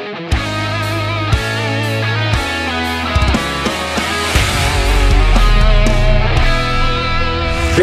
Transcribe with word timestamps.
Thank 0.00 0.34
you. 0.34 0.39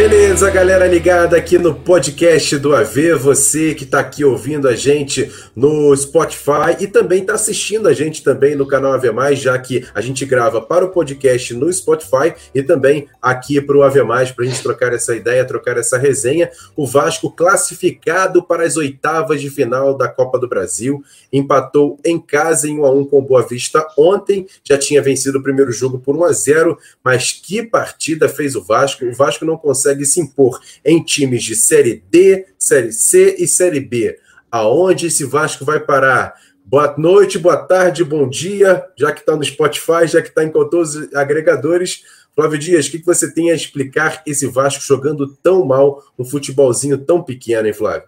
Beleza, 0.09 0.49
galera 0.49 0.87
ligada 0.87 1.35
aqui 1.35 1.57
no 1.57 1.75
podcast 1.75 2.57
do 2.59 2.73
AV, 2.73 3.15
você 3.15 3.75
que 3.75 3.83
está 3.83 3.99
aqui 3.99 4.23
ouvindo 4.23 4.69
a 4.69 4.73
gente 4.73 5.29
no 5.53 5.93
Spotify 5.97 6.77
e 6.79 6.87
também 6.87 7.19
está 7.19 7.33
assistindo 7.33 7.89
a 7.89 7.93
gente 7.93 8.23
também 8.23 8.55
no 8.55 8.65
canal 8.65 8.93
AV+, 8.93 9.35
já 9.35 9.59
que 9.59 9.85
a 9.93 9.99
gente 9.99 10.25
grava 10.25 10.61
para 10.61 10.85
o 10.85 10.91
podcast 10.91 11.53
no 11.53 11.71
Spotify 11.73 12.33
e 12.55 12.63
também 12.63 13.09
aqui 13.21 13.59
para 13.59 13.75
o 13.75 13.83
AV+, 13.83 13.99
para 14.33 14.45
a 14.45 14.47
gente 14.47 14.63
trocar 14.63 14.93
essa 14.93 15.13
ideia, 15.13 15.43
trocar 15.43 15.77
essa 15.77 15.97
resenha. 15.97 16.49
O 16.73 16.87
Vasco 16.87 17.29
classificado 17.29 18.41
para 18.41 18.63
as 18.63 18.77
oitavas 18.77 19.41
de 19.41 19.49
final 19.49 19.93
da 19.93 20.07
Copa 20.07 20.39
do 20.39 20.47
Brasil, 20.47 21.03
empatou 21.33 21.99
em 22.05 22.17
casa 22.17 22.69
em 22.69 22.79
1 22.79 22.85
a 22.85 22.91
1 22.91 23.05
com 23.07 23.19
o 23.19 23.21
Boa 23.21 23.45
Vista 23.45 23.85
ontem, 23.97 24.47
já 24.63 24.77
tinha 24.77 25.01
vencido 25.01 25.39
o 25.39 25.43
primeiro 25.43 25.73
jogo 25.73 25.99
por 25.99 26.15
1 26.15 26.23
a 26.23 26.31
0, 26.31 26.77
mas 27.03 27.33
que 27.33 27.61
partida 27.61 28.29
fez 28.29 28.55
o 28.55 28.63
Vasco? 28.63 29.03
O 29.03 29.13
Vasco 29.13 29.43
não 29.43 29.57
consegue 29.57 29.96
consegue 29.97 30.05
se 30.05 30.21
impor 30.21 30.59
em 30.85 31.01
times 31.03 31.43
de 31.43 31.55
Série 31.55 32.03
D, 32.09 32.45
Série 32.57 32.91
C 32.91 33.35
e 33.39 33.47
Série 33.47 33.79
B. 33.79 34.17
Aonde 34.51 35.07
esse 35.07 35.25
Vasco 35.25 35.65
vai 35.65 35.79
parar? 35.79 36.35
Boa 36.63 36.93
noite, 36.97 37.39
boa 37.39 37.57
tarde, 37.57 38.03
bom 38.03 38.27
dia, 38.29 38.85
já 38.97 39.11
que 39.11 39.21
está 39.21 39.35
no 39.35 39.43
Spotify, 39.43 40.05
já 40.05 40.21
que 40.21 40.29
está 40.29 40.43
em 40.43 40.51
todos 40.51 40.95
os 40.95 41.15
agregadores. 41.15 42.03
Flávio 42.35 42.59
Dias, 42.59 42.87
o 42.87 42.91
que 42.91 43.03
você 43.03 43.33
tem 43.33 43.49
a 43.51 43.55
explicar 43.55 44.21
esse 44.25 44.45
Vasco 44.45 44.83
jogando 44.83 45.27
tão 45.41 45.65
mal, 45.65 46.03
um 46.19 46.25
futebolzinho 46.25 46.97
tão 46.97 47.23
pequeno, 47.23 47.67
hein, 47.67 47.73
Flávio? 47.73 48.07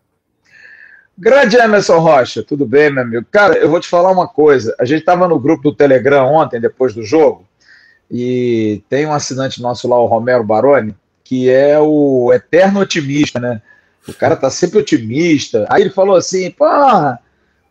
Grande 1.17 1.57
Emerson 1.57 1.99
Rocha, 1.99 2.43
tudo 2.43 2.65
bem, 2.65 2.91
meu 2.91 3.03
amigo? 3.03 3.25
Cara, 3.31 3.57
eu 3.57 3.69
vou 3.69 3.79
te 3.79 3.89
falar 3.89 4.11
uma 4.11 4.27
coisa. 4.27 4.75
A 4.79 4.85
gente 4.85 4.99
estava 4.99 5.27
no 5.27 5.39
grupo 5.39 5.63
do 5.63 5.75
Telegram 5.75 6.25
ontem, 6.25 6.61
depois 6.61 6.93
do 6.93 7.03
jogo, 7.03 7.45
e 8.09 8.83
tem 8.87 9.05
um 9.05 9.13
assinante 9.13 9.61
nosso 9.61 9.87
lá, 9.87 9.99
o 9.99 10.05
Romero 10.05 10.43
Baroni, 10.43 10.95
que 11.29 11.47
é 11.47 11.77
o 11.77 12.33
eterno 12.33 12.79
otimista, 12.79 13.39
né? 13.39 13.61
O 14.07 14.13
cara 14.15 14.35
tá 14.35 14.49
sempre 14.49 14.79
otimista. 14.79 15.67
Aí 15.69 15.83
ele 15.83 15.91
falou 15.91 16.15
assim: 16.15 16.49
pô, 16.49 16.65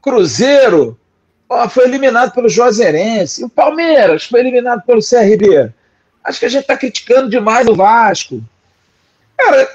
Cruzeiro 0.01 0.97
pô, 1.49 1.69
foi 1.69 1.87
eliminado 1.87 2.33
pelo 2.33 2.49
Juazeirense. 2.49 3.43
O 3.43 3.49
Palmeiras 3.49 4.27
foi 4.27 4.39
eliminado 4.39 4.85
pelo 4.87 5.01
CRB. 5.01 5.73
Acho 6.23 6.39
que 6.39 6.47
a 6.47 6.49
gente 6.49 6.69
tá 6.69 6.77
criticando 6.77 7.29
demais 7.29 7.67
o 7.67 7.75
Vasco. 7.75 8.41
Cara, 9.37 9.69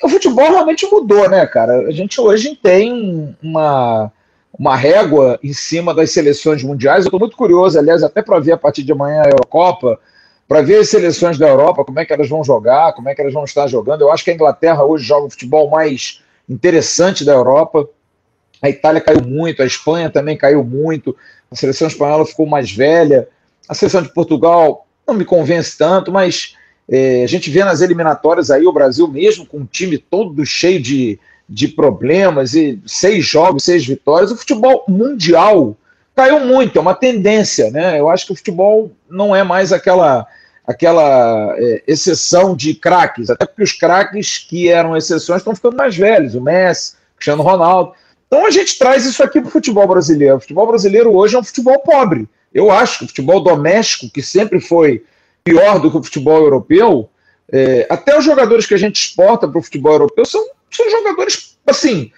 o 0.00 0.08
futebol 0.08 0.52
realmente 0.52 0.86
mudou, 0.86 1.28
né, 1.28 1.44
cara? 1.44 1.88
A 1.88 1.90
gente 1.90 2.20
hoje 2.20 2.54
tem 2.54 3.36
uma, 3.42 4.12
uma 4.56 4.76
régua 4.76 5.40
em 5.42 5.52
cima 5.52 5.92
das 5.92 6.12
seleções 6.12 6.62
mundiais. 6.62 7.04
Eu 7.04 7.10
tô 7.10 7.18
muito 7.18 7.36
curioso, 7.36 7.80
aliás, 7.80 8.04
até 8.04 8.22
para 8.22 8.38
ver 8.38 8.52
a 8.52 8.58
partir 8.58 8.84
de 8.84 8.92
amanhã 8.92 9.22
a 9.22 9.28
Eurocopa 9.28 9.98
para 10.48 10.62
ver 10.62 10.80
as 10.80 10.88
seleções 10.88 11.36
da 11.36 11.46
Europa, 11.46 11.84
como 11.84 12.00
é 12.00 12.06
que 12.06 12.12
elas 12.12 12.28
vão 12.28 12.42
jogar, 12.42 12.94
como 12.94 13.10
é 13.10 13.14
que 13.14 13.20
elas 13.20 13.34
vão 13.34 13.44
estar 13.44 13.66
jogando. 13.66 14.00
Eu 14.00 14.10
acho 14.10 14.24
que 14.24 14.30
a 14.30 14.34
Inglaterra 14.34 14.82
hoje 14.82 15.04
joga 15.04 15.26
o 15.26 15.30
futebol 15.30 15.68
mais 15.68 16.22
interessante 16.48 17.22
da 17.22 17.32
Europa. 17.32 17.86
A 18.62 18.70
Itália 18.70 19.00
caiu 19.00 19.22
muito, 19.22 19.62
a 19.62 19.66
Espanha 19.66 20.08
também 20.08 20.38
caiu 20.38 20.64
muito, 20.64 21.14
a 21.50 21.54
seleção 21.54 21.86
espanhola 21.86 22.24
ficou 22.24 22.46
mais 22.46 22.72
velha, 22.72 23.28
a 23.68 23.74
seleção 23.74 24.00
de 24.02 24.12
Portugal 24.12 24.86
não 25.06 25.14
me 25.14 25.24
convence 25.24 25.76
tanto, 25.76 26.10
mas 26.10 26.56
é, 26.88 27.22
a 27.22 27.26
gente 27.26 27.50
vê 27.50 27.62
nas 27.62 27.82
eliminatórias 27.82 28.50
aí 28.50 28.66
o 28.66 28.72
Brasil 28.72 29.06
mesmo 29.06 29.44
com 29.44 29.58
um 29.58 29.66
time 29.66 29.98
todo 29.98 30.44
cheio 30.46 30.80
de, 30.80 31.20
de 31.46 31.68
problemas 31.68 32.54
e 32.54 32.80
seis 32.86 33.24
jogos, 33.26 33.64
seis 33.64 33.86
vitórias. 33.86 34.32
O 34.32 34.36
futebol 34.36 34.84
mundial 34.88 35.76
caiu 36.16 36.40
muito, 36.40 36.78
é 36.78 36.80
uma 36.80 36.94
tendência, 36.94 37.70
né? 37.70 38.00
Eu 38.00 38.08
acho 38.08 38.26
que 38.26 38.32
o 38.32 38.36
futebol 38.36 38.90
não 39.08 39.36
é 39.36 39.44
mais 39.44 39.72
aquela 39.72 40.26
aquela 40.68 41.54
é, 41.56 41.82
exceção 41.86 42.54
de 42.54 42.74
craques, 42.74 43.30
até 43.30 43.46
porque 43.46 43.62
os 43.62 43.72
craques 43.72 44.36
que 44.36 44.68
eram 44.68 44.94
exceções 44.94 45.38
estão 45.38 45.54
ficando 45.54 45.78
mais 45.78 45.96
velhos, 45.96 46.34
o 46.34 46.42
Messi, 46.42 46.92
Cristiano 47.16 47.42
Ronaldo. 47.42 47.94
Então 48.26 48.46
a 48.46 48.50
gente 48.50 48.78
traz 48.78 49.06
isso 49.06 49.22
aqui 49.22 49.40
para 49.40 49.48
o 49.48 49.50
futebol 49.50 49.88
brasileiro. 49.88 50.36
O 50.36 50.40
futebol 50.40 50.66
brasileiro 50.66 51.16
hoje 51.16 51.36
é 51.36 51.38
um 51.38 51.42
futebol 51.42 51.78
pobre. 51.80 52.28
Eu 52.52 52.70
acho 52.70 52.98
que 52.98 53.04
o 53.06 53.08
futebol 53.08 53.40
doméstico, 53.40 54.12
que 54.12 54.20
sempre 54.20 54.60
foi 54.60 55.02
pior 55.42 55.78
do 55.78 55.90
que 55.90 55.96
o 55.96 56.02
futebol 56.02 56.38
europeu, 56.42 57.08
é, 57.50 57.86
até 57.88 58.18
os 58.18 58.24
jogadores 58.24 58.66
que 58.66 58.74
a 58.74 58.78
gente 58.78 58.96
exporta 58.96 59.48
para 59.48 59.58
o 59.58 59.62
futebol 59.62 59.92
europeu 59.92 60.26
são, 60.26 60.46
são 60.70 60.90
jogadores, 60.90 61.56
assim, 61.66 62.12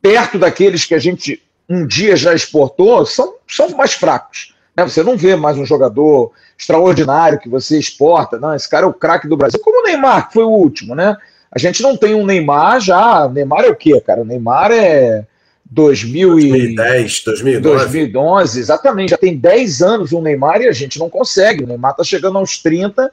perto 0.00 0.38
daqueles 0.38 0.84
que 0.84 0.94
a 0.94 0.98
gente 1.00 1.42
um 1.68 1.84
dia 1.84 2.16
já 2.16 2.34
exportou, 2.34 3.04
são, 3.04 3.34
são 3.48 3.68
mais 3.70 3.94
fracos. 3.94 4.54
Né? 4.80 4.88
Você 4.88 5.02
não 5.02 5.16
vê 5.16 5.36
mais 5.36 5.58
um 5.58 5.64
jogador 5.64 6.32
extraordinário 6.58 7.38
que 7.38 7.48
você 7.48 7.78
exporta. 7.78 8.38
Não, 8.38 8.54
esse 8.54 8.68
cara 8.68 8.86
é 8.86 8.88
o 8.88 8.94
craque 8.94 9.28
do 9.28 9.36
Brasil. 9.36 9.60
Como 9.60 9.80
o 9.80 9.84
Neymar, 9.84 10.28
que 10.28 10.34
foi 10.34 10.44
o 10.44 10.50
último, 10.50 10.94
né? 10.94 11.16
A 11.52 11.58
gente 11.58 11.82
não 11.82 11.96
tem 11.96 12.14
um 12.14 12.24
Neymar 12.24 12.80
já. 12.80 13.28
Neymar 13.28 13.64
é 13.64 13.68
o 13.68 13.76
quê, 13.76 14.00
cara? 14.00 14.22
O 14.22 14.24
Neymar 14.24 14.70
é 14.70 15.24
2010, 15.70 17.24
2012. 17.24 17.84
2011, 17.84 18.60
exatamente. 18.60 19.10
Já 19.10 19.18
tem 19.18 19.36
10 19.36 19.82
anos 19.82 20.12
o 20.12 20.20
Neymar 20.20 20.62
e 20.62 20.68
a 20.68 20.72
gente 20.72 20.98
não 20.98 21.10
consegue. 21.10 21.64
O 21.64 21.66
Neymar 21.66 21.92
está 21.92 22.04
chegando 22.04 22.38
aos 22.38 22.58
30 22.58 23.12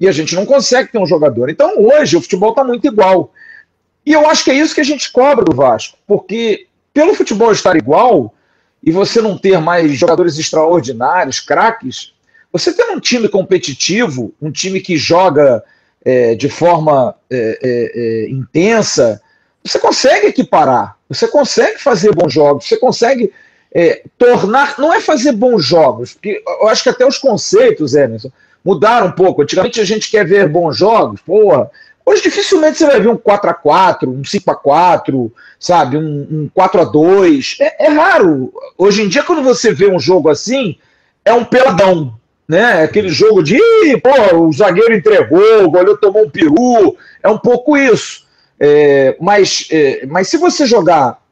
e 0.00 0.06
a 0.06 0.12
gente 0.12 0.34
não 0.34 0.46
consegue 0.46 0.92
ter 0.92 0.98
um 0.98 1.06
jogador. 1.06 1.50
Então 1.50 1.74
hoje 1.78 2.16
o 2.16 2.20
futebol 2.20 2.50
está 2.50 2.62
muito 2.62 2.86
igual. 2.86 3.32
E 4.04 4.12
eu 4.12 4.28
acho 4.28 4.44
que 4.44 4.50
é 4.50 4.54
isso 4.54 4.74
que 4.74 4.80
a 4.80 4.84
gente 4.84 5.10
cobra 5.10 5.44
do 5.44 5.54
Vasco, 5.54 5.98
porque 6.06 6.66
pelo 6.94 7.14
futebol 7.14 7.52
estar 7.52 7.76
igual, 7.76 8.34
e 8.88 8.90
você 8.90 9.20
não 9.20 9.36
ter 9.36 9.60
mais 9.60 9.92
jogadores 9.98 10.38
extraordinários, 10.38 11.40
craques, 11.40 12.14
você 12.50 12.72
ter 12.72 12.84
um 12.84 12.98
time 12.98 13.28
competitivo, 13.28 14.32
um 14.40 14.50
time 14.50 14.80
que 14.80 14.96
joga 14.96 15.62
é, 16.02 16.34
de 16.34 16.48
forma 16.48 17.14
é, 17.30 17.58
é, 17.62 17.92
é, 17.94 18.30
intensa, 18.30 19.20
você 19.62 19.78
consegue 19.78 20.28
equiparar, 20.28 20.96
você 21.06 21.28
consegue 21.28 21.78
fazer 21.78 22.14
bons 22.14 22.32
jogos, 22.32 22.66
você 22.66 22.78
consegue 22.78 23.30
é, 23.74 24.04
tornar. 24.16 24.78
Não 24.78 24.90
é 24.90 25.02
fazer 25.02 25.32
bons 25.32 25.66
jogos, 25.66 26.14
porque 26.14 26.42
eu 26.46 26.68
acho 26.68 26.82
que 26.82 26.88
até 26.88 27.06
os 27.06 27.18
conceitos, 27.18 27.94
Emerson, 27.94 28.32
mudaram 28.64 29.08
um 29.08 29.12
pouco. 29.12 29.42
Antigamente 29.42 29.82
a 29.82 29.84
gente 29.84 30.10
quer 30.10 30.26
ver 30.26 30.48
bons 30.48 30.78
jogos, 30.78 31.20
porra. 31.20 31.70
Hoje 32.08 32.22
dificilmente 32.22 32.78
você 32.78 32.86
vai 32.86 32.98
ver 33.02 33.10
um 33.10 33.18
4x4, 33.18 34.08
um 34.08 34.22
5x4, 34.22 35.30
sabe, 35.60 35.98
um, 35.98 36.26
um 36.30 36.50
4x2. 36.56 37.56
É, 37.60 37.84
é, 37.84 37.88
raro. 37.90 38.50
Hoje 38.78 39.02
em 39.02 39.08
dia, 39.08 39.22
quando 39.22 39.42
você 39.42 39.74
vê 39.74 39.90
um 39.90 40.00
jogo 40.00 40.30
assim, 40.30 40.78
é 41.22 41.34
um 41.34 41.44
peladão. 41.44 42.14
Né? 42.48 42.82
Aquele 42.82 43.10
jogo 43.10 43.42
de 43.42 43.60
pô, 44.02 44.36
o 44.38 44.50
zagueiro 44.50 44.94
entregou, 44.94 45.64
o 45.64 45.70
goleiro 45.70 45.98
tomou 45.98 46.24
um 46.24 46.30
peru. 46.30 46.96
É 47.22 47.28
um 47.28 47.36
pouco 47.36 47.76
isso. 47.76 48.26
É, 48.58 49.14
mas, 49.20 49.68
é, 49.70 50.06
mas 50.06 50.28
se 50.28 50.38
você 50.38 50.64
jogar 50.64 51.18
é, 51.18 51.27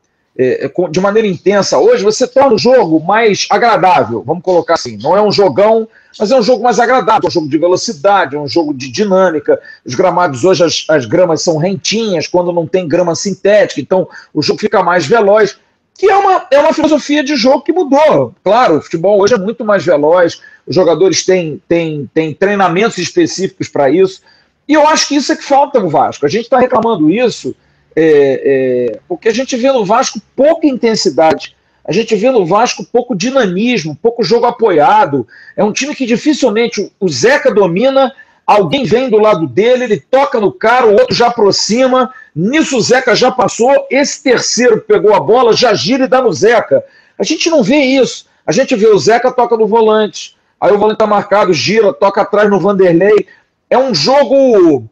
de 0.91 1.01
maneira 1.01 1.27
intensa 1.27 1.79
hoje, 1.79 2.05
você 2.05 2.27
torna 2.27 2.55
o 2.55 2.59
jogo 2.59 3.01
mais 3.01 3.47
agradável. 3.51 4.23
Vamos 4.25 4.43
colocar 4.43 4.75
assim: 4.75 4.99
não 4.99 5.17
é 5.17 5.23
um 5.23 5.33
jogão 5.33 5.89
mas 6.19 6.31
é 6.31 6.37
um 6.37 6.43
jogo 6.43 6.63
mais 6.63 6.79
agradável, 6.79 7.25
é 7.25 7.29
um 7.29 7.31
jogo 7.31 7.49
de 7.49 7.59
velocidade, 7.59 8.37
é 8.37 8.39
um 8.39 8.49
jogo 8.49 8.73
de 8.73 8.91
dinâmica. 8.91 9.61
Os 9.85 9.95
gramados 9.95 10.45
hoje, 10.45 10.65
as, 10.65 10.85
as 10.89 11.05
gramas 11.05 11.43
são 11.43 11.59
rentinhas, 11.59 12.27
quando 12.27 12.53
não 12.53 12.67
tem 12.67 12.89
grama 12.89 13.15
sintética, 13.15 13.81
então 13.81 14.09
o 14.33 14.43
jogo 14.43 14.59
fica 14.59 14.83
mais 14.83 15.07
veloz, 15.07 15.59
que 15.95 16.09
é 16.11 16.17
uma, 16.17 16.47
é 16.51 16.59
uma 16.59 16.73
filosofia 16.73 17.23
de 17.23 17.37
jogo 17.37 17.63
que 17.63 17.73
mudou. 17.73 18.35
Claro, 18.43 18.79
o 18.79 18.83
futebol 18.83 19.21
hoje 19.21 19.35
é 19.35 19.39
muito 19.39 19.65
mais 19.65 19.85
veloz, 19.85 20.41
os 20.67 20.75
jogadores 20.75 21.25
têm, 21.25 21.61
têm, 21.69 22.11
têm 22.13 22.35
treinamentos 22.35 22.99
específicos 22.99 23.69
para 23.69 23.91
isso, 23.91 24.23
e 24.69 24.73
eu 24.73 24.87
acho 24.89 25.09
que 25.09 25.17
isso 25.17 25.33
é 25.33 25.37
que 25.37 25.45
falta 25.45 25.79
no 25.79 25.89
Vasco. 25.89 26.27
A 26.27 26.29
gente 26.29 26.45
está 26.45 26.59
reclamando 26.59 27.11
isso 27.11 27.55
é, 27.97 28.93
é, 28.93 29.01
porque 29.09 29.29
a 29.29 29.35
gente 29.35 29.57
vê 29.57 29.73
no 29.73 29.85
Vasco 29.85 30.21
pouca 30.37 30.67
intensidade 30.67 31.57
a 31.87 31.93
gente 31.93 32.17
vê 32.17 32.31
no 32.31 32.45
Vasco 32.45 32.85
pouco 32.85 33.15
dinamismo, 33.15 33.97
pouco 34.03 34.25
jogo 34.25 34.45
apoiado. 34.45 35.27
É 35.57 35.63
um 35.63 35.73
time 35.73 35.95
que 35.95 36.05
dificilmente 36.05 36.93
o 36.99 37.09
Zeca 37.09 37.55
domina, 37.55 38.13
alguém 38.45 38.85
vem 38.85 39.09
do 39.09 39.19
lado 39.19 39.47
dele, 39.47 39.85
ele 39.85 40.01
toca 40.01 40.41
no 40.41 40.51
cara, 40.51 40.87
o 40.87 40.95
outro 40.95 41.15
já 41.15 41.29
aproxima. 41.29 42.13
Nisso 42.35 42.77
o 42.77 42.81
Zeca 42.81 43.15
já 43.15 43.31
passou, 43.31 43.87
esse 43.89 44.21
terceiro 44.21 44.81
pegou 44.81 45.15
a 45.15 45.21
bola, 45.21 45.53
já 45.53 45.73
gira 45.75 46.05
e 46.05 46.09
dá 46.09 46.21
no 46.21 46.33
Zeca. 46.33 46.85
A 47.17 47.23
gente 47.23 47.49
não 47.49 47.63
vê 47.63 47.77
isso. 47.77 48.27
A 48.45 48.51
gente 48.51 48.75
vê 48.75 48.89
o 48.89 48.99
Zeca 48.99 49.31
toca 49.31 49.57
no 49.57 49.69
volante, 49.69 50.37
aí 50.61 50.73
o 50.73 50.79
volante 50.79 50.99
tá 50.99 51.07
marcado, 51.07 51.53
gira, 51.53 51.93
toca 51.93 52.23
atrás 52.23 52.51
no 52.51 52.59
Vanderlei. 52.59 53.29
É 53.71 53.79
um 53.79 53.95
jogo 53.95 54.85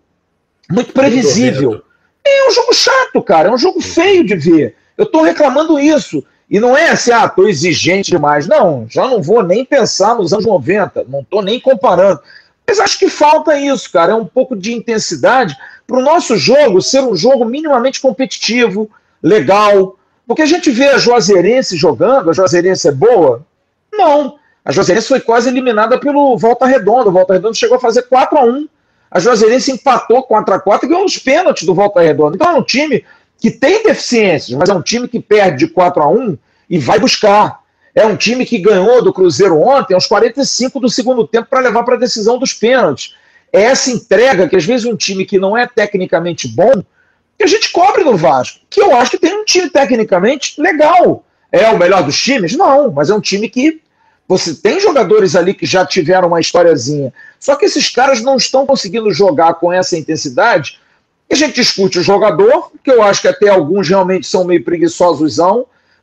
muito 0.70 0.92
previsível. 0.92 1.82
É 2.26 2.48
um 2.48 2.52
jogo 2.52 2.72
chato, 2.72 3.22
cara. 3.22 3.48
É 3.48 3.52
um 3.52 3.58
jogo 3.58 3.80
feio 3.80 4.24
de 4.24 4.34
ver. 4.34 4.76
Eu 4.96 5.04
estou 5.04 5.22
reclamando 5.22 5.78
isso. 5.78 6.24
E 6.48 6.60
não 6.60 6.76
é 6.76 6.90
assim, 6.90 7.10
ah, 7.10 7.24
estou 7.24 7.48
exigente 7.48 8.10
demais. 8.10 8.46
Não, 8.46 8.86
já 8.88 9.06
não 9.06 9.22
vou 9.22 9.42
nem 9.42 9.64
pensar 9.64 10.14
nos 10.14 10.32
anos 10.32 10.46
90, 10.46 11.04
não 11.08 11.20
estou 11.20 11.42
nem 11.42 11.58
comparando. 11.58 12.20
Mas 12.66 12.80
acho 12.80 12.98
que 12.98 13.08
falta 13.08 13.58
isso, 13.58 13.90
cara, 13.90 14.12
é 14.12 14.14
um 14.14 14.24
pouco 14.24 14.56
de 14.56 14.72
intensidade 14.72 15.56
para 15.86 15.98
o 15.98 16.02
nosso 16.02 16.36
jogo 16.36 16.80
ser 16.80 17.02
um 17.02 17.14
jogo 17.14 17.44
minimamente 17.44 18.00
competitivo, 18.00 18.90
legal, 19.22 19.96
Porque 20.26 20.42
a 20.42 20.46
gente 20.46 20.70
vê 20.70 20.88
a 20.88 20.98
Juazeirense 20.98 21.76
jogando, 21.76 22.30
a 22.30 22.32
Juazeirense 22.32 22.88
é 22.88 22.92
boa? 22.92 23.44
Não. 23.92 24.38
A 24.64 24.72
Juazeirense 24.72 25.08
foi 25.08 25.20
quase 25.20 25.48
eliminada 25.48 25.98
pelo 25.98 26.38
Volta 26.38 26.64
Redonda. 26.64 27.10
O 27.10 27.12
Volta 27.12 27.34
Redonda 27.34 27.54
chegou 27.54 27.76
a 27.76 27.80
fazer 27.80 28.02
4 28.02 28.38
a 28.38 28.44
1 28.44 28.68
A 29.10 29.20
Juazeirense 29.20 29.72
empatou 29.72 30.22
4 30.22 30.54
a 30.54 30.60
4 30.60 30.86
e 30.86 30.88
ganhou 30.88 31.04
os 31.04 31.18
pênaltis 31.18 31.64
do 31.64 31.74
Volta 31.74 32.00
Redonda. 32.00 32.36
Então 32.36 32.50
é 32.50 32.54
um 32.54 32.62
time 32.62 33.04
que 33.38 33.50
tem 33.50 33.82
deficiências, 33.82 34.56
mas 34.56 34.68
é 34.68 34.74
um 34.74 34.82
time 34.82 35.06
que 35.06 35.20
perde 35.20 35.66
de 35.66 35.68
4 35.68 36.02
a 36.02 36.08
1 36.08 36.38
e 36.68 36.78
vai 36.78 36.98
buscar. 36.98 37.60
É 37.94 38.04
um 38.04 38.16
time 38.16 38.44
que 38.44 38.58
ganhou 38.58 39.02
do 39.02 39.12
Cruzeiro 39.12 39.60
ontem 39.60 39.94
aos 39.94 40.06
45 40.06 40.80
do 40.80 40.88
segundo 40.88 41.26
tempo 41.26 41.48
para 41.48 41.60
levar 41.60 41.84
para 41.84 41.94
a 41.94 41.98
decisão 41.98 42.38
dos 42.38 42.52
pênaltis. 42.52 43.14
É 43.52 43.62
essa 43.62 43.90
entrega 43.90 44.48
que 44.48 44.56
às 44.56 44.64
vezes 44.64 44.84
um 44.84 44.96
time 44.96 45.24
que 45.24 45.38
não 45.38 45.56
é 45.56 45.64
tecnicamente 45.66 46.48
bom, 46.48 46.82
que 47.38 47.44
a 47.44 47.46
gente 47.46 47.70
cobre 47.70 48.02
no 48.02 48.16
Vasco, 48.16 48.60
que 48.68 48.80
eu 48.80 48.96
acho 48.96 49.12
que 49.12 49.18
tem 49.18 49.32
um 49.32 49.44
time 49.44 49.70
tecnicamente 49.70 50.60
legal. 50.60 51.24
É 51.52 51.68
o 51.68 51.78
melhor 51.78 52.02
dos 52.02 52.20
times? 52.20 52.56
Não, 52.56 52.90
mas 52.90 53.10
é 53.10 53.14
um 53.14 53.20
time 53.20 53.48
que 53.48 53.80
você 54.26 54.54
tem 54.54 54.80
jogadores 54.80 55.36
ali 55.36 55.52
que 55.52 55.66
já 55.66 55.84
tiveram 55.84 56.28
uma 56.28 56.40
historiazinha. 56.40 57.12
Só 57.38 57.56
que 57.56 57.66
esses 57.66 57.88
caras 57.90 58.22
não 58.22 58.36
estão 58.36 58.66
conseguindo 58.66 59.12
jogar 59.12 59.54
com 59.54 59.72
essa 59.72 59.98
intensidade. 59.98 60.80
E 61.28 61.34
a 61.34 61.36
gente 61.36 61.56
discute 61.56 61.98
o 61.98 62.02
jogador, 62.02 62.70
que 62.82 62.90
eu 62.90 63.02
acho 63.02 63.20
que 63.22 63.28
até 63.28 63.48
alguns 63.48 63.88
realmente 63.88 64.26
são 64.26 64.44
meio 64.44 64.64
preguiçosos, 64.64 65.36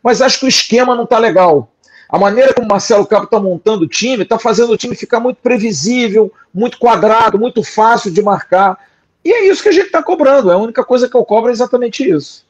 mas 0.03 0.21
acho 0.21 0.39
que 0.39 0.45
o 0.45 0.50
esquema 0.50 0.95
não 0.95 1.03
está 1.03 1.18
legal. 1.18 1.69
A 2.09 2.19
maneira 2.19 2.53
como 2.53 2.68
o 2.68 2.69
Marcelo 2.69 3.06
Cabo 3.06 3.23
está 3.23 3.39
montando 3.39 3.85
o 3.85 3.88
time 3.88 4.24
está 4.24 4.38
fazendo 4.38 4.74
o 4.74 4.77
time 4.77 4.95
ficar 4.95 5.19
muito 5.19 5.38
previsível, 5.38 6.31
muito 6.53 6.77
quadrado, 6.77 7.39
muito 7.39 7.63
fácil 7.63 8.12
de 8.12 8.21
marcar. 8.21 8.77
E 9.24 9.31
é 9.31 9.47
isso 9.47 9.63
que 9.63 9.69
a 9.69 9.71
gente 9.71 9.85
está 9.85 10.03
cobrando. 10.03 10.51
É 10.51 10.53
a 10.53 10.57
única 10.57 10.83
coisa 10.83 11.07
que 11.07 11.15
eu 11.15 11.24
cobro 11.24 11.50
é 11.50 11.53
exatamente 11.53 12.07
isso. 12.07 12.44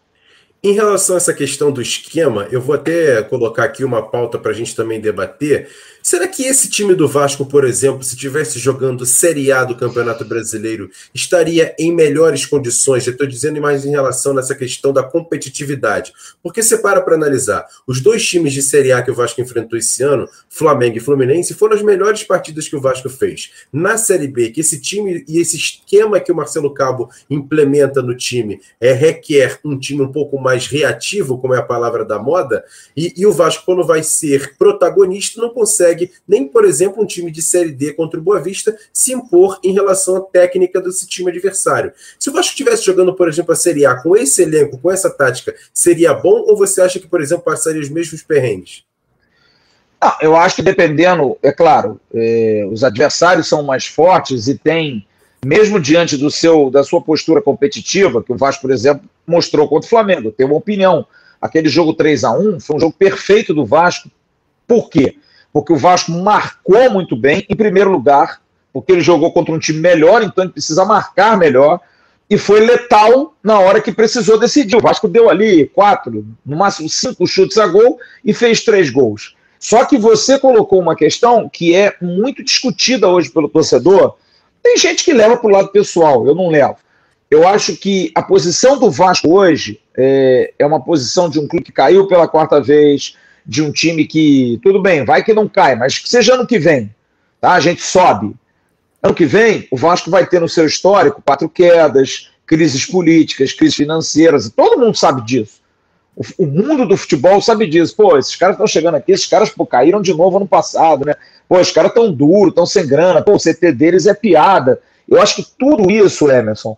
Em 0.64 0.74
relação 0.74 1.16
a 1.16 1.18
essa 1.18 1.34
questão 1.34 1.72
do 1.72 1.82
esquema, 1.82 2.48
eu 2.52 2.62
vou 2.62 2.76
até 2.76 3.24
colocar 3.24 3.64
aqui 3.64 3.84
uma 3.84 4.08
pauta 4.08 4.38
para 4.38 4.52
a 4.52 4.54
gente 4.54 4.76
também 4.76 5.02
debater. 5.02 5.68
Será 6.04 6.28
que 6.28 6.44
esse 6.44 6.68
time 6.68 6.96
do 6.96 7.08
Vasco, 7.08 7.46
por 7.46 7.64
exemplo, 7.64 8.02
se 8.04 8.16
tivesse 8.16 8.58
jogando 8.58 9.06
Série 9.06 9.52
A 9.52 9.64
do 9.64 9.76
Campeonato 9.76 10.26
Brasileiro, 10.26 10.90
estaria 11.14 11.76
em 11.78 11.94
melhores 11.94 12.44
condições? 12.44 13.06
Estou 13.06 13.28
dizendo 13.28 13.62
mais 13.62 13.86
em 13.86 13.92
relação 13.92 14.34
nessa 14.34 14.56
questão 14.56 14.92
da 14.92 15.04
competitividade. 15.04 16.12
Porque 16.42 16.64
você 16.64 16.80
para 16.80 17.02
para 17.02 17.16
analisar, 17.16 17.68
os 17.86 18.02
dois 18.02 18.28
times 18.28 18.52
de 18.52 18.64
Série 18.64 18.92
A 18.92 19.04
que 19.04 19.12
o 19.12 19.16
Vasco 19.16 19.42
enfrentou 19.42 19.78
esse 19.78 20.02
ano, 20.02 20.28
Flamengo 20.50 20.98
e 20.98 21.00
Fluminense, 21.00 21.54
foram 21.54 21.76
as 21.76 21.84
melhores 21.84 22.24
partidas 22.24 22.68
que 22.68 22.76
o 22.76 22.82
Vasco 22.82 23.08
fez. 23.08 23.52
Na 23.72 23.96
Série 23.96 24.28
B, 24.28 24.50
que 24.50 24.62
esse 24.62 24.82
time 24.82 25.24
e 25.28 25.40
esse 25.40 25.56
esquema 25.56 26.20
que 26.20 26.32
o 26.32 26.36
Marcelo 26.36 26.74
Cabo 26.74 27.10
implementa 27.30 28.02
no 28.02 28.16
time 28.16 28.60
é, 28.80 28.92
requer 28.92 29.60
um 29.64 29.78
time 29.78 30.02
um 30.02 30.12
pouco 30.12 30.40
mais 30.40 30.66
reativo, 30.66 31.38
como 31.38 31.54
é 31.54 31.60
a 31.60 31.64
palavra 31.64 32.04
da 32.04 32.18
moda, 32.18 32.66
e, 32.98 33.14
e 33.16 33.26
o 33.28 33.32
Vasco, 33.32 33.66
quando 33.66 33.86
vai 33.86 34.02
ser 34.02 34.56
protagonista, 34.58 35.40
não 35.40 35.50
consegue 35.50 35.91
consegue 35.92 36.12
nem, 36.28 36.48
por 36.48 36.66
exemplo, 36.66 37.04
um 37.04 37.06
time 37.06 37.32
de 37.32 37.42
Série 37.42 37.72
D 37.72 37.94
contra 37.94 38.20
o 38.20 38.24
Boa 38.24 38.40
Vista 38.40 38.76
se 38.94 39.14
impor 39.14 39.60
em 39.64 39.74
relação 39.74 40.16
à 40.16 40.22
técnica 40.22 40.82
desse 40.82 41.08
time 41.08 41.30
adversário. 41.30 41.92
Se 42.18 42.30
o 42.30 42.34
Vasco 42.34 42.52
estivesse 42.52 42.86
jogando, 42.86 43.14
por 43.14 43.28
exemplo, 43.28 43.52
a 43.52 43.56
Série 43.56 43.86
A 43.86 43.96
com 43.96 44.16
esse 44.16 44.42
elenco, 44.42 44.78
com 44.78 44.92
essa 44.92 45.10
tática, 45.10 45.54
seria 45.74 46.14
bom 46.14 46.46
ou 46.48 46.58
você 46.58 46.82
acha 46.82 47.00
que, 47.00 47.08
por 47.08 47.22
exemplo, 47.22 47.44
passaria 47.44 47.82
os 47.82 47.90
mesmos 47.90 48.24
perrengues? 48.24 48.84
Ah, 50.00 50.18
eu 50.22 50.36
acho 50.36 50.56
que 50.56 50.64
dependendo, 50.64 51.38
é 51.44 51.52
claro, 51.52 52.00
é, 52.14 52.68
os 52.72 52.84
adversários 52.84 53.48
são 53.48 53.62
mais 53.62 53.86
fortes 53.86 54.48
e 54.48 54.58
tem, 54.58 55.06
mesmo 55.46 55.80
diante 55.80 56.18
do 56.18 56.32
seu 56.32 56.72
da 56.72 56.84
sua 56.84 57.02
postura 57.02 57.40
competitiva, 57.40 58.24
que 58.24 58.34
o 58.34 58.38
Vasco, 58.38 58.64
por 58.64 58.72
exemplo, 58.72 59.08
mostrou 59.28 59.68
contra 59.68 59.86
o 59.86 59.90
Flamengo, 59.90 60.32
tem 60.32 60.46
uma 60.46 60.56
opinião. 60.56 61.06
Aquele 61.40 61.70
jogo 61.70 61.94
3 61.94 62.24
a 62.24 62.32
1 62.32 62.60
foi 62.60 62.76
um 62.76 62.80
jogo 62.80 62.96
perfeito 62.98 63.54
do 63.54 63.66
Vasco. 63.66 64.10
Por 64.68 64.90
quê? 64.90 65.18
Porque 65.54 65.74
o 65.74 65.78
Vasco 65.78 66.12
marcou 66.12 66.90
muito 66.90 67.16
bem, 67.16 67.46
em 67.50 67.56
primeiro 67.56 67.92
lugar, 67.92 68.42
porque 68.74 68.92
ele 68.92 69.02
jogou 69.02 69.32
contra 69.32 69.54
um 69.54 69.60
time 69.60 69.80
melhor, 69.80 70.24
então 70.24 70.44
ele 70.44 70.54
precisa 70.54 70.86
marcar 70.86 71.38
melhor, 71.38 71.80
e 72.30 72.38
foi 72.38 72.62
letal 72.62 73.36
na 73.44 73.60
hora 73.60 73.82
que 73.82 73.92
precisou 73.92 74.40
decidir. 74.40 74.78
O 74.78 74.82
Vasco 74.82 75.08
deu 75.08 75.30
ali 75.30 75.66
quatro, 75.68 76.26
no 76.46 76.56
máximo 76.56 76.88
cinco 76.88 77.28
chutes 77.28 77.58
a 77.58 77.68
gol 77.68 78.00
e 78.24 78.34
fez 78.34 78.64
três 78.64 78.90
gols. 78.90 79.36
Só 79.60 79.84
que 79.84 79.98
você 79.98 80.40
colocou 80.40 80.80
uma 80.80 80.96
questão 80.96 81.50
que 81.50 81.76
é 81.76 81.94
muito 82.02 82.42
discutida 82.42 83.10
hoje 83.10 83.30
pelo 83.30 83.50
torcedor. 83.50 84.16
Tem 84.64 84.78
gente 84.78 85.04
que 85.04 85.12
leva 85.12 85.36
para 85.36 85.48
o 85.48 85.52
lado 85.52 85.68
pessoal, 85.68 86.26
eu 86.26 86.34
não 86.34 86.50
levo. 86.50 86.78
Eu 87.30 87.48
acho 87.48 87.76
que 87.76 88.12
a 88.16 88.22
posição 88.22 88.80
do 88.80 88.90
Vasco 88.90 89.30
hoje 89.30 89.80
é, 89.98 90.54
é 90.58 90.66
uma 90.66 90.82
posição 90.82 91.30
de 91.30 91.40
um 91.40 91.48
clube 91.48 91.66
que 91.66 91.72
caiu 91.72 92.08
pela 92.08 92.28
quarta 92.28 92.62
vez, 92.62 93.18
de 93.46 93.62
um 93.62 93.72
time 93.72 94.06
que, 94.06 94.60
tudo 94.64 94.82
bem, 94.82 95.04
vai 95.04 95.24
que 95.24 95.34
não 95.34 95.48
cai, 95.48 95.76
mas 95.76 95.98
que 95.98 96.10
seja 96.10 96.36
ano 96.36 96.48
que 96.48 96.60
vem, 96.60 96.94
tá? 97.40 97.54
A 97.54 97.60
gente 97.60 97.82
sobe. 97.82 98.36
Ano 99.02 99.16
que 99.16 99.26
vem, 99.26 99.68
o 99.72 99.78
Vasco 99.78 100.12
vai 100.12 100.26
ter 100.28 100.40
no 100.40 100.48
seu 100.48 100.66
histórico 100.66 101.24
quatro 101.26 101.50
quedas, 101.50 102.32
crises 102.46 102.86
políticas, 102.86 103.54
crises 103.54 103.76
financeiras, 103.76 104.50
todo 104.50 104.80
mundo 104.80 104.96
sabe 104.96 105.22
disso. 105.26 105.62
O, 106.16 106.44
o 106.44 106.46
mundo 106.46 106.86
do 106.86 106.98
futebol 106.98 107.42
sabe 107.42 107.66
disso. 107.66 107.96
Pô, 107.96 108.18
esses 108.18 108.36
caras 108.36 108.56
estão 108.56 108.68
chegando 108.68 108.96
aqui, 108.96 109.12
esses 109.12 109.26
caras 109.28 109.50
pô, 109.50 109.66
caíram 109.66 110.02
de 110.02 110.14
novo 110.14 110.38
ano 110.38 110.48
passado, 110.48 111.06
né? 111.06 111.16
Pô, 111.48 111.60
os 111.60 111.72
caras 111.72 111.92
estão 111.92 112.12
duros, 112.12 112.50
estão 112.50 112.66
sem 112.66 112.86
grana, 112.86 113.22
pô, 113.22 113.34
o 113.34 113.40
CT 113.40 113.72
deles 113.72 114.06
é 114.06 114.14
piada. 114.14 114.80
Eu 115.08 115.22
acho 115.22 115.38
que 115.38 115.48
tudo 115.58 115.90
isso, 115.90 116.30
Emerson, 116.30 116.78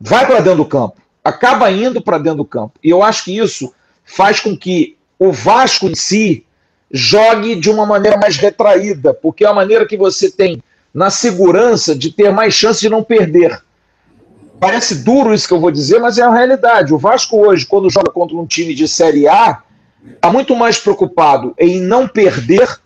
vai 0.00 0.26
para 0.26 0.40
dentro 0.40 0.58
do 0.58 0.66
campo, 0.66 0.96
acaba 1.24 1.70
indo 1.70 2.00
para 2.00 2.18
dentro 2.18 2.38
do 2.38 2.44
campo. 2.44 2.78
E 2.82 2.90
eu 2.90 3.02
acho 3.02 3.24
que 3.24 3.36
isso 3.36 3.74
faz 4.04 4.40
com 4.40 4.56
que 4.56 4.95
o 5.18 5.32
Vasco 5.32 5.88
em 5.88 5.94
si 5.94 6.44
jogue 6.90 7.54
de 7.56 7.70
uma 7.70 7.84
maneira 7.84 8.16
mais 8.16 8.36
retraída, 8.36 9.12
porque 9.12 9.44
é 9.44 9.48
a 9.48 9.54
maneira 9.54 9.86
que 9.86 9.96
você 9.96 10.30
tem 10.30 10.62
na 10.92 11.10
segurança 11.10 11.94
de 11.94 12.10
ter 12.10 12.32
mais 12.32 12.54
chance 12.54 12.80
de 12.80 12.88
não 12.88 13.02
perder. 13.02 13.60
Parece 14.58 14.96
duro 14.96 15.34
isso 15.34 15.46
que 15.46 15.52
eu 15.52 15.60
vou 15.60 15.70
dizer, 15.70 15.98
mas 15.98 16.16
é 16.16 16.22
a 16.22 16.32
realidade. 16.32 16.94
O 16.94 16.98
Vasco 16.98 17.36
hoje, 17.36 17.66
quando 17.66 17.90
joga 17.90 18.10
contra 18.10 18.36
um 18.36 18.46
time 18.46 18.74
de 18.74 18.88
Série 18.88 19.28
A, 19.28 19.62
está 20.14 20.30
muito 20.30 20.56
mais 20.56 20.78
preocupado 20.78 21.54
em 21.58 21.80
não 21.80 22.08
perder. 22.08 22.80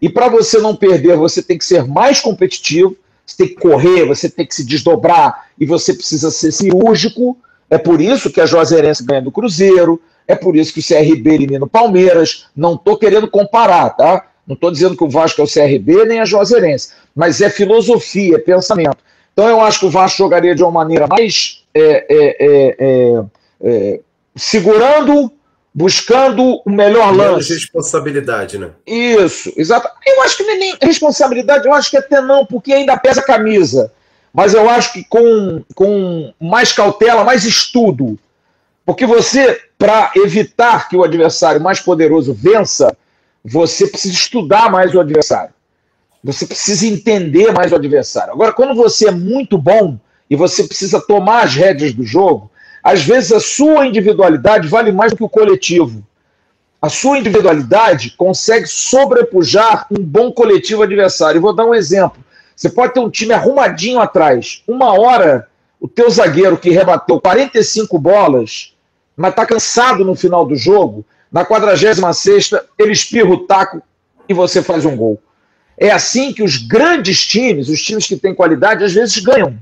E 0.00 0.08
para 0.08 0.28
você 0.28 0.58
não 0.58 0.76
perder, 0.76 1.16
você 1.16 1.42
tem 1.42 1.56
que 1.56 1.64
ser 1.64 1.86
mais 1.86 2.20
competitivo, 2.20 2.94
você 3.24 3.36
tem 3.38 3.48
que 3.48 3.54
correr, 3.54 4.04
você 4.04 4.28
tem 4.28 4.46
que 4.46 4.54
se 4.54 4.64
desdobrar 4.64 5.46
e 5.58 5.64
você 5.64 5.94
precisa 5.94 6.30
ser 6.30 6.52
cirúrgico. 6.52 7.38
É 7.70 7.78
por 7.78 8.00
isso 8.00 8.30
que 8.30 8.40
a 8.40 8.46
Juazeirense 8.46 9.02
ganha 9.02 9.22
do 9.22 9.32
Cruzeiro, 9.32 10.00
é 10.28 10.34
por 10.34 10.56
isso 10.56 10.72
que 10.72 10.80
o 10.80 10.82
CRB 10.82 11.34
elimina 11.34 11.64
o 11.64 11.68
Palmeiras. 11.68 12.46
Não 12.56 12.74
estou 12.74 12.96
querendo 12.96 13.28
comparar, 13.30 13.90
tá? 13.90 14.26
Não 14.46 14.54
estou 14.54 14.70
dizendo 14.70 14.96
que 14.96 15.04
o 15.04 15.08
Vasco 15.08 15.40
é 15.40 15.44
o 15.44 15.48
CRB 15.48 16.04
nem 16.04 16.20
a 16.20 16.24
Juazeirense, 16.24 16.92
mas 17.14 17.40
é 17.40 17.50
filosofia, 17.50 18.36
é 18.36 18.38
pensamento. 18.38 18.98
Então 19.32 19.48
eu 19.48 19.60
acho 19.60 19.80
que 19.80 19.86
o 19.86 19.90
Vasco 19.90 20.18
jogaria 20.18 20.54
de 20.54 20.62
uma 20.62 20.70
maneira 20.70 21.06
mais 21.06 21.64
é, 21.74 22.06
é, 22.08 22.36
é, 22.38 22.76
é, 22.78 23.24
é 23.60 24.00
segurando, 24.36 25.32
buscando 25.74 26.62
o 26.64 26.70
melhor 26.70 27.12
Menos 27.12 27.32
lance. 27.32 27.54
responsabilidade, 27.54 28.56
né? 28.56 28.70
Isso, 28.86 29.52
exato. 29.56 29.88
Eu 30.06 30.22
acho 30.22 30.36
que 30.36 30.42
nem 30.44 30.76
responsabilidade, 30.80 31.66
eu 31.66 31.74
acho 31.74 31.90
que 31.90 31.96
até 31.96 32.20
não, 32.20 32.46
porque 32.46 32.72
ainda 32.72 32.96
pesa 32.96 33.20
a 33.20 33.24
camisa. 33.24 33.92
Mas 34.32 34.54
eu 34.54 34.68
acho 34.68 34.92
que 34.92 35.04
com, 35.04 35.62
com 35.74 36.32
mais 36.40 36.70
cautela, 36.72 37.24
mais 37.24 37.44
estudo, 37.44 38.18
porque 38.84 39.04
você, 39.04 39.60
para 39.78 40.12
evitar 40.16 40.88
que 40.88 40.96
o 40.96 41.04
adversário 41.04 41.60
mais 41.60 41.80
poderoso 41.80 42.32
vença, 42.32 42.96
você 43.44 43.86
precisa 43.86 44.14
estudar 44.14 44.70
mais 44.70 44.94
o 44.94 45.00
adversário. 45.00 45.54
Você 46.24 46.46
precisa 46.46 46.86
entender 46.86 47.52
mais 47.52 47.70
o 47.72 47.76
adversário. 47.76 48.32
Agora, 48.32 48.52
quando 48.52 48.74
você 48.74 49.08
é 49.08 49.12
muito 49.12 49.56
bom 49.56 49.98
e 50.28 50.34
você 50.34 50.64
precisa 50.64 51.00
tomar 51.00 51.44
as 51.44 51.54
rédeas 51.54 51.92
do 51.92 52.04
jogo, 52.04 52.50
às 52.82 53.02
vezes 53.02 53.32
a 53.32 53.40
sua 53.40 53.86
individualidade 53.86 54.66
vale 54.66 54.90
mais 54.90 55.12
do 55.12 55.16
que 55.16 55.24
o 55.24 55.28
coletivo. 55.28 56.04
A 56.80 56.88
sua 56.88 57.18
individualidade 57.18 58.10
consegue 58.16 58.66
sobrepujar 58.66 59.86
um 59.90 60.02
bom 60.02 60.32
coletivo 60.32 60.82
adversário. 60.82 61.38
Eu 61.38 61.42
vou 61.42 61.54
dar 61.54 61.64
um 61.64 61.74
exemplo. 61.74 62.24
Você 62.54 62.70
pode 62.70 62.94
ter 62.94 63.00
um 63.00 63.10
time 63.10 63.32
arrumadinho 63.32 64.00
atrás. 64.00 64.62
Uma 64.66 64.98
hora, 64.98 65.48
o 65.80 65.86
teu 65.86 66.08
zagueiro 66.10 66.56
que 66.56 66.70
rebateu 66.70 67.20
45 67.20 67.98
bolas 67.98 68.75
mas 69.16 69.30
está 69.30 69.46
cansado 69.46 70.04
no 70.04 70.14
final 70.14 70.44
do 70.44 70.54
jogo, 70.54 71.04
na 71.32 71.44
46 71.44 72.50
ele 72.78 72.92
espirra 72.92 73.30
o 73.30 73.46
taco 73.46 73.82
e 74.28 74.34
você 74.34 74.62
faz 74.62 74.84
um 74.84 74.96
gol. 74.96 75.20
É 75.78 75.90
assim 75.90 76.32
que 76.32 76.42
os 76.42 76.56
grandes 76.56 77.26
times, 77.26 77.68
os 77.68 77.82
times 77.82 78.06
que 78.06 78.16
têm 78.16 78.34
qualidade, 78.34 78.84
às 78.84 78.92
vezes 78.92 79.18
ganham. 79.18 79.58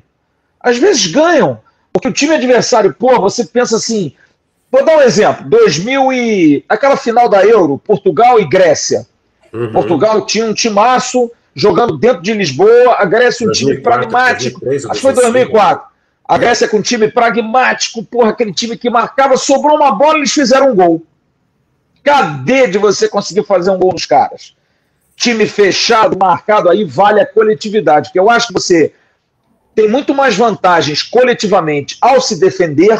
Às 0.60 0.78
vezes 0.78 1.06
ganham. 1.06 1.60
Porque 1.92 2.08
o 2.08 2.12
time 2.12 2.34
adversário, 2.34 2.94
pô, 2.94 3.20
você 3.20 3.44
pensa 3.44 3.76
assim. 3.76 4.14
Vou 4.70 4.84
dar 4.84 4.98
um 4.98 5.02
exemplo: 5.02 5.48
2000 5.48 6.12
e. 6.12 6.64
aquela 6.68 6.96
final 6.96 7.28
da 7.28 7.44
Euro, 7.44 7.78
Portugal 7.78 8.40
e 8.40 8.48
Grécia. 8.48 9.06
Uhum. 9.52 9.72
Portugal 9.72 10.24
tinha 10.26 10.46
um 10.46 10.54
timaço 10.54 11.30
jogando 11.54 11.96
dentro 11.96 12.22
de 12.22 12.32
Lisboa, 12.32 12.96
a 12.98 13.04
Grécia 13.04 13.44
um 13.44 13.50
2004, 13.50 13.52
time 13.52 13.80
pragmático. 13.80 14.60
2003, 14.60 14.84
acho 14.86 14.94
que 14.94 15.00
foi 15.00 15.12
2004. 15.12 15.93
A 16.26 16.38
Grécia 16.38 16.66
com 16.66 16.78
um 16.78 16.82
time 16.82 17.10
pragmático, 17.10 18.02
porra, 18.02 18.30
aquele 18.30 18.52
time 18.52 18.76
que 18.76 18.88
marcava, 18.88 19.36
sobrou 19.36 19.76
uma 19.76 19.92
bola 19.92 20.14
e 20.14 20.20
eles 20.20 20.32
fizeram 20.32 20.72
um 20.72 20.74
gol. 20.74 21.02
Cadê 22.02 22.66
de 22.66 22.78
você 22.78 23.08
conseguir 23.08 23.44
fazer 23.44 23.70
um 23.70 23.78
gol 23.78 23.92
nos 23.92 24.06
caras? 24.06 24.54
Time 25.16 25.46
fechado, 25.46 26.16
marcado, 26.18 26.70
aí 26.70 26.84
vale 26.84 27.20
a 27.20 27.26
coletividade, 27.26 28.10
que 28.10 28.18
eu 28.18 28.30
acho 28.30 28.48
que 28.48 28.54
você 28.54 28.92
tem 29.74 29.88
muito 29.88 30.14
mais 30.14 30.34
vantagens 30.34 31.02
coletivamente 31.02 31.98
ao 32.00 32.20
se 32.20 32.38
defender, 32.38 32.98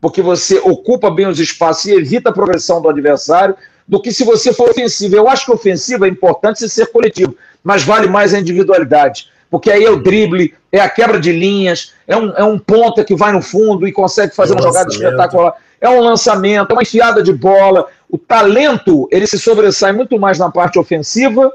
porque 0.00 0.20
você 0.20 0.58
ocupa 0.58 1.10
bem 1.10 1.26
os 1.26 1.40
espaços 1.40 1.86
e 1.86 1.94
evita 1.94 2.30
a 2.30 2.32
progressão 2.32 2.82
do 2.82 2.88
adversário, 2.88 3.56
do 3.86 4.00
que 4.00 4.12
se 4.12 4.24
você 4.24 4.52
for 4.52 4.70
ofensivo. 4.70 5.16
Eu 5.16 5.28
acho 5.28 5.46
que 5.46 5.52
ofensivo 5.52 6.04
é 6.04 6.08
importante 6.08 6.58
se 6.58 6.68
ser 6.68 6.86
coletivo, 6.86 7.34
mas 7.64 7.82
vale 7.82 8.06
mais 8.08 8.34
a 8.34 8.38
individualidade. 8.38 9.30
Porque 9.50 9.70
aí 9.70 9.84
é 9.84 9.90
o 9.90 9.96
drible, 9.96 10.54
é 10.70 10.80
a 10.80 10.88
quebra 10.88 11.18
de 11.18 11.32
linhas, 11.32 11.94
é 12.06 12.16
um, 12.16 12.30
é 12.32 12.44
um 12.44 12.58
ponta 12.58 13.02
que 13.02 13.14
vai 13.14 13.32
no 13.32 13.40
fundo 13.40 13.86
e 13.86 13.92
consegue 13.92 14.34
fazer 14.34 14.52
é 14.52 14.56
um 14.56 14.58
uma 14.58 14.68
jogada 14.68 14.90
espetacular. 14.90 15.54
É 15.80 15.88
um 15.88 16.00
lançamento, 16.00 16.70
é 16.70 16.72
uma 16.74 16.82
enfiada 16.82 17.22
de 17.22 17.32
bola. 17.32 17.86
O 18.10 18.18
talento, 18.18 19.08
ele 19.10 19.26
se 19.26 19.38
sobressai 19.38 19.92
muito 19.92 20.18
mais 20.18 20.38
na 20.38 20.50
parte 20.50 20.78
ofensiva 20.78 21.50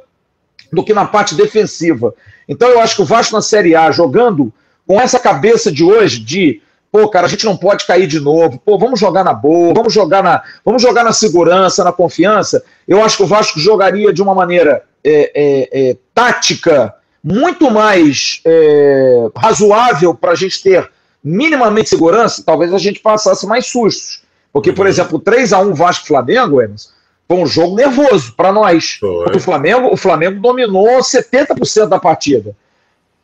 do 0.72 0.84
que 0.84 0.94
na 0.94 1.06
parte 1.06 1.36
defensiva. 1.36 2.14
Então 2.48 2.70
eu 2.70 2.80
acho 2.80 2.96
que 2.96 3.02
o 3.02 3.06
Vasco 3.06 3.36
na 3.36 3.42
Série 3.42 3.76
A, 3.76 3.92
jogando 3.92 4.52
com 4.88 5.00
essa 5.00 5.20
cabeça 5.20 5.72
de 5.72 5.84
hoje, 5.84 6.20
de 6.20 6.62
pô, 6.92 7.08
cara, 7.10 7.26
a 7.26 7.30
gente 7.30 7.46
não 7.46 7.58
pode 7.58 7.88
cair 7.88 8.06
de 8.06 8.20
novo, 8.20 8.62
pô, 8.64 8.78
vamos 8.78 9.00
jogar 9.00 9.24
na 9.24 9.34
boa, 9.34 9.74
vamos 9.74 9.92
jogar 9.92 10.22
na, 10.22 10.44
vamos 10.64 10.82
jogar 10.82 11.04
na 11.04 11.12
segurança, 11.12 11.84
na 11.84 11.92
confiança. 11.92 12.64
Eu 12.88 13.04
acho 13.04 13.18
que 13.18 13.24
o 13.24 13.28
Vasco 13.28 13.60
jogaria 13.60 14.14
de 14.14 14.22
uma 14.22 14.36
maneira 14.36 14.84
é, 15.04 15.32
é, 15.34 15.90
é, 15.90 15.98
tática 16.14 16.94
muito 17.24 17.72
mais 17.72 18.42
é, 18.46 19.30
razoável 19.36 20.14
para 20.14 20.32
a 20.32 20.36
gente 20.36 20.62
ter 20.62 20.90
minimamente 21.24 21.90
segurança, 21.90 22.44
talvez 22.46 22.74
a 22.74 22.78
gente 22.78 23.00
passasse 23.00 23.48
mais 23.48 23.68
sustos. 23.68 24.24
Porque, 24.52 24.74
por 24.74 24.86
uhum. 24.86 24.92
exemplo, 24.92 25.20
3 25.20 25.54
a 25.54 25.60
1 25.60 25.74
Vasco 25.74 26.06
Flamengo, 26.06 26.62
Emerson, 26.62 26.90
foi 27.28 27.38
um 27.38 27.46
jogo 27.46 27.76
nervoso 27.76 28.34
para 28.36 28.52
nós. 28.52 29.00
O 29.02 29.40
Flamengo, 29.40 29.88
o 29.92 29.98
Flamengo 29.98 30.40
dominou 30.42 31.00
70% 31.00 31.88
da 31.88 31.98
partida. 31.98 32.56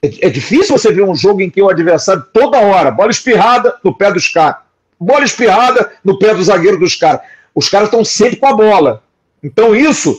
É, 0.02 0.28
é, 0.28 0.30
difícil 0.30 0.78
você 0.78 0.92
ver 0.92 1.04
um 1.04 1.14
jogo 1.14 1.42
em 1.42 1.50
que 1.50 1.62
o 1.62 1.70
adversário, 1.70 2.26
toda 2.34 2.58
hora, 2.58 2.90
bola 2.90 3.12
espirrada 3.12 3.76
no 3.84 3.94
pé 3.94 4.12
dos 4.12 4.30
caras, 4.30 4.62
bola 5.00 5.26
espirrada 5.26 5.92
no 6.04 6.18
pé 6.18 6.34
do 6.34 6.44
zagueiro 6.44 6.80
dos 6.80 6.96
caras. 6.96 7.22
Os 7.54 7.68
caras 7.68 7.88
estão 7.88 8.04
sempre 8.06 8.38
com 8.38 8.48
a 8.48 8.54
bola. 8.54 9.04
Então 9.44 9.76
isso 9.76 10.18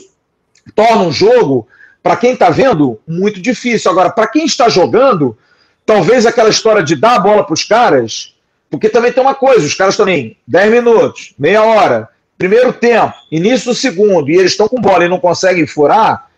torna 0.75 1.01
um 1.01 1.11
jogo, 1.11 1.67
para 2.01 2.15
quem 2.15 2.33
está 2.33 2.49
vendo, 2.49 2.99
muito 3.07 3.41
difícil. 3.41 3.91
Agora, 3.91 4.09
para 4.09 4.27
quem 4.27 4.45
está 4.45 4.69
jogando, 4.69 5.37
talvez 5.85 6.25
aquela 6.25 6.49
história 6.49 6.83
de 6.83 6.95
dar 6.95 7.15
a 7.15 7.19
bola 7.19 7.43
para 7.43 7.53
os 7.53 7.63
caras, 7.63 8.35
porque 8.69 8.89
também 8.89 9.11
tem 9.11 9.21
uma 9.21 9.35
coisa, 9.35 9.65
os 9.65 9.75
caras 9.75 9.97
também, 9.97 10.37
10 10.47 10.71
minutos, 10.71 11.33
meia 11.37 11.63
hora, 11.63 12.09
primeiro 12.37 12.73
tempo, 12.73 13.13
início 13.31 13.71
do 13.71 13.75
segundo, 13.75 14.29
e 14.29 14.37
eles 14.37 14.51
estão 14.51 14.67
com 14.67 14.81
bola 14.81 15.05
e 15.05 15.09
não 15.09 15.19
conseguem 15.19 15.67
furar, 15.67 16.29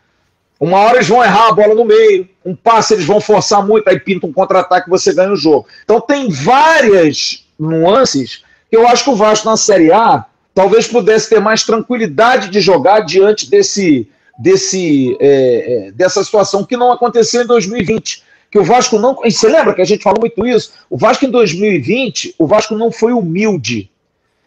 uma 0.60 0.79
hora 0.79 0.96
eles 0.96 1.08
vão 1.08 1.24
errar 1.24 1.50
a 1.50 1.53
bola 1.53 1.75
no 1.75 1.86
meio, 1.86 2.27
um 2.46 2.55
passe 2.55 2.93
eles 2.93 3.05
vão 3.05 3.20
forçar 3.20 3.65
muito, 3.65 3.88
aí 3.88 4.00
pinta 4.00 4.25
um 4.25 4.32
contra-ataque 4.34 4.88
e 4.88 4.89
você 4.89 5.13
ganha 5.13 5.32
o 5.32 5.36
jogo. 5.36 5.67
Então 5.84 6.00
tem 6.00 6.29
várias 6.29 7.46
nuances 7.60 8.43
que 8.70 8.77
eu 8.77 8.88
acho 8.88 9.03
que 9.03 9.10
o 9.10 9.15
Vasco 9.15 9.46
na 9.46 9.58
Série 9.58 9.91
A 9.91 10.25
talvez 10.53 10.88
pudesse 10.88 11.29
ter 11.29 11.41
mais 11.41 11.63
tranquilidade 11.63 12.50
de 12.50 12.62
jogar 12.62 13.01
diante 13.01 13.50
desse, 13.50 14.08
desse, 14.38 15.18
é, 15.20 15.88
é 15.88 15.92
dessa 15.92 16.24
situação 16.24 16.63
que 16.63 16.78
não 16.78 16.92
aconteceu 16.92 17.44
em 17.44 17.48
2020. 17.48 18.24
Que 18.52 18.60
o 18.60 18.63
Vasco 18.63 19.00
não. 19.00 19.16
Você 19.16 19.48
lembra 19.48 19.74
que 19.74 19.82
a 19.82 19.86
gente 19.86 20.04
falou 20.04 20.20
muito 20.20 20.46
isso? 20.46 20.74
O 20.90 20.98
Vasco 20.98 21.25
em 21.25 21.32
2020, 21.32 22.36
o 22.38 22.46
Vasco 22.46 22.75
não 22.75 22.92
foi 22.92 23.12
humilde. 23.12 23.90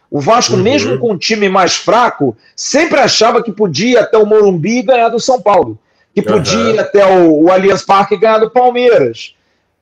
O 0.09 0.21
Vasco, 0.21 0.55
uhum. 0.55 0.63
mesmo 0.63 0.97
com 0.97 1.11
um 1.11 1.17
time 1.17 1.49
mais 1.49 1.75
fraco, 1.75 2.35
sempre 2.55 2.99
achava 2.99 3.43
que 3.43 3.51
podia 3.51 4.01
até 4.01 4.17
o 4.17 4.25
Morumbi 4.25 4.79
e 4.79 4.83
ganhar 4.83 5.09
do 5.09 5.19
São 5.19 5.41
Paulo 5.41 5.77
que 6.17 6.21
podia 6.23 6.57
uhum. 6.57 6.79
até 6.79 7.05
o, 7.05 7.43
o 7.43 7.51
Allianz 7.51 7.83
Parque 7.83 8.15
e 8.15 8.17
ganhar 8.17 8.39
do 8.39 8.49
Palmeiras. 8.49 9.35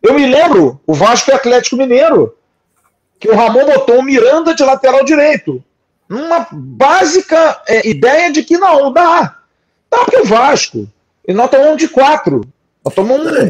Eu 0.04 0.14
me 0.14 0.26
lembro, 0.26 0.82
o 0.86 0.94
Vasco 0.94 1.32
e 1.32 1.34
Atlético 1.34 1.78
Mineiro, 1.78 2.36
que 3.18 3.30
o 3.30 3.36
Ramon 3.36 3.66
botou 3.66 4.00
o 4.00 4.04
Miranda 4.04 4.54
de 4.54 4.62
lateral 4.62 5.06
direito. 5.06 5.64
Uma 6.10 6.46
básica 6.52 7.62
é, 7.70 7.88
ideia 7.88 8.34
de 8.34 8.44
que 8.44 8.58
não, 8.58 8.92
dá. 8.92 9.38
Dá 9.90 10.06
para 10.06 10.22
o 10.22 10.26
Vasco. 10.26 10.88
E 11.28 11.34
nós 11.34 11.46
estamos 11.46 11.78
de 11.78 11.88
quatro. 11.88 12.42
Nós 12.84 12.94
tomamos 12.94 13.32
um 13.32 13.50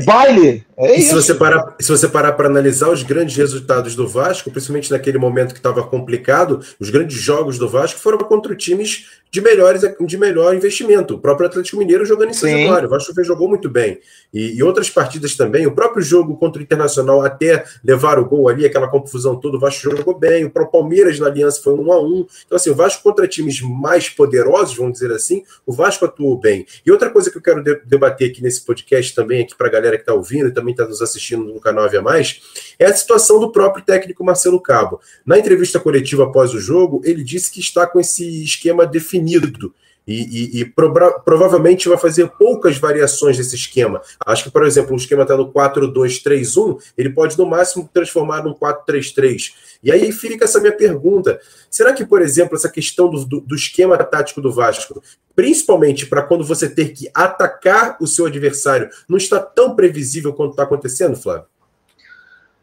é. 0.77 0.87
baile. 0.87 1.01
É 1.01 1.01
se, 1.01 1.13
você 1.13 1.33
parar, 1.33 1.75
se 1.79 1.89
você 1.89 2.07
parar 2.07 2.33
para 2.33 2.47
analisar 2.47 2.89
os 2.89 3.03
grandes 3.03 3.35
resultados 3.35 3.95
do 3.95 4.07
Vasco, 4.07 4.51
principalmente 4.51 4.91
naquele 4.91 5.17
momento 5.17 5.53
que 5.53 5.59
estava 5.59 5.83
complicado, 5.83 6.59
os 6.79 6.89
grandes 6.89 7.17
jogos 7.17 7.57
do 7.57 7.67
Vasco 7.67 7.99
foram 7.99 8.17
contra 8.19 8.55
times 8.55 9.05
de, 9.35 9.41
melhores, 9.41 9.81
de 9.99 10.17
melhor 10.17 10.55
investimento. 10.55 11.15
O 11.15 11.19
próprio 11.19 11.47
Atlético 11.47 11.77
Mineiro 11.77 12.05
jogando 12.05 12.29
em 12.29 12.33
São 12.33 12.49
Januário. 12.49 12.87
O 12.87 12.89
Vasco 12.89 13.23
jogou 13.23 13.49
muito 13.49 13.69
bem. 13.69 13.99
E, 14.33 14.55
e, 14.57 14.63
outras 14.63 14.89
partidas 14.89 15.35
também. 15.35 15.67
O 15.67 15.75
próprio 15.75 16.01
jogo 16.01 16.37
contra 16.37 16.61
o 16.61 16.63
Internacional, 16.63 17.21
até 17.21 17.65
levar 17.83 18.17
o 18.17 18.25
gol 18.25 18.47
ali, 18.47 18.65
aquela 18.65 18.87
confusão 18.87 19.35
toda, 19.35 19.57
o 19.57 19.59
Vasco 19.59 19.81
jogou 19.81 20.17
bem. 20.17 20.45
O 20.45 20.49
próprio 20.49 20.79
Palmeiras 20.79 21.19
na 21.19 21.27
Aliança 21.27 21.61
foi 21.61 21.73
um 21.73 21.91
a 21.91 22.01
um. 22.01 22.25
Então, 22.45 22.55
assim, 22.55 22.69
o 22.69 22.75
Vasco 22.75 23.03
contra 23.03 23.27
times 23.27 23.59
mais 23.61 24.07
poderosos, 24.07 24.77
vamos 24.77 24.93
dizer 24.93 25.11
assim, 25.11 25.43
o 25.65 25.73
Vasco 25.73 26.05
atuou 26.05 26.39
bem. 26.39 26.65
E 26.85 26.91
outra 26.91 27.09
coisa 27.09 27.29
que 27.29 27.37
eu 27.37 27.41
quero 27.41 27.61
de 27.61 27.81
debater 27.85 28.29
aqui 28.29 28.41
nesse 28.41 28.63
podcast 28.63 29.13
também, 29.13 29.43
aqui 29.43 29.55
para 29.55 29.67
a 29.67 29.71
galera 29.71 29.97
que 29.97 30.03
está 30.03 30.13
ouvindo 30.13 30.47
e 30.47 30.51
também 30.53 30.64
está 30.71 30.85
nos 30.85 31.01
assistindo 31.01 31.45
no 31.45 31.59
canal 31.59 31.85
Avia 31.85 32.01
Mais, 32.01 32.41
é 32.77 32.85
a 32.85 32.95
situação 32.95 33.39
do 33.39 33.51
próprio 33.51 33.83
técnico 33.83 34.23
Marcelo 34.23 34.61
Cabo. 34.61 34.99
Na 35.25 35.37
entrevista 35.37 35.79
coletiva 35.79 36.25
após 36.25 36.53
o 36.53 36.59
jogo, 36.59 37.01
ele 37.03 37.23
disse 37.23 37.51
que 37.51 37.59
está 37.59 37.85
com 37.87 37.99
esse 37.99 38.43
esquema 38.43 38.85
definido 38.85 39.73
E, 40.07 40.59
e, 40.59 40.61
e 40.61 40.65
provavelmente 40.65 41.89
vai 41.89 41.97
fazer 41.97 42.29
poucas 42.37 42.77
variações 42.77 43.37
desse 43.37 43.55
esquema. 43.55 44.01
Acho 44.25 44.43
que, 44.43 44.51
por 44.51 44.63
exemplo, 44.63 44.93
o 44.93 44.97
esquema 44.97 45.23
está 45.23 45.35
no 45.35 45.51
4-2-3-1, 45.51 46.77
ele 46.95 47.09
pode 47.09 47.37
no 47.37 47.45
máximo 47.45 47.89
transformar 47.91 48.43
num 48.43 48.53
4-3-3. 48.53 49.53
E 49.81 49.91
aí 49.91 50.11
fica 50.11 50.45
essa 50.45 50.59
minha 50.59 50.71
pergunta: 50.71 51.39
será 51.69 51.93
que, 51.93 52.05
por 52.05 52.21
exemplo, 52.21 52.55
essa 52.55 52.69
questão 52.69 53.09
do, 53.09 53.25
do, 53.25 53.41
do 53.41 53.55
esquema 53.55 53.97
tático 53.97 54.41
do 54.41 54.51
Vasco, 54.51 55.01
principalmente 55.35 56.05
para 56.05 56.21
quando 56.21 56.43
você 56.43 56.69
ter 56.69 56.93
que 56.93 57.09
atacar 57.13 57.97
o 57.99 58.07
seu 58.07 58.25
adversário, 58.25 58.89
não 59.09 59.17
está 59.17 59.39
tão 59.39 59.75
previsível 59.75 60.33
quanto 60.33 60.51
está 60.51 60.63
acontecendo, 60.63 61.15
Flávio? 61.15 61.45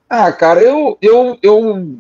Ah, 0.09 0.31
cara, 0.31 0.61
eu, 0.61 0.99
eu, 1.01 1.39
eu, 1.43 1.97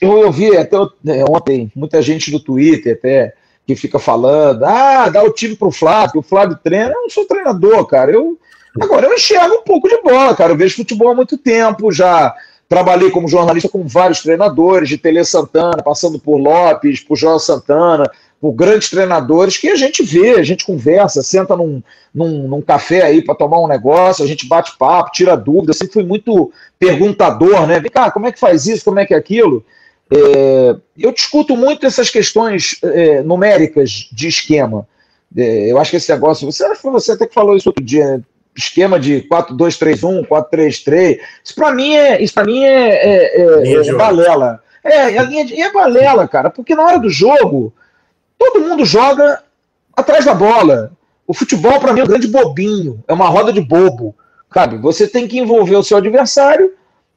eu 0.00 0.10
ouvi 0.10 0.56
até 0.56 0.76
é, 0.76 1.24
ontem 1.28 1.72
muita 1.74 2.02
gente 2.02 2.30
do 2.30 2.38
Twitter 2.38 2.94
até 2.94 3.34
que 3.66 3.74
fica 3.74 3.98
falando, 3.98 4.64
ah, 4.64 5.08
dá 5.08 5.22
o 5.24 5.32
time 5.32 5.56
pro 5.56 5.72
Flávio, 5.72 6.20
o 6.20 6.22
Flávio 6.22 6.58
treina. 6.62 6.92
Eu 6.92 7.02
não 7.02 7.10
sou 7.10 7.26
treinador, 7.26 7.84
cara. 7.86 8.12
Eu 8.12 8.38
agora 8.80 9.06
eu 9.06 9.14
enxergo 9.14 9.56
um 9.56 9.62
pouco 9.62 9.88
de 9.88 10.00
bola, 10.02 10.36
cara. 10.36 10.52
Eu 10.52 10.56
vejo 10.56 10.76
futebol 10.76 11.10
há 11.10 11.14
muito 11.14 11.36
tempo, 11.36 11.90
já 11.90 12.32
trabalhei 12.68 13.10
como 13.10 13.28
jornalista 13.28 13.68
com 13.68 13.86
vários 13.86 14.22
treinadores, 14.22 14.88
de 14.88 14.98
Tele 14.98 15.24
Santana, 15.24 15.82
passando 15.82 16.18
por 16.18 16.36
Lopes, 16.36 17.00
por 17.00 17.16
João 17.16 17.38
Santana, 17.38 18.10
por 18.40 18.52
grandes 18.52 18.90
treinadores 18.90 19.56
que 19.56 19.68
a 19.68 19.76
gente 19.76 20.02
vê, 20.02 20.32
a 20.32 20.42
gente 20.42 20.64
conversa, 20.64 21.22
senta 21.22 21.56
num, 21.56 21.82
num, 22.14 22.46
num 22.46 22.60
café 22.60 23.02
aí 23.02 23.22
para 23.22 23.34
tomar 23.34 23.60
um 23.60 23.68
negócio, 23.68 24.24
a 24.24 24.28
gente 24.28 24.46
bate 24.46 24.76
papo, 24.78 25.10
tira 25.12 25.36
dúvida. 25.36 25.70
Eu 25.70 25.74
sempre 25.74 25.94
fui 25.94 26.04
muito 26.04 26.52
perguntador, 26.78 27.66
né? 27.66 27.80
Vem 27.80 27.90
cá, 27.90 28.10
como 28.10 28.26
é 28.26 28.32
que 28.32 28.38
faz 28.38 28.66
isso, 28.66 28.84
como 28.84 29.00
é 29.00 29.06
que 29.06 29.14
é 29.14 29.16
aquilo? 29.16 29.64
É, 30.10 30.76
eu 30.96 31.12
discuto 31.12 31.56
muito 31.56 31.84
essas 31.84 32.10
questões 32.10 32.78
é, 32.82 33.22
numéricas 33.22 34.08
de 34.12 34.28
esquema. 34.28 34.86
É, 35.36 35.70
eu 35.70 35.78
acho 35.78 35.90
que 35.90 35.96
esse 35.96 36.12
negócio, 36.12 36.50
você, 36.50 36.64
você 36.84 37.12
até 37.12 37.26
que 37.26 37.34
falou 37.34 37.56
isso 37.56 37.68
outro 37.68 37.84
dia, 37.84 38.18
né? 38.18 38.22
esquema 38.56 38.98
de 38.98 39.26
4-2-3-1, 39.30 40.26
4-3-3, 40.26 41.20
isso 41.44 41.54
para 41.54 41.74
mim 41.74 41.94
é, 41.94 42.22
isso 42.22 42.32
mim 42.44 42.64
é, 42.64 42.88
é, 42.88 43.40
é, 43.42 43.88
é 43.88 43.92
balela. 43.92 44.62
É, 44.82 45.18
a 45.18 45.22
linha 45.24 45.44
de, 45.44 45.60
é 45.60 45.70
balela, 45.72 46.26
cara, 46.26 46.48
porque 46.48 46.74
na 46.74 46.84
hora 46.84 46.98
do 46.98 47.10
jogo, 47.10 47.74
todo 48.38 48.60
mundo 48.60 48.84
joga 48.84 49.42
atrás 49.94 50.24
da 50.24 50.32
bola. 50.32 50.92
O 51.26 51.34
futebol, 51.34 51.80
para 51.80 51.92
mim, 51.92 52.00
é 52.00 52.04
um 52.04 52.06
grande 52.06 52.28
bobinho, 52.28 53.02
é 53.08 53.12
uma 53.12 53.28
roda 53.28 53.52
de 53.52 53.60
bobo. 53.60 54.14
Sabe? 54.54 54.78
Você 54.78 55.08
tem 55.08 55.26
que 55.26 55.38
envolver 55.38 55.74
o 55.74 55.82
seu 55.82 55.96
adversário 55.96 56.72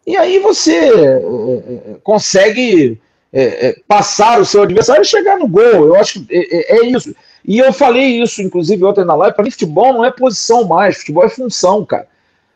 e 0.10 0.18
aí 0.18 0.40
você 0.40 0.74
é, 0.76 1.18
é, 1.18 1.96
consegue 2.02 3.00
é, 3.32 3.80
passar 3.88 4.42
o 4.42 4.46
seu 4.46 4.64
adversário 4.64 5.04
e 5.04 5.06
chegar 5.06 5.38
no 5.38 5.48
gol. 5.48 5.62
Eu 5.62 5.96
acho 5.96 6.26
que 6.26 6.34
é 6.34 6.84
isso. 6.88 7.16
E 7.46 7.60
eu 7.60 7.72
falei 7.72 8.20
isso, 8.20 8.42
inclusive, 8.42 8.84
ontem 8.84 9.06
na 9.06 9.14
live. 9.14 9.36
Para 9.36 9.44
mim, 9.44 9.52
futebol 9.52 9.94
não 9.94 10.04
é 10.04 10.10
posição 10.10 10.64
mais, 10.64 10.98
futebol 10.98 11.24
é 11.24 11.30
função, 11.30 11.86
cara. 11.86 12.08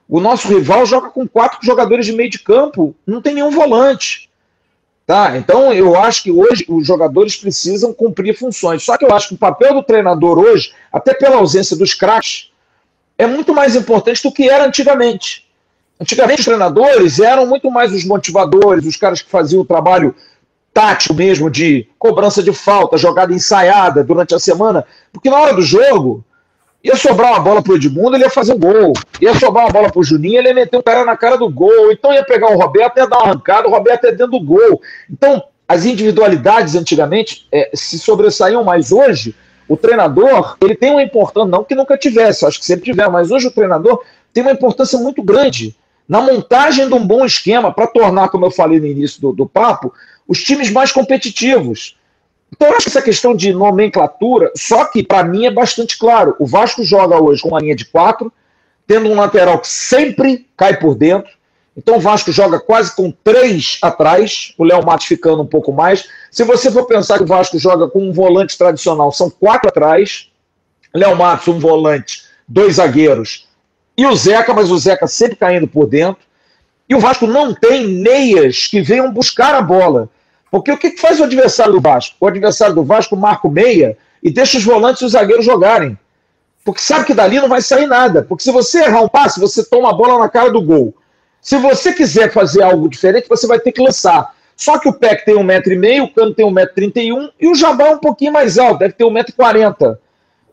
O 0.10 0.20
nosso 0.20 0.48
rival 0.48 0.84
joga 0.88 1.12
com 1.12 1.28
quatro 1.28 1.60
jogadores 1.62 2.08
de 2.08 2.14
meio 2.14 2.28
de 2.32 2.40
campo, 2.40 2.96
não 3.06 3.22
tem 3.22 3.36
nenhum 3.36 3.52
volante. 3.52 4.32
Tá? 5.06 5.38
Então, 5.38 5.72
eu 5.72 5.96
acho 5.96 6.24
que 6.24 6.32
hoje 6.32 6.66
os 6.68 6.88
jogadores 6.88 7.38
precisam 7.38 7.94
cumprir 7.94 8.36
funções. 8.36 8.82
Só 8.82 8.98
que 8.98 9.06
eu 9.06 9.14
acho 9.14 9.28
que 9.28 9.36
o 9.36 9.38
papel 9.38 9.76
do 9.76 9.84
treinador 9.84 10.40
hoje, 10.40 10.74
até 10.92 11.14
pela 11.14 11.36
ausência 11.36 11.78
dos 11.78 11.94
craques, 11.94 12.52
é 13.16 13.28
muito 13.28 13.54
mais 13.54 13.76
importante 13.76 14.24
do 14.24 14.32
que 14.32 14.50
era 14.50 14.66
antigamente. 14.66 15.43
Antigamente, 16.04 16.42
os 16.42 16.46
treinadores 16.46 17.18
eram 17.22 17.48
muito 17.48 17.72
mais 17.72 17.94
os 17.94 18.04
motivadores, 18.04 18.86
os 18.86 18.98
caras 18.98 19.22
que 19.22 19.30
faziam 19.30 19.62
o 19.62 19.66
trabalho 19.66 20.14
tático 20.74 21.14
mesmo, 21.14 21.50
de 21.50 21.88
cobrança 21.98 22.44
de 22.44 22.52
falta, 22.52 22.98
jogada 22.98 23.34
ensaiada 23.34 24.04
durante 24.04 24.36
a 24.36 24.40
semana, 24.40 24.86
porque 25.14 25.30
na 25.30 25.40
hora 25.40 25.54
do 25.54 25.62
jogo 25.62 26.22
ia 26.84 26.98
sobrar 26.98 27.32
uma 27.32 27.40
bola 27.40 27.64
pro 27.64 27.78
Edmundo, 27.78 28.18
ele 28.18 28.26
ia 28.26 28.30
fazer 28.30 28.52
um 28.52 28.60
gol. 28.60 28.92
Ia 29.22 29.34
sobrar 29.36 29.64
uma 29.64 29.72
bola 29.72 29.90
pro 29.90 30.04
Juninho, 30.04 30.40
ele 30.40 30.50
ia 30.50 30.54
meter 30.54 30.76
o 30.76 30.84
cara 30.84 31.06
na 31.06 31.16
cara 31.16 31.38
do 31.38 31.50
gol. 31.50 31.90
Então 31.94 32.12
ia 32.12 32.26
pegar 32.26 32.52
o 32.52 32.60
Roberto, 32.60 32.98
ia 32.98 33.08
dar 33.08 33.20
uma 33.20 33.28
arrancada, 33.28 33.70
o 33.70 33.72
Roberto 33.72 34.04
ia 34.04 34.12
dentro 34.12 34.38
do 34.38 34.42
gol. 34.42 34.82
Então, 35.10 35.42
as 35.66 35.86
individualidades 35.86 36.76
antigamente 36.76 37.48
é, 37.50 37.72
se 37.74 37.98
sobressaíam 37.98 38.62
mais 38.62 38.92
hoje. 38.92 39.34
O 39.70 39.78
treinador, 39.78 40.58
ele 40.62 40.76
tem 40.76 40.92
uma 40.92 41.02
importância, 41.02 41.50
não 41.50 41.64
que 41.64 41.74
nunca 41.74 41.98
tivesse, 41.98 42.46
acho 42.46 42.60
que 42.60 42.66
sempre 42.66 42.84
tiver, 42.84 43.10
mas 43.10 43.32
hoje 43.32 43.48
o 43.48 43.52
treinador 43.52 44.04
tem 44.34 44.44
uma 44.44 44.52
importância 44.52 45.00
muito 45.00 45.24
grande 45.24 45.74
na 46.08 46.22
montagem 46.22 46.88
de 46.88 46.94
um 46.94 47.06
bom 47.06 47.26
esquema 47.26 47.74
para 47.74 47.88
tornar, 47.88 48.30
como 48.30 48.46
eu 48.46 48.52
falei 48.52 48.80
no 48.80 48.86
início 48.86 49.22
do, 49.22 49.32
do 49.32 49.48
papo, 49.48 49.94
os 50.28 50.44
times 50.44 50.70
mais 50.70 50.92
competitivos. 50.92 51.98
Então, 52.52 52.68
eu 52.68 52.76
acho 52.76 52.84
que 52.84 52.90
essa 52.90 53.02
questão 53.02 53.36
de 53.36 53.52
nomenclatura, 53.52 54.52
só 54.56 54.86
que 54.86 55.02
para 55.02 55.24
mim 55.24 55.46
é 55.46 55.52
bastante 55.52 55.98
claro. 55.98 56.36
O 56.38 56.46
Vasco 56.46 56.84
joga 56.84 57.22
hoje 57.22 57.42
com 57.42 57.50
uma 57.50 57.60
linha 57.60 57.76
de 57.76 57.86
quatro, 57.86 58.32
tendo 58.86 59.10
um 59.10 59.16
lateral 59.16 59.60
que 59.60 59.68
sempre 59.68 60.48
cai 60.56 60.78
por 60.78 60.94
dentro. 60.94 61.32
Então 61.76 61.98
o 61.98 62.00
Vasco 62.00 62.32
joga 62.32 62.60
quase 62.60 62.96
com 62.96 63.12
três 63.12 63.80
atrás, 63.82 64.54
o 64.58 64.64
Léo 64.64 64.86
Matos 64.86 65.08
ficando 65.08 65.42
um 65.42 65.48
pouco 65.48 65.72
mais. 65.72 66.08
Se 66.30 66.44
você 66.44 66.72
for 66.72 66.86
pensar 66.86 67.18
que 67.18 67.24
o 67.24 67.28
Vasco 67.28 67.58
joga 67.58 67.88
com 67.88 68.08
um 68.08 68.14
volante 68.14 68.56
tradicional, 68.58 69.12
são 69.12 69.30
quatro 69.30 69.70
atrás. 69.70 70.30
Léo 70.94 71.16
Matos, 71.16 71.48
um 71.48 71.60
volante, 71.60 72.24
dois 72.48 72.76
zagueiros. 72.76 73.48
E 73.98 74.06
o 74.06 74.16
Zeca, 74.16 74.54
mas 74.54 74.72
o 74.72 74.78
Zeca 74.78 75.08
sempre 75.08 75.36
caindo 75.36 75.68
por 75.68 75.88
dentro. 75.88 76.24
E 76.90 76.96
o 76.96 77.00
Vasco 77.00 77.28
não 77.28 77.54
tem 77.54 77.88
meias 77.88 78.68
que 78.68 78.82
venham 78.82 79.12
buscar 79.12 79.56
a 79.56 79.62
bola. 79.62 80.10
Porque 80.52 80.72
o 80.72 80.78
que 80.78 80.98
faz 80.98 81.20
o 81.20 81.24
adversário 81.24 81.74
do 81.74 81.82
Vasco? 81.82 82.16
O 82.20 82.28
adversário 82.28 82.76
do 82.76 82.84
Vasco 82.84 83.16
marca 83.16 83.48
o 83.48 83.52
meia 83.52 83.98
e 84.22 84.30
deixa 84.30 84.58
os 84.58 84.64
volantes 84.64 85.02
e 85.02 85.06
os 85.06 85.12
zagueiros 85.14 85.46
jogarem. 85.46 85.98
Porque 86.64 86.82
sabe 86.82 87.06
que 87.06 87.14
dali 87.14 87.40
não 87.40 87.50
vai 87.50 87.62
sair 87.62 87.88
nada. 87.88 88.24
Porque 88.24 88.44
se 88.44 88.52
você 88.52 88.84
errar 88.84 89.02
um 89.02 89.10
passe, 89.10 89.40
você 89.40 89.64
toma 89.64 89.90
a 89.90 89.94
bola 89.94 90.20
na 90.20 90.30
cara 90.30 90.52
do 90.52 90.62
gol. 90.62 90.94
Se 91.42 91.58
você 91.58 91.92
quiser 91.92 92.32
fazer 92.32 92.64
algo 92.64 92.88
diferente, 92.88 93.28
você 93.28 93.46
vai 93.46 93.60
ter 93.60 93.72
que 93.72 93.82
lançar. 93.82 94.34
Só 94.56 94.78
que 94.78 94.88
o 94.88 94.94
PEC 94.94 95.26
tem 95.26 95.36
1,5m, 95.36 96.04
o 96.04 96.14
Cano 96.14 96.34
tem 96.34 96.46
1,31m 96.46 97.32
e 97.40 97.48
o 97.48 97.56
Jabá 97.56 97.88
é 97.88 97.96
um 97.96 98.00
pouquinho 98.00 98.32
mais 98.32 98.58
alto, 98.58 98.80
deve 98.80 98.94
ter 98.94 99.04
1,40m. 99.04 99.98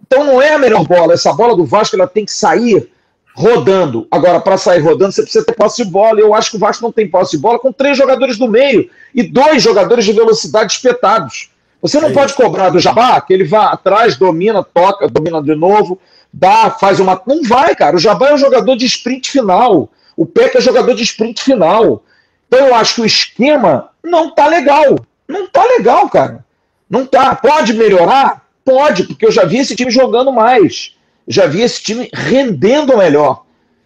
Então 0.04 0.24
não 0.24 0.42
é 0.42 0.54
a 0.54 0.58
melhor 0.58 0.84
bola. 0.84 1.14
Essa 1.14 1.32
bola 1.32 1.54
do 1.54 1.64
Vasco 1.64 1.94
ela 1.94 2.08
tem 2.08 2.24
que 2.24 2.32
sair 2.32 2.90
rodando. 3.40 4.06
Agora, 4.10 4.38
para 4.38 4.58
sair 4.58 4.80
rodando, 4.80 5.12
você 5.12 5.22
precisa 5.22 5.44
ter 5.44 5.54
posse 5.54 5.82
de 5.82 5.90
bola. 5.90 6.20
Eu 6.20 6.34
acho 6.34 6.50
que 6.50 6.56
o 6.56 6.60
Vasco 6.60 6.84
não 6.84 6.92
tem 6.92 7.08
posse 7.08 7.32
de 7.32 7.38
bola 7.38 7.58
com 7.58 7.72
três 7.72 7.96
jogadores 7.96 8.36
do 8.36 8.46
meio 8.46 8.88
e 9.14 9.22
dois 9.22 9.62
jogadores 9.62 10.04
de 10.04 10.12
velocidade 10.12 10.72
espetados. 10.72 11.50
Você 11.80 11.98
não 11.98 12.10
é 12.10 12.12
pode 12.12 12.34
cobrar 12.34 12.68
do 12.68 12.78
Jabá 12.78 13.18
que 13.20 13.32
ele 13.32 13.44
vá 13.44 13.70
atrás, 13.70 14.16
domina, 14.16 14.62
toca, 14.62 15.08
domina 15.08 15.42
de 15.42 15.54
novo, 15.54 15.98
dá, 16.30 16.70
faz 16.70 17.00
uma. 17.00 17.20
Não 17.26 17.42
vai, 17.42 17.74
cara. 17.74 17.96
O 17.96 17.98
Jabá 17.98 18.28
é 18.28 18.34
um 18.34 18.38
jogador 18.38 18.76
de 18.76 18.84
sprint 18.84 19.30
final. 19.30 19.88
O 20.14 20.26
Peck 20.26 20.58
é 20.58 20.60
jogador 20.60 20.94
de 20.94 21.02
sprint 21.02 21.42
final. 21.42 22.02
Então 22.46 22.66
eu 22.66 22.74
acho 22.74 22.96
que 22.96 23.00
o 23.00 23.06
esquema 23.06 23.88
não 24.04 24.34
tá 24.34 24.46
legal. 24.46 24.96
Não 25.26 25.48
tá 25.48 25.64
legal, 25.64 26.10
cara. 26.10 26.44
Não 26.88 27.06
tá. 27.06 27.34
Pode 27.34 27.72
melhorar? 27.72 28.44
Pode, 28.62 29.04
porque 29.04 29.24
eu 29.24 29.32
já 29.32 29.44
vi 29.44 29.58
esse 29.58 29.74
time 29.74 29.90
jogando 29.90 30.30
mais 30.30 30.94
já 31.30 31.46
vi 31.46 31.62
esse 31.62 31.80
time 31.80 32.10
rendendo 32.12 32.98
melhor, 32.98 33.44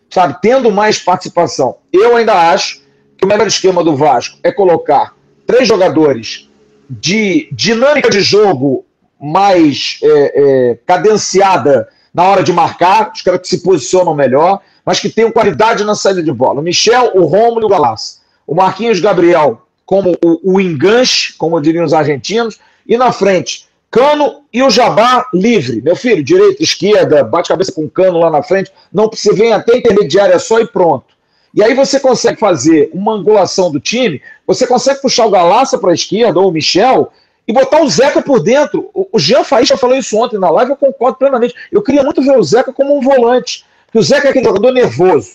sabe, 0.09 0.39
tendo 0.41 0.73
mais 0.73 0.99
participação. 0.99 1.77
Eu 1.93 2.17
ainda 2.17 2.33
acho 2.51 2.83
que 3.19 3.25
o 3.27 3.29
melhor 3.29 3.47
esquema 3.47 3.85
do 3.85 3.95
Vasco 3.95 4.39
é 4.43 4.51
colocar 4.51 5.15
três 5.47 5.69
jogadores 5.69 6.49
de 6.89 7.49
dinâmica 7.53 8.09
de 8.09 8.23
jogo 8.23 8.87
mais 9.21 9.99
é, 10.03 10.09
é, 10.11 10.79
cadenciada 10.87 11.87
na 12.15 12.25
hora 12.25 12.43
de 12.43 12.53
marcar, 12.53 13.13
os 13.15 13.21
caras 13.21 13.41
que 13.43 13.49
se 13.49 13.63
posicionam 13.63 14.15
melhor, 14.15 14.61
mas 14.85 14.99
que 14.99 15.11
tenham 15.11 15.31
qualidade 15.31 15.85
na 15.85 15.95
saída 15.95 16.23
de 16.23 16.33
bola. 16.33 16.61
O 16.61 16.63
Michel, 16.63 17.13
o 17.15 17.25
Romulo 17.25 17.63
e 17.63 17.65
o 17.67 17.69
Galas. 17.69 18.23
O 18.47 18.55
Marquinhos 18.55 19.01
Gabriel 19.01 19.61
como 19.85 20.17
o, 20.25 20.55
o 20.55 20.61
enganche, 20.61 21.35
como 21.35 21.61
diriam 21.61 21.85
os 21.85 21.93
argentinos, 21.93 22.59
e 22.87 22.97
na 22.97 23.13
frente 23.13 23.67
Cano 23.95 24.43
e 24.53 24.61
o 24.61 24.71
Jabá 24.71 25.25
livre. 25.33 25.81
Meu 25.81 25.95
filho, 25.95 26.21
direita, 26.21 26.61
esquerda, 26.61 27.23
bate 27.23 27.51
cabeça 27.51 27.71
com 27.71 27.85
o 27.85 27.89
cano 27.89 28.19
lá 28.19 28.29
na 28.29 28.43
frente. 28.43 28.73
Não 28.93 29.09
precisa 29.09 29.33
vir 29.33 29.53
até 29.53 29.77
intermediária 29.77 30.37
só 30.41 30.59
e 30.59 30.67
pronto. 30.67 31.15
E 31.55 31.63
aí 31.63 31.75
você 31.75 32.01
consegue 32.01 32.41
fazer 32.41 32.91
uma 32.93 33.13
angulação 33.13 33.71
do 33.71 33.79
time, 33.79 34.21
você 34.45 34.67
consegue 34.67 35.01
puxar 35.01 35.27
o 35.27 35.31
Galaça 35.31 35.79
para 35.79 35.93
a 35.93 35.95
esquerda 35.95 36.41
ou 36.41 36.49
o 36.49 36.53
Michel 36.53 37.13
e 37.47 37.53
botar 37.53 37.83
o 37.83 37.89
Zeca 37.89 38.21
por 38.21 38.41
dentro. 38.41 38.91
O 38.93 39.17
Jean 39.17 39.45
Faísca 39.45 39.77
falou 39.77 39.97
isso 39.97 40.19
ontem 40.19 40.41
na 40.41 40.51
live, 40.51 40.73
eu 40.73 40.77
concordo 40.77 41.17
plenamente. 41.17 41.55
Eu 41.71 41.81
queria 41.81 42.03
muito 42.03 42.21
ver 42.21 42.37
o 42.37 42.43
Zeca 42.43 42.73
como 42.73 42.99
um 42.99 43.01
volante, 43.01 43.65
porque 43.87 44.01
o 44.01 44.03
Zeca 44.03 44.27
é 44.27 44.31
aquele 44.31 44.45
jogador 44.45 44.73
nervoso. 44.73 45.35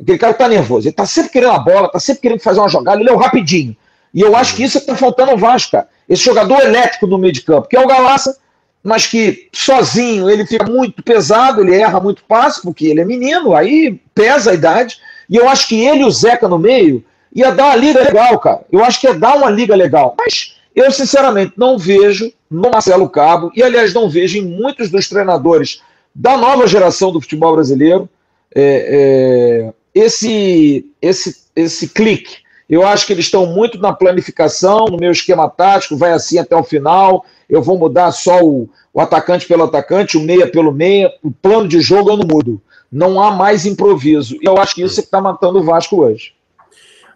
Aquele 0.00 0.16
cara 0.16 0.32
que 0.32 0.38
tá 0.38 0.48
nervoso. 0.48 0.88
Ele 0.88 0.94
tá 0.94 1.04
sempre 1.04 1.32
querendo 1.32 1.52
a 1.52 1.58
bola, 1.58 1.90
tá 1.90 2.00
sempre 2.00 2.22
querendo 2.22 2.40
fazer 2.40 2.60
uma 2.60 2.68
jogada, 2.70 2.98
ele 2.98 3.10
é 3.10 3.12
o 3.12 3.18
rapidinho. 3.18 3.76
E 4.14 4.22
eu 4.22 4.34
acho 4.34 4.56
que 4.56 4.64
isso 4.64 4.78
é 4.78 4.80
está 4.80 4.96
faltando 4.96 5.32
ao 5.32 5.36
Vasco, 5.36 5.72
cara. 5.72 5.86
Esse 6.10 6.24
jogador 6.24 6.60
elétrico 6.60 7.06
no 7.06 7.16
meio 7.16 7.32
de 7.32 7.42
campo, 7.42 7.68
que 7.68 7.76
é 7.76 7.80
o 7.80 7.86
Galaça, 7.86 8.36
mas 8.82 9.06
que 9.06 9.48
sozinho 9.52 10.28
ele 10.28 10.44
fica 10.44 10.66
muito 10.68 11.02
pesado, 11.04 11.60
ele 11.60 11.76
erra 11.76 12.00
muito 12.00 12.24
passe, 12.24 12.60
porque 12.60 12.86
ele 12.88 13.00
é 13.00 13.04
menino, 13.04 13.54
aí 13.54 14.00
pesa 14.12 14.50
a 14.50 14.54
idade. 14.54 14.98
E 15.28 15.36
eu 15.36 15.48
acho 15.48 15.68
que 15.68 15.80
ele 15.80 16.00
e 16.00 16.04
o 16.04 16.10
Zeca 16.10 16.48
no 16.48 16.58
meio 16.58 17.04
ia 17.32 17.52
dar 17.52 17.66
uma 17.66 17.76
liga 17.76 18.02
legal, 18.02 18.40
cara. 18.40 18.62
Eu 18.72 18.82
acho 18.82 19.00
que 19.00 19.06
ia 19.06 19.14
dar 19.14 19.36
uma 19.36 19.48
liga 19.48 19.76
legal. 19.76 20.16
Mas 20.18 20.56
eu, 20.74 20.90
sinceramente, 20.90 21.52
não 21.56 21.78
vejo 21.78 22.32
no 22.50 22.70
Marcelo 22.70 23.08
Cabo, 23.08 23.52
e 23.54 23.62
aliás, 23.62 23.94
não 23.94 24.10
vejo 24.10 24.36
em 24.36 24.42
muitos 24.42 24.90
dos 24.90 25.08
treinadores 25.08 25.80
da 26.12 26.36
nova 26.36 26.66
geração 26.66 27.12
do 27.12 27.20
futebol 27.20 27.54
brasileiro, 27.54 28.08
é, 28.52 29.68
é, 29.68 29.72
esse, 29.94 30.90
esse, 31.00 31.36
esse 31.54 31.88
clique 31.88 32.38
eu 32.70 32.86
acho 32.86 33.04
que 33.04 33.12
eles 33.12 33.24
estão 33.24 33.46
muito 33.46 33.78
na 33.80 33.92
planificação, 33.92 34.84
no 34.84 34.96
meu 34.96 35.10
esquema 35.10 35.50
tático, 35.50 35.96
vai 35.96 36.12
assim 36.12 36.38
até 36.38 36.54
o 36.54 36.62
final. 36.62 37.24
Eu 37.48 37.60
vou 37.60 37.76
mudar 37.76 38.12
só 38.12 38.40
o, 38.44 38.70
o 38.94 39.00
atacante 39.00 39.44
pelo 39.44 39.64
atacante, 39.64 40.16
o 40.16 40.20
meia 40.20 40.46
pelo 40.48 40.70
meia. 40.70 41.12
O 41.20 41.32
plano 41.32 41.66
de 41.66 41.80
jogo 41.80 42.10
eu 42.10 42.16
não 42.16 42.24
mudo. 42.24 42.62
Não 42.90 43.20
há 43.20 43.32
mais 43.32 43.66
improviso. 43.66 44.36
E 44.40 44.46
eu 44.46 44.56
acho 44.56 44.76
que 44.76 44.82
isso 44.82 45.00
é 45.00 45.02
que 45.02 45.08
está 45.08 45.20
matando 45.20 45.58
o 45.58 45.64
Vasco 45.64 46.00
hoje. 46.00 46.32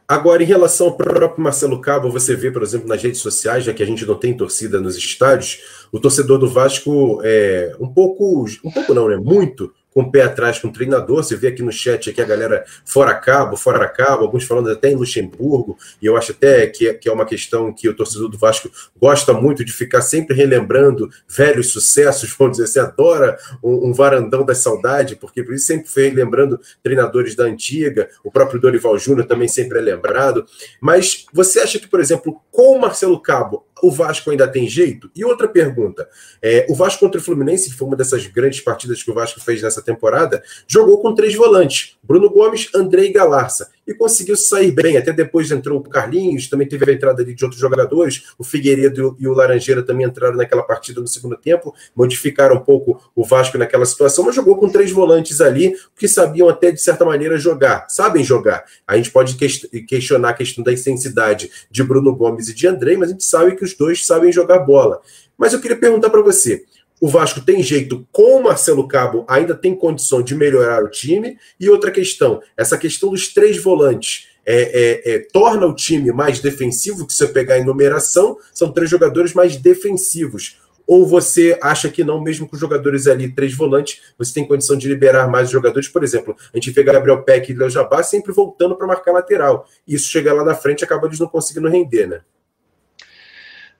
Agora, 0.08 0.42
em 0.42 0.46
relação 0.46 0.88
ao 0.88 0.96
próprio 0.96 1.42
Marcelo 1.42 1.80
Cabo, 1.80 2.10
você 2.10 2.34
vê, 2.34 2.50
por 2.50 2.62
exemplo, 2.62 2.88
nas 2.88 3.02
redes 3.02 3.20
sociais, 3.20 3.64
já 3.64 3.72
que 3.72 3.82
a 3.82 3.86
gente 3.86 4.04
não 4.04 4.16
tem 4.16 4.36
torcida 4.36 4.80
nos 4.80 4.96
estádios, 4.96 5.86
o 5.92 6.00
torcedor 6.00 6.38
do 6.38 6.48
Vasco 6.48 7.20
é 7.22 7.74
um 7.78 7.86
pouco, 7.86 8.44
um 8.64 8.70
pouco 8.72 8.92
não, 8.92 9.08
né? 9.08 9.16
Muito 9.16 9.72
com 9.94 10.02
o 10.02 10.10
pé 10.10 10.22
atrás 10.22 10.58
com 10.58 10.68
o 10.68 10.72
treinador. 10.72 11.22
Você 11.22 11.36
vê 11.36 11.48
aqui 11.48 11.62
no 11.62 11.70
chat 11.70 12.10
aqui 12.10 12.20
a 12.20 12.24
galera 12.24 12.64
fora 12.84 13.14
cabo, 13.14 13.56
fora 13.56 13.88
cabo, 13.88 14.24
alguns 14.24 14.44
falando 14.44 14.68
até 14.68 14.90
em 14.90 14.96
Luxemburgo, 14.96 15.78
e 16.02 16.06
eu 16.06 16.16
acho 16.16 16.32
até 16.32 16.66
que 16.66 16.88
é, 16.88 16.94
que 16.94 17.08
é 17.08 17.12
uma 17.12 17.24
questão 17.24 17.72
que 17.72 17.88
o 17.88 17.94
torcedor 17.94 18.28
do 18.28 18.36
Vasco 18.36 18.68
gosta 19.00 19.32
muito 19.32 19.64
de 19.64 19.72
ficar 19.72 20.02
sempre 20.02 20.36
relembrando 20.36 21.08
velhos 21.28 21.70
sucessos, 21.70 22.34
vamos 22.36 22.58
dizer 22.58 22.64
assim, 22.64 22.80
adora 22.80 23.38
um, 23.62 23.88
um 23.88 23.92
varandão 23.92 24.44
da 24.44 24.54
saudade, 24.54 25.14
porque 25.16 25.42
por 25.42 25.54
isso 25.54 25.66
sempre 25.66 25.88
foi 25.88 26.10
lembrando 26.10 26.60
treinadores 26.82 27.36
da 27.36 27.44
antiga, 27.44 28.08
o 28.24 28.30
próprio 28.30 28.60
Dorival 28.60 28.98
Júnior 28.98 29.26
também 29.26 29.46
sempre 29.46 29.78
é 29.78 29.82
lembrado. 29.82 30.44
Mas 30.80 31.26
você 31.32 31.60
acha 31.60 31.78
que, 31.78 31.86
por 31.86 32.00
exemplo, 32.00 32.40
com 32.50 32.76
o 32.76 32.80
Marcelo 32.80 33.20
Cabo, 33.20 33.64
o 33.82 33.90
Vasco 33.90 34.30
ainda 34.30 34.48
tem 34.48 34.66
jeito? 34.66 35.10
E 35.14 35.24
outra 35.24 35.46
pergunta: 35.46 36.08
é, 36.42 36.66
o 36.68 36.74
Vasco 36.74 37.00
contra 37.00 37.20
o 37.20 37.24
Fluminense, 37.24 37.72
foi 37.72 37.86
uma 37.86 37.96
dessas 37.96 38.26
grandes 38.26 38.60
partidas 38.60 39.02
que 39.02 39.10
o 39.10 39.14
Vasco 39.14 39.40
fez 39.40 39.60
nessa 39.62 39.82
temporada, 39.84 40.42
jogou 40.66 41.00
com 41.00 41.14
três 41.14 41.34
volantes: 41.34 41.96
Bruno 42.02 42.30
Gomes, 42.30 42.68
André 42.74 43.04
e 43.04 43.12
Galarça 43.12 43.70
e 43.86 43.94
conseguiu 43.94 44.36
sair 44.36 44.70
bem. 44.70 44.96
Até 44.96 45.12
depois 45.12 45.50
entrou 45.50 45.78
o 45.78 45.82
Carlinhos, 45.82 46.48
também 46.48 46.66
teve 46.66 46.90
a 46.90 46.94
entrada 46.94 47.24
de 47.24 47.44
outros 47.44 47.60
jogadores. 47.60 48.24
O 48.38 48.44
Figueiredo 48.44 49.16
e 49.18 49.28
o 49.28 49.32
Laranjeira 49.32 49.82
também 49.82 50.06
entraram 50.06 50.36
naquela 50.36 50.62
partida 50.62 51.00
no 51.00 51.06
segundo 51.06 51.36
tempo, 51.36 51.74
modificaram 51.94 52.56
um 52.56 52.60
pouco 52.60 53.00
o 53.14 53.24
Vasco 53.24 53.58
naquela 53.58 53.84
situação, 53.84 54.24
mas 54.24 54.34
jogou 54.34 54.56
com 54.56 54.68
três 54.68 54.90
volantes 54.90 55.40
ali, 55.40 55.74
que 55.96 56.08
sabiam 56.08 56.48
até 56.48 56.70
de 56.70 56.80
certa 56.80 57.04
maneira 57.04 57.36
jogar, 57.36 57.86
sabem 57.88 58.24
jogar. 58.24 58.64
A 58.86 58.96
gente 58.96 59.10
pode 59.10 59.36
questionar 59.86 60.30
a 60.30 60.34
questão 60.34 60.64
da 60.64 60.72
intensidade 60.72 61.50
de 61.70 61.82
Bruno 61.82 62.14
Gomes 62.14 62.48
e 62.48 62.54
de 62.54 62.66
André, 62.66 62.96
mas 62.96 63.08
a 63.08 63.12
gente 63.12 63.24
sabe 63.24 63.56
que 63.56 63.64
os 63.64 63.74
dois 63.74 64.06
sabem 64.06 64.32
jogar 64.32 64.60
bola. 64.60 65.00
Mas 65.36 65.52
eu 65.52 65.60
queria 65.60 65.76
perguntar 65.76 66.10
para 66.10 66.22
você: 66.22 66.64
o 67.04 67.06
Vasco 67.06 67.42
tem 67.42 67.62
jeito 67.62 68.08
com 68.10 68.38
o 68.38 68.42
Marcelo 68.42 68.88
Cabo, 68.88 69.26
ainda 69.28 69.54
tem 69.54 69.74
condição 69.76 70.22
de 70.22 70.34
melhorar 70.34 70.82
o 70.82 70.88
time. 70.88 71.36
E 71.60 71.68
outra 71.68 71.90
questão, 71.90 72.40
essa 72.56 72.78
questão 72.78 73.10
dos 73.10 73.28
três 73.28 73.62
volantes. 73.62 74.30
É, 74.46 74.62
é, 75.04 75.14
é, 75.14 75.18
torna 75.18 75.66
o 75.66 75.74
time 75.74 76.10
mais 76.12 76.40
defensivo, 76.40 77.06
que 77.06 77.12
se 77.12 77.18
você 77.18 77.28
pegar 77.28 77.58
em 77.58 77.64
numeração, 77.64 78.38
são 78.54 78.72
três 78.72 78.88
jogadores 78.88 79.34
mais 79.34 79.54
defensivos. 79.54 80.58
Ou 80.86 81.06
você 81.06 81.58
acha 81.60 81.90
que 81.90 82.02
não, 82.02 82.22
mesmo 82.22 82.48
com 82.48 82.56
os 82.56 82.60
jogadores 82.60 83.06
ali, 83.06 83.30
três 83.30 83.54
volantes, 83.54 84.00
você 84.16 84.32
tem 84.32 84.46
condição 84.46 84.74
de 84.74 84.88
liberar 84.88 85.28
mais 85.28 85.50
jogadores? 85.50 85.88
Por 85.88 86.02
exemplo, 86.02 86.34
a 86.54 86.56
gente 86.56 86.70
vê 86.70 86.82
Gabriel 86.82 87.22
Peck 87.22 87.52
e 87.52 87.54
Léo 87.54 87.68
Jabá 87.68 88.02
sempre 88.02 88.32
voltando 88.32 88.76
para 88.76 88.86
marcar 88.86 89.12
lateral. 89.12 89.68
Isso 89.86 90.08
chega 90.08 90.32
lá 90.32 90.42
na 90.42 90.54
frente 90.54 90.82
acaba 90.82 91.06
eles 91.06 91.20
não 91.20 91.28
conseguindo 91.28 91.68
render, 91.68 92.06
né? 92.06 92.20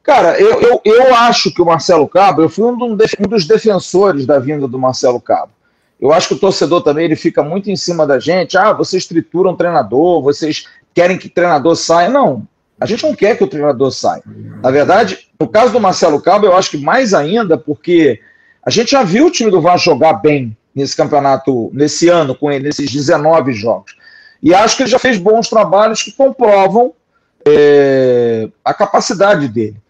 Cara, 0.04 0.38
eu, 0.38 0.60
eu, 0.60 0.80
eu 0.84 1.14
acho 1.14 1.52
que 1.52 1.62
o 1.62 1.64
Marcelo 1.64 2.06
Cabo, 2.06 2.42
eu 2.42 2.48
fui 2.50 2.62
um, 2.62 2.94
dos 2.94 3.46
defensores 3.46 4.26
da 4.26 4.38
vinda 4.38 4.68
do 4.68 4.78
Marcelo 4.78 5.18
Cabo. 5.18 5.50
Eu 5.98 6.12
acho 6.12 6.28
que 6.28 6.34
o 6.34 6.38
torcedor 6.38 6.82
também 6.82 7.06
ele 7.06 7.16
fica 7.16 7.42
muito 7.42 7.70
em 7.70 7.76
cima 7.76 8.06
da 8.06 8.18
gente. 8.18 8.58
Ah, 8.58 8.74
vocês 8.74 9.06
trituram 9.06 9.56
treinador, 9.56 10.22
vocês 10.22 10.66
querem 10.92 11.16
que 11.16 11.28
o 11.28 11.30
treinador 11.30 11.74
saia. 11.74 12.10
Não, 12.10 12.46
a 12.78 12.84
gente 12.84 13.02
não 13.02 13.14
quer 13.14 13.38
que 13.38 13.44
o 13.44 13.48
treinador 13.48 13.90
saia. 13.90 14.22
Na 14.62 14.70
verdade, 14.70 15.26
no 15.40 15.48
caso 15.48 15.72
do 15.72 15.80
Marcelo 15.80 16.20
Cabo, 16.20 16.44
eu 16.44 16.54
acho 16.54 16.72
que 16.72 16.76
mais 16.76 17.14
ainda, 17.14 17.56
porque 17.56 18.20
a 18.62 18.68
gente 18.68 18.90
já 18.90 19.02
viu 19.02 19.28
o 19.28 19.30
time 19.30 19.50
do 19.50 19.62
Vasco 19.62 19.86
jogar 19.86 20.12
bem 20.12 20.54
nesse 20.74 20.94
campeonato, 20.94 21.70
nesse 21.72 22.10
ano, 22.10 22.34
com 22.34 22.52
ele, 22.52 22.64
nesses 22.64 22.92
19 22.92 23.54
jogos. 23.54 23.96
E 24.42 24.52
acho 24.52 24.76
que 24.76 24.82
ele 24.82 24.90
já 24.90 24.98
fez 24.98 25.16
bons 25.16 25.48
trabalhos 25.48 26.02
que 26.02 26.12
comprovam 26.12 26.92
é, 27.46 28.50
a 28.62 28.74
capacidade 28.74 29.48
dele. 29.48 29.82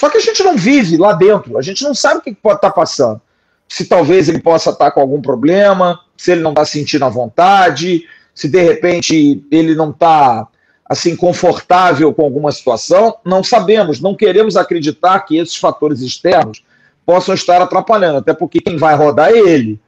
Só 0.00 0.08
que 0.08 0.16
a 0.16 0.20
gente 0.20 0.42
não 0.42 0.56
vive 0.56 0.96
lá 0.96 1.12
dentro, 1.12 1.58
a 1.58 1.60
gente 1.60 1.84
não 1.84 1.94
sabe 1.94 2.20
o 2.20 2.22
que 2.22 2.34
pode 2.34 2.56
estar 2.56 2.70
passando. 2.70 3.20
Se 3.68 3.84
talvez 3.84 4.30
ele 4.30 4.40
possa 4.40 4.70
estar 4.70 4.90
com 4.92 4.98
algum 4.98 5.20
problema, 5.20 6.00
se 6.16 6.32
ele 6.32 6.40
não 6.40 6.52
está 6.52 6.64
sentindo 6.64 7.04
a 7.04 7.10
vontade, 7.10 8.08
se 8.34 8.48
de 8.48 8.62
repente 8.62 9.44
ele 9.50 9.74
não 9.74 9.90
está 9.90 10.48
assim 10.88 11.14
confortável 11.14 12.14
com 12.14 12.22
alguma 12.22 12.50
situação, 12.50 13.18
não 13.26 13.44
sabemos, 13.44 14.00
não 14.00 14.14
queremos 14.14 14.56
acreditar 14.56 15.20
que 15.20 15.36
esses 15.36 15.56
fatores 15.56 16.00
externos 16.00 16.64
possam 17.04 17.34
estar 17.34 17.60
atrapalhando, 17.60 18.20
até 18.20 18.32
porque 18.32 18.58
quem 18.58 18.78
vai 18.78 18.94
rodar 18.94 19.28
é 19.28 19.38
ele. 19.38 19.78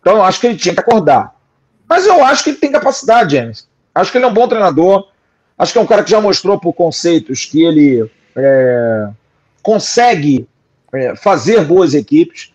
Então 0.00 0.18
eu 0.18 0.22
acho 0.22 0.40
que 0.40 0.46
ele 0.46 0.58
tinha 0.58 0.74
que 0.74 0.80
acordar. 0.80 1.34
Mas 1.88 2.06
eu 2.06 2.24
acho 2.24 2.44
que 2.44 2.50
ele 2.50 2.58
tem 2.58 2.70
capacidade, 2.70 3.34
James. 3.34 3.66
Acho 3.92 4.12
que 4.12 4.18
ele 4.18 4.26
é 4.26 4.28
um 4.28 4.34
bom 4.34 4.46
treinador. 4.46 5.08
Acho 5.58 5.72
que 5.72 5.78
é 5.80 5.82
um 5.82 5.86
cara 5.86 6.04
que 6.04 6.10
já 6.12 6.20
mostrou 6.20 6.56
por 6.56 6.72
conceitos 6.72 7.44
que 7.44 7.64
ele 7.64 8.08
é, 8.36 9.08
consegue 9.66 10.46
é, 10.94 11.16
fazer 11.16 11.64
boas 11.64 11.92
equipes, 11.92 12.52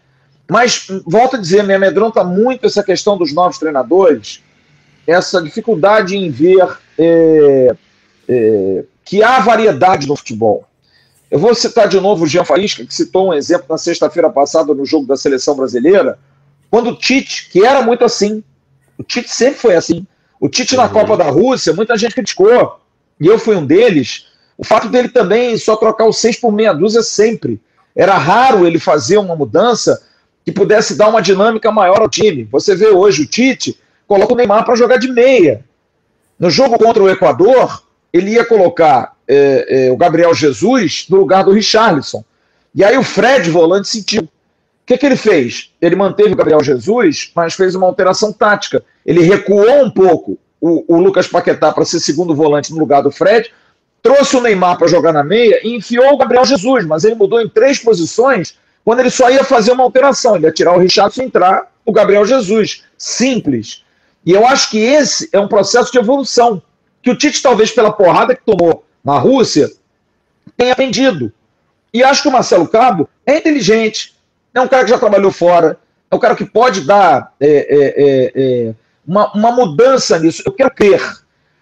mas 0.50 0.88
volto 1.06 1.36
a 1.36 1.40
dizer, 1.40 1.62
me 1.62 1.74
amedronta 1.74 2.24
muito 2.24 2.66
essa 2.66 2.82
questão 2.82 3.18
dos 3.18 3.34
novos 3.34 3.58
treinadores, 3.58 4.42
essa 5.06 5.42
dificuldade 5.44 6.16
em 6.16 6.32
ver 6.32 6.66
é, 6.98 7.76
é, 8.30 8.86
que 9.04 9.22
há 9.22 9.40
variedade 9.42 10.08
no 10.08 10.16
futebol. 10.16 10.66
Eu 11.30 11.38
vou 11.38 11.54
citar 11.54 11.90
de 11.90 12.00
novo 12.00 12.24
o 12.24 12.28
Jean 12.28 12.46
Faísca, 12.46 12.86
que 12.86 12.94
citou 12.94 13.28
um 13.28 13.34
exemplo 13.34 13.66
na 13.70 13.78
sexta-feira 13.78 14.30
passada 14.30 14.74
no 14.74 14.86
jogo 14.86 15.06
da 15.06 15.18
seleção 15.18 15.54
brasileira, 15.54 16.18
quando 16.70 16.92
o 16.92 16.96
Tite, 16.96 17.50
que 17.50 17.66
era 17.66 17.82
muito 17.82 18.06
assim, 18.06 18.42
o 18.98 19.04
Tite 19.04 19.30
sempre 19.30 19.60
foi 19.60 19.76
assim. 19.76 20.08
O 20.40 20.48
Tite 20.48 20.78
na. 20.78 20.88
Copa 20.88 21.18
da 21.18 21.30
Rússia, 21.30 21.74
muita 21.74 21.98
gente 21.98 22.16
criticou, 22.16 22.80
e 23.20 23.28
eu 23.28 23.38
fui 23.38 23.58
um 23.58 23.66
deles, 23.66 24.28
o 24.62 24.64
fato 24.64 24.90
dele 24.90 25.10
também 25.10 25.58
só 25.58 25.76
trocar 25.76 26.06
o 26.06 26.14
seis 26.14 26.40
por 26.40 26.52
meia 26.52 26.72
dúzia 26.72 27.02
sempre. 27.02 27.60
Era 27.96 28.16
raro 28.16 28.68
ele 28.68 28.78
fazer 28.78 29.18
uma 29.18 29.36
mudança 29.36 30.00
que 30.46 30.52
pudesse 30.52 30.96
dar 30.96 31.10
uma 31.10 31.20
dinâmica 31.20 31.72
maior 31.72 32.00
ao 32.00 32.08
time. 32.08 32.44
Você 32.52 32.76
vê 32.76 32.90
hoje 32.90 33.24
o 33.24 33.26
Tite 33.26 33.80
coloca 34.08 34.34
o 34.34 34.36
Neymar 34.36 34.64
para 34.64 34.76
jogar 34.76 34.98
de 34.98 35.08
meia. 35.08 35.66
No 36.38 36.48
jogo 36.52 36.78
contra 36.78 37.02
o 37.02 37.10
Equador, 37.10 37.82
ele 38.14 38.34
ia 38.34 38.46
colocar 38.46 39.16
é, 39.28 39.88
é, 39.88 39.92
o 39.92 39.98
Gabriel 39.98 40.32
Jesus 40.32 41.08
no 41.10 41.18
lugar 41.18 41.44
do 41.44 41.52
Richarlison. 41.52 42.24
E 42.76 42.84
aí 42.84 42.96
o 42.96 43.04
Fred, 43.04 43.50
volante, 43.50 43.88
sentiu. 43.88 44.22
O 44.22 44.30
que, 44.86 44.96
que 44.96 45.06
ele 45.08 45.16
fez? 45.16 45.72
Ele 45.82 45.96
manteve 45.96 46.34
o 46.34 46.36
Gabriel 46.36 46.64
Jesus, 46.64 47.32
mas 47.36 47.56
fez 47.56 47.74
uma 47.74 47.88
alteração 47.88 48.32
tática. 48.32 48.84
Ele 49.04 49.24
recuou 49.24 49.84
um 49.84 49.90
pouco 49.90 50.38
o, 50.60 50.96
o 50.96 51.02
Lucas 51.02 51.28
Paquetá 51.28 51.72
para 51.72 51.84
ser 51.84 52.00
segundo 52.00 52.36
volante 52.36 52.72
no 52.72 52.78
lugar 52.78 53.02
do 53.02 53.10
Fred, 53.10 53.52
trouxe 54.02 54.36
o 54.36 54.42
Neymar 54.42 54.78
para 54.78 54.88
jogar 54.88 55.14
na 55.14 55.24
meia 55.24 55.60
e 55.64 55.76
enfiou 55.76 56.14
o 56.14 56.18
Gabriel 56.18 56.46
Jesus, 56.46 56.86
mas 56.86 57.04
ele 57.04 57.16
mudou 57.16 57.42
em 57.42 57.50
três 57.50 57.80
posições 57.80 58.58
quando 58.84 59.00
ele 59.00 59.10
só 59.10 59.30
ia 59.30 59.44
fazer 59.44 59.72
uma 59.72 59.84
alteração, 59.84 60.36
ele 60.36 60.46
ia 60.46 60.52
tirar 60.52 60.74
o 60.74 60.80
Richardson 60.80 61.22
e 61.22 61.26
entrar 61.26 61.72
o 61.86 61.92
Gabriel 61.92 62.26
Jesus. 62.26 62.84
Simples. 62.98 63.84
E 64.26 64.32
eu 64.32 64.46
acho 64.46 64.70
que 64.70 64.80
esse 64.80 65.30
é 65.32 65.40
um 65.40 65.48
processo 65.48 65.92
de 65.92 66.00
evolução, 66.00 66.62
que 67.02 67.10
o 67.10 67.16
Tite, 67.16 67.42
talvez 67.42 67.72
pela 67.72 67.92
porrada 67.92 68.36
que 68.36 68.44
tomou 68.44 68.84
na 69.04 69.18
Rússia, 69.18 69.72
tenha 70.58 70.74
aprendido. 70.74 71.32
E 71.94 72.04
acho 72.04 72.22
que 72.22 72.28
o 72.28 72.32
Marcelo 72.32 72.68
Cabo 72.68 73.10
é 73.26 73.38
inteligente, 73.38 74.16
é 74.54 74.62
um 74.62 74.68
cara 74.68 74.84
que 74.84 74.90
já 74.90 74.98
trabalhou 74.98 75.32
fora, 75.32 75.78
é 76.10 76.16
um 76.16 76.20
cara 76.20 76.36
que 76.36 76.46
pode 76.46 76.82
dar 76.82 77.34
é, 77.40 77.48
é, 77.48 77.94
é, 77.98 78.32
é 78.36 78.76
uma, 79.06 79.32
uma 79.34 79.52
mudança 79.52 80.20
nisso. 80.20 80.44
Eu 80.46 80.52
quero 80.52 80.72
crer. 80.72 81.02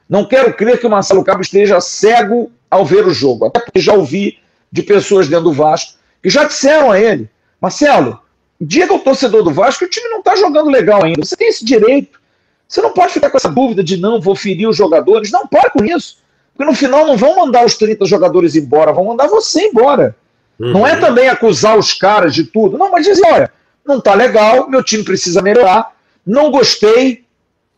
Não 0.10 0.26
quero 0.26 0.54
crer 0.54 0.80
que 0.80 0.88
o 0.88 0.90
Marcelo 0.90 1.24
Cabo 1.24 1.42
esteja 1.42 1.80
cego 1.80 2.52
ao 2.70 2.84
ver 2.84 3.06
o 3.06 3.14
jogo, 3.14 3.46
até 3.46 3.60
porque 3.60 3.80
já 3.80 3.94
ouvi 3.94 4.40
de 4.72 4.82
pessoas 4.82 5.28
dentro 5.28 5.46
do 5.46 5.54
Vasco 5.54 5.94
que 6.22 6.30
já 6.30 6.44
disseram 6.44 6.92
a 6.92 7.00
ele: 7.00 7.30
Marcelo, 7.62 8.20
diga 8.60 8.94
ao 8.94 9.00
torcedor 9.00 9.44
do 9.44 9.52
Vasco 9.52 9.80
que 9.80 9.86
o 9.86 9.90
time 9.90 10.10
não 10.10 10.20
está 10.20 10.36
jogando 10.36 10.70
legal 10.70 11.04
ainda. 11.04 11.24
Você 11.24 11.36
tem 11.36 11.48
esse 11.48 11.64
direito. 11.64 12.20
Você 12.68 12.82
não 12.82 12.92
pode 12.92 13.14
ficar 13.14 13.30
com 13.30 13.38
essa 13.38 13.50
dúvida 13.50 13.84
de 13.84 13.98
não, 13.98 14.22
vou 14.22 14.36
ferir 14.36 14.68
os 14.68 14.78
jogadores. 14.78 15.32
Não, 15.32 15.48
pare 15.48 15.72
com 15.72 15.84
isso. 15.84 16.18
Porque 16.54 16.70
no 16.70 16.76
final 16.76 17.06
não 17.06 17.18
vão 17.18 17.36
mandar 17.36 17.66
os 17.66 17.76
30 17.76 18.06
jogadores 18.06 18.56
embora, 18.56 18.92
vão 18.92 19.06
mandar 19.06 19.28
você 19.28 19.68
embora. 19.68 20.16
Uhum. 20.60 20.72
Não 20.74 20.88
é 20.88 21.00
também 21.00 21.30
acusar 21.30 21.78
os 21.78 21.94
caras 21.94 22.34
de 22.36 22.44
tudo. 22.44 22.78
Não, 22.78 22.92
mas 22.92 23.06
dizer, 23.06 23.26
olha, 23.26 23.52
não 23.86 23.98
está 23.98 24.14
legal, 24.14 24.70
meu 24.70 24.84
time 24.84 25.04
precisa 25.04 25.42
melhorar, 25.42 25.96
não 26.26 26.52
gostei, 26.52 27.26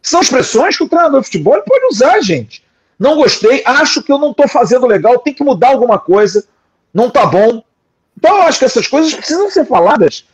são 0.01 0.21
expressões 0.21 0.77
que 0.77 0.83
o 0.83 0.89
treinador 0.89 1.19
de 1.19 1.27
futebol 1.27 1.61
pode 1.61 1.85
usar, 1.85 2.21
gente. 2.21 2.63
Não 2.97 3.15
gostei, 3.15 3.63
acho 3.65 4.01
que 4.03 4.11
eu 4.11 4.19
não 4.19 4.31
estou 4.31 4.47
fazendo 4.47 4.85
legal, 4.85 5.19
tem 5.19 5.33
que 5.33 5.43
mudar 5.43 5.69
alguma 5.69 5.97
coisa, 5.97 6.45
não 6.93 7.07
está 7.07 7.25
bom. 7.25 7.63
Então 8.17 8.37
eu 8.37 8.43
acho 8.43 8.59
que 8.59 8.65
essas 8.65 8.87
coisas 8.87 9.13
precisam 9.13 9.49
ser 9.49 9.65
faladas. 9.65 10.25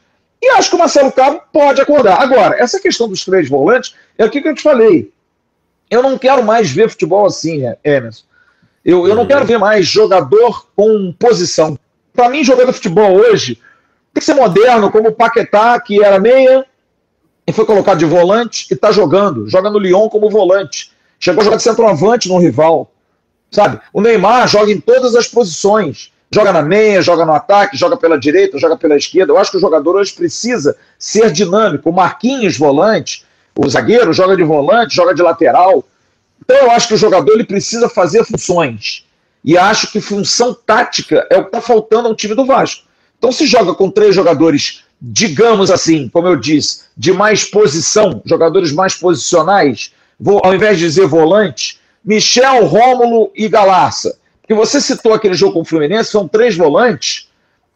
E 0.41 0.49
acho 0.49 0.69
que 0.69 0.75
o 0.75 0.79
Marcelo 0.79 1.11
Cabo 1.11 1.41
pode 1.51 1.81
acordar. 1.81 2.21
Agora, 2.21 2.55
essa 2.59 2.79
questão 2.79 3.07
dos 3.07 3.25
três 3.25 3.49
volantes 3.49 3.95
é 4.17 4.25
o 4.25 4.29
que 4.29 4.45
eu 4.45 4.53
te 4.53 4.61
falei. 4.61 5.11
Eu 5.89 6.03
não 6.03 6.17
quero 6.17 6.43
mais 6.43 6.69
ver 6.69 6.89
futebol 6.89 7.25
assim, 7.25 7.63
Emerson. 7.83 8.23
Eu, 8.83 9.07
eu 9.07 9.15
não 9.15 9.25
quero 9.25 9.45
ver 9.45 9.57
mais 9.57 9.87
jogador 9.87 10.67
com 10.75 11.13
posição. 11.17 11.77
Para 12.13 12.29
mim, 12.29 12.43
jogador 12.43 12.71
de 12.71 12.77
futebol 12.77 13.15
hoje 13.15 13.55
tem 14.13 14.19
que 14.19 14.25
ser 14.25 14.33
moderno, 14.33 14.91
como 14.91 15.09
o 15.09 15.13
Paquetá, 15.13 15.79
que 15.79 16.03
era 16.03 16.19
meia, 16.19 16.65
e 17.47 17.53
foi 17.53 17.65
colocado 17.65 17.97
de 17.97 18.05
volante 18.05 18.67
e 18.69 18.73
está 18.73 18.91
jogando. 18.91 19.47
Joga 19.49 19.69
no 19.69 19.79
Lyon 19.79 20.09
como 20.09 20.29
volante. 20.29 20.91
Chegou 21.17 21.41
a 21.41 21.43
jogar 21.45 21.57
de 21.57 21.63
centroavante 21.63 22.27
no 22.27 22.37
rival. 22.37 22.91
Sabe? 23.49 23.79
O 23.93 24.01
Neymar 24.01 24.47
joga 24.49 24.69
em 24.69 24.81
todas 24.81 25.15
as 25.15 25.27
posições. 25.27 26.11
Joga 26.29 26.51
na 26.51 26.61
meia, 26.61 27.01
joga 27.01 27.25
no 27.25 27.31
ataque, 27.31 27.77
joga 27.77 27.95
pela 27.95 28.19
direita, 28.19 28.59
joga 28.59 28.75
pela 28.75 28.97
esquerda. 28.97 29.31
Eu 29.31 29.37
acho 29.37 29.51
que 29.51 29.57
o 29.57 29.61
jogador 29.61 29.95
hoje 29.95 30.11
precisa 30.11 30.75
ser 30.99 31.31
dinâmico. 31.31 31.89
O 31.89 31.93
Marquinhos, 31.93 32.57
volante, 32.57 33.25
o 33.55 33.67
zagueiro 33.69 34.11
joga 34.11 34.35
de 34.35 34.43
volante, 34.43 34.93
joga 34.93 35.15
de 35.15 35.21
lateral. 35.21 35.85
Então 36.43 36.57
eu 36.57 36.71
acho 36.71 36.89
que 36.89 36.93
o 36.95 36.97
jogador 36.97 37.31
ele 37.31 37.45
precisa 37.45 37.87
fazer 37.87 38.25
funções. 38.25 39.05
E 39.41 39.57
acho 39.57 39.89
que 39.89 40.01
função 40.01 40.53
tática 40.53 41.25
é 41.29 41.37
o 41.37 41.43
que 41.43 41.47
está 41.47 41.61
faltando 41.61 42.09
ao 42.09 42.15
time 42.15 42.35
do 42.35 42.45
Vasco. 42.45 42.83
Então 43.17 43.31
se 43.31 43.47
joga 43.47 43.73
com 43.73 43.89
três 43.89 44.13
jogadores 44.13 44.83
digamos 45.01 45.69
assim, 45.69 46.09
como 46.09 46.27
eu 46.27 46.35
disse, 46.35 46.85
de 46.97 47.13
mais 47.13 47.43
posição, 47.43 48.21
jogadores 48.25 48.71
mais 48.71 48.95
posicionais, 48.95 49.93
vou, 50.19 50.41
ao 50.43 50.53
invés 50.53 50.77
de 50.77 50.85
dizer 50.85 51.07
volante, 51.07 51.79
Michel, 52.03 52.65
Rômulo 52.65 53.31
e 53.35 53.47
Galarça. 53.47 54.17
Porque 54.41 54.53
você 54.53 54.79
citou 54.79 55.13
aquele 55.13 55.33
jogo 55.33 55.53
com 55.53 55.61
o 55.61 55.65
Fluminense, 55.65 56.09
são 56.09 56.27
três 56.27 56.55
volantes. 56.55 57.27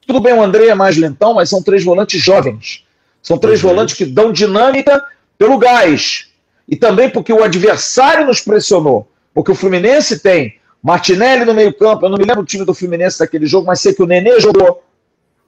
Tudo 0.08 0.20
bem, 0.20 0.34
o 0.34 0.42
André 0.42 0.68
é 0.68 0.76
mais 0.76 0.98
lentão, 0.98 1.34
mas 1.34 1.50
são 1.50 1.62
três 1.62 1.84
volantes 1.84 2.22
jovens. 2.22 2.86
São 3.22 3.38
três 3.38 3.62
uhum. 3.62 3.70
volantes 3.70 3.96
que 3.96 4.06
dão 4.06 4.32
dinâmica 4.32 5.04
pelo 5.38 5.58
gás. 5.58 6.30
E 6.68 6.76
também 6.76 7.10
porque 7.10 7.34
o 7.34 7.44
adversário 7.44 8.26
nos 8.26 8.40
pressionou. 8.40 9.08
Porque 9.34 9.52
o 9.52 9.56
Fluminense 9.56 10.20
tem 10.20 10.56
Martinelli 10.82 11.46
no 11.46 11.54
meio-campo. 11.54 12.06
Eu 12.06 12.10
não 12.10 12.18
me 12.18 12.26
lembro 12.26 12.42
o 12.42 12.46
time 12.46 12.66
do 12.66 12.74
Fluminense 12.74 13.20
daquele 13.20 13.46
jogo, 13.46 13.68
mas 13.68 13.82
sei 13.82 13.94
que 13.94 14.02
o 14.02 14.08
Nenê 14.08 14.40
jogou. 14.40 14.82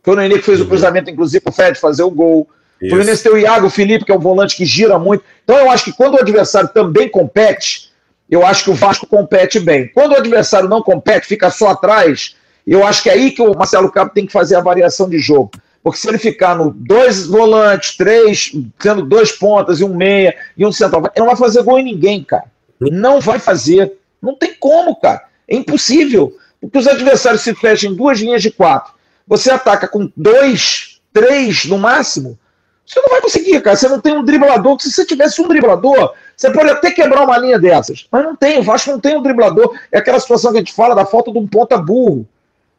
Foi 0.03 0.13
o 0.13 0.17
Nenê 0.17 0.35
que 0.35 0.41
fez 0.41 0.59
o 0.59 0.63
uhum. 0.63 0.69
cruzamento, 0.69 1.09
inclusive, 1.09 1.41
para 1.41 1.49
o 1.49 1.53
Fred 1.53 1.79
fazer 1.79 2.03
o 2.03 2.11
gol. 2.11 2.47
Isso. 2.81 2.87
O 2.87 2.89
Fluminense 2.89 3.23
tem 3.23 3.31
o 3.31 3.37
Iago 3.37 3.69
Felipe, 3.69 4.03
que 4.03 4.11
é 4.11 4.15
um 4.15 4.19
volante 4.19 4.55
que 4.55 4.65
gira 4.65 4.99
muito. 4.99 5.23
Então 5.43 5.57
eu 5.57 5.71
acho 5.71 5.85
que 5.85 5.93
quando 5.93 6.15
o 6.15 6.19
adversário 6.19 6.69
também 6.69 7.07
compete, 7.07 7.91
eu 8.29 8.45
acho 8.45 8.65
que 8.65 8.69
o 8.69 8.73
Vasco 8.73 9.07
compete 9.07 9.59
bem. 9.59 9.87
Quando 9.87 10.11
o 10.11 10.17
adversário 10.17 10.67
não 10.67 10.81
compete, 10.81 11.25
fica 11.25 11.49
só 11.49 11.69
atrás, 11.69 12.35
eu 12.67 12.85
acho 12.85 13.01
que 13.01 13.09
é 13.09 13.13
aí 13.13 13.31
que 13.31 13.41
o 13.41 13.55
Marcelo 13.55 13.89
Cabo 13.89 14.11
tem 14.13 14.25
que 14.25 14.33
fazer 14.33 14.55
a 14.55 14.61
variação 14.61 15.09
de 15.09 15.17
jogo. 15.19 15.51
Porque 15.81 15.99
se 15.99 16.07
ele 16.07 16.17
ficar 16.17 16.55
no 16.55 16.71
dois 16.71 17.25
volantes, 17.25 17.95
três, 17.95 18.51
tendo 18.79 19.03
dois 19.03 19.31
pontas 19.31 19.79
e 19.79 19.83
um 19.83 19.95
meia 19.95 20.35
e 20.57 20.65
um 20.65 20.71
centroavante, 20.71 21.13
ele 21.15 21.25
não 21.25 21.33
vai 21.33 21.37
fazer 21.37 21.63
gol 21.63 21.79
em 21.79 21.83
ninguém, 21.83 22.23
cara. 22.23 22.45
Não 22.79 23.21
vai 23.21 23.39
fazer. 23.39 23.93
Não 24.21 24.35
tem 24.35 24.53
como, 24.53 24.95
cara. 24.95 25.23
É 25.47 25.55
impossível. 25.55 26.35
Porque 26.59 26.77
os 26.77 26.87
adversários 26.87 27.41
se 27.41 27.53
fecham 27.53 27.91
em 27.91 27.95
duas 27.95 28.19
linhas 28.19 28.41
de 28.41 28.51
quatro 28.51 28.92
você 29.27 29.51
ataca 29.51 29.87
com 29.87 30.11
dois, 30.15 30.99
três 31.11 31.65
no 31.65 31.77
máximo, 31.77 32.37
você 32.85 32.99
não 33.01 33.09
vai 33.09 33.21
conseguir, 33.21 33.61
cara. 33.61 33.75
Você 33.75 33.87
não 33.87 33.99
tem 33.99 34.13
um 34.13 34.23
driblador. 34.23 34.79
Se 34.79 34.91
você 34.91 35.05
tivesse 35.05 35.41
um 35.41 35.47
driblador, 35.47 36.13
você 36.35 36.51
pode 36.51 36.69
até 36.69 36.91
quebrar 36.91 37.23
uma 37.23 37.37
linha 37.37 37.57
dessas. 37.57 38.07
Mas 38.11 38.23
não 38.23 38.35
tem, 38.35 38.59
o 38.59 38.63
Vasco 38.63 38.91
não 38.91 38.99
tem 38.99 39.17
um 39.17 39.23
driblador. 39.23 39.77
É 39.91 39.99
aquela 39.99 40.19
situação 40.19 40.51
que 40.51 40.57
a 40.57 40.61
gente 40.61 40.73
fala 40.73 40.93
da 40.93 41.05
falta 41.05 41.31
de 41.31 41.37
um 41.37 41.47
ponta 41.47 41.77
burro. 41.77 42.27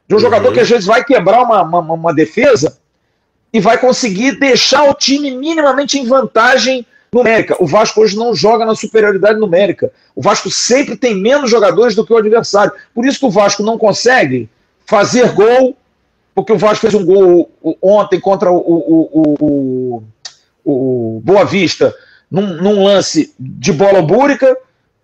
De 0.07 0.15
um 0.15 0.19
uhum. 0.19 0.23
jogador 0.23 0.53
que 0.53 0.61
às 0.61 0.69
vezes 0.69 0.85
vai 0.85 1.03
quebrar 1.03 1.43
uma, 1.43 1.63
uma, 1.63 1.81
uma 1.81 2.15
defesa 2.15 2.79
e 3.53 3.61
vai 3.61 3.79
conseguir 3.79 4.39
deixar 4.39 4.89
o 4.91 4.95
time 4.95 5.31
minimamente 5.31 5.99
em 5.99 6.07
vantagem 6.07 6.87
numérica. 7.11 7.57
O 7.59 7.67
Vasco 7.67 8.03
hoje 8.03 8.17
não 8.17 8.35
joga 8.35 8.67
na 8.67 8.75
superioridade 8.75 9.39
numérica. 9.39 9.93
O 10.15 10.21
Vasco 10.21 10.51
sempre 10.51 10.97
tem 10.97 11.15
menos 11.15 11.51
jogadores 11.51 11.95
do 11.95 12.05
que 12.05 12.13
o 12.13 12.17
adversário. 12.17 12.73
Por 12.93 13.07
isso 13.07 13.21
que 13.21 13.27
o 13.27 13.31
Vasco 13.31 13.63
não 13.63 13.79
consegue 13.79 14.51
fazer 14.85 15.33
gol, 15.33 15.77
porque 16.35 16.53
o 16.53 16.59
Vasco 16.59 16.81
fez 16.81 16.95
um 16.95 17.05
gol 17.05 17.51
ontem 17.81 18.19
contra 18.19 18.51
o, 18.51 18.57
o, 18.57 20.03
o, 20.65 21.15
o 21.17 21.21
Boa 21.23 21.45
Vista, 21.45 21.95
num, 22.31 22.61
num, 22.61 22.85
lance 22.85 23.33
de 23.39 23.73
bola 23.73 24.03
búrica. 24.03 24.57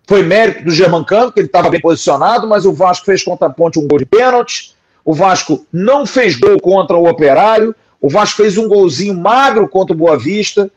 Foi 0.06 0.24
mérito 0.24 0.64
do 0.64 0.70
Germancano, 0.72 1.30
que 1.30 1.38
ele 1.38 1.46
estava 1.46 1.70
bem 1.70 1.80
posicionado, 1.80 2.48
mas 2.48 2.66
o 2.66 2.72
Vasco 2.72 3.06
fez 3.06 3.22
contra 3.22 3.46
a 3.46 3.50
ponte 3.50 3.78
um 3.78 3.86
gol 3.86 3.98
de 3.98 4.06
pênalti. 4.06 4.74
O 5.04 5.14
Vasco 5.14 5.64
não 5.72 6.04
fez 6.04 6.36
gol 6.36 6.60
contra 6.60 6.96
o 6.96 7.08
Operário. 7.08 7.74
O 8.00 8.08
Vasco 8.08 8.42
fez 8.42 8.58
um 8.58 8.66
golzinho 8.66 9.14
magro 9.14 9.68
contra 9.68 9.94
o 9.94 9.96
Boa 9.96 10.18
Vista. 10.18 10.70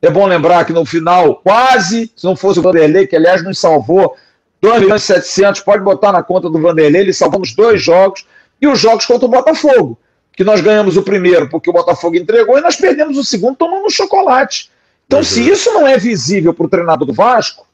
É 0.00 0.10
bom 0.10 0.26
lembrar 0.26 0.64
que 0.64 0.72
no 0.72 0.84
final, 0.84 1.36
quase, 1.36 2.12
se 2.14 2.24
não 2.24 2.36
fosse 2.36 2.60
o 2.60 2.62
Vanderlei, 2.62 3.08
que 3.08 3.16
aliás 3.16 3.42
nos 3.42 3.58
salvou 3.58 4.14
2 4.60 4.82
milhões 4.82 5.02
e 5.02 5.06
700, 5.06 5.60
pode 5.62 5.82
botar 5.82 6.12
na 6.12 6.22
conta 6.22 6.48
do 6.48 6.60
Vanderlei, 6.60 7.02
ele 7.02 7.12
salvou 7.12 7.40
nos 7.40 7.54
dois 7.54 7.82
jogos, 7.82 8.26
e 8.60 8.66
os 8.66 8.78
jogos 8.78 9.06
contra 9.06 9.26
o 9.26 9.30
Botafogo, 9.30 9.98
que 10.32 10.44
nós 10.44 10.60
ganhamos 10.60 10.96
o 10.96 11.02
primeiro 11.02 11.48
porque 11.48 11.70
o 11.70 11.72
Botafogo 11.72 12.16
entregou 12.16 12.58
e 12.58 12.62
nós 12.62 12.76
perdemos 12.76 13.16
o 13.16 13.24
segundo 13.24 13.56
tomando 13.56 13.86
um 13.86 13.90
chocolate. 13.90 14.70
Então, 15.06 15.20
uhum. 15.20 15.24
se 15.24 15.48
isso 15.48 15.72
não 15.72 15.86
é 15.86 15.96
visível 15.98 16.52
para 16.52 16.66
o 16.66 16.68
treinador 16.68 17.06
do 17.06 17.12
Vasco, 17.12 17.66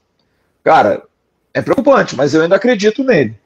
cara, 0.62 1.03
é 1.55 1.61
preocupante, 1.61 2.14
mas 2.14 2.35
eu 2.35 2.42
ainda 2.42 2.57
acredito 2.57 3.03
nele. 3.03 3.38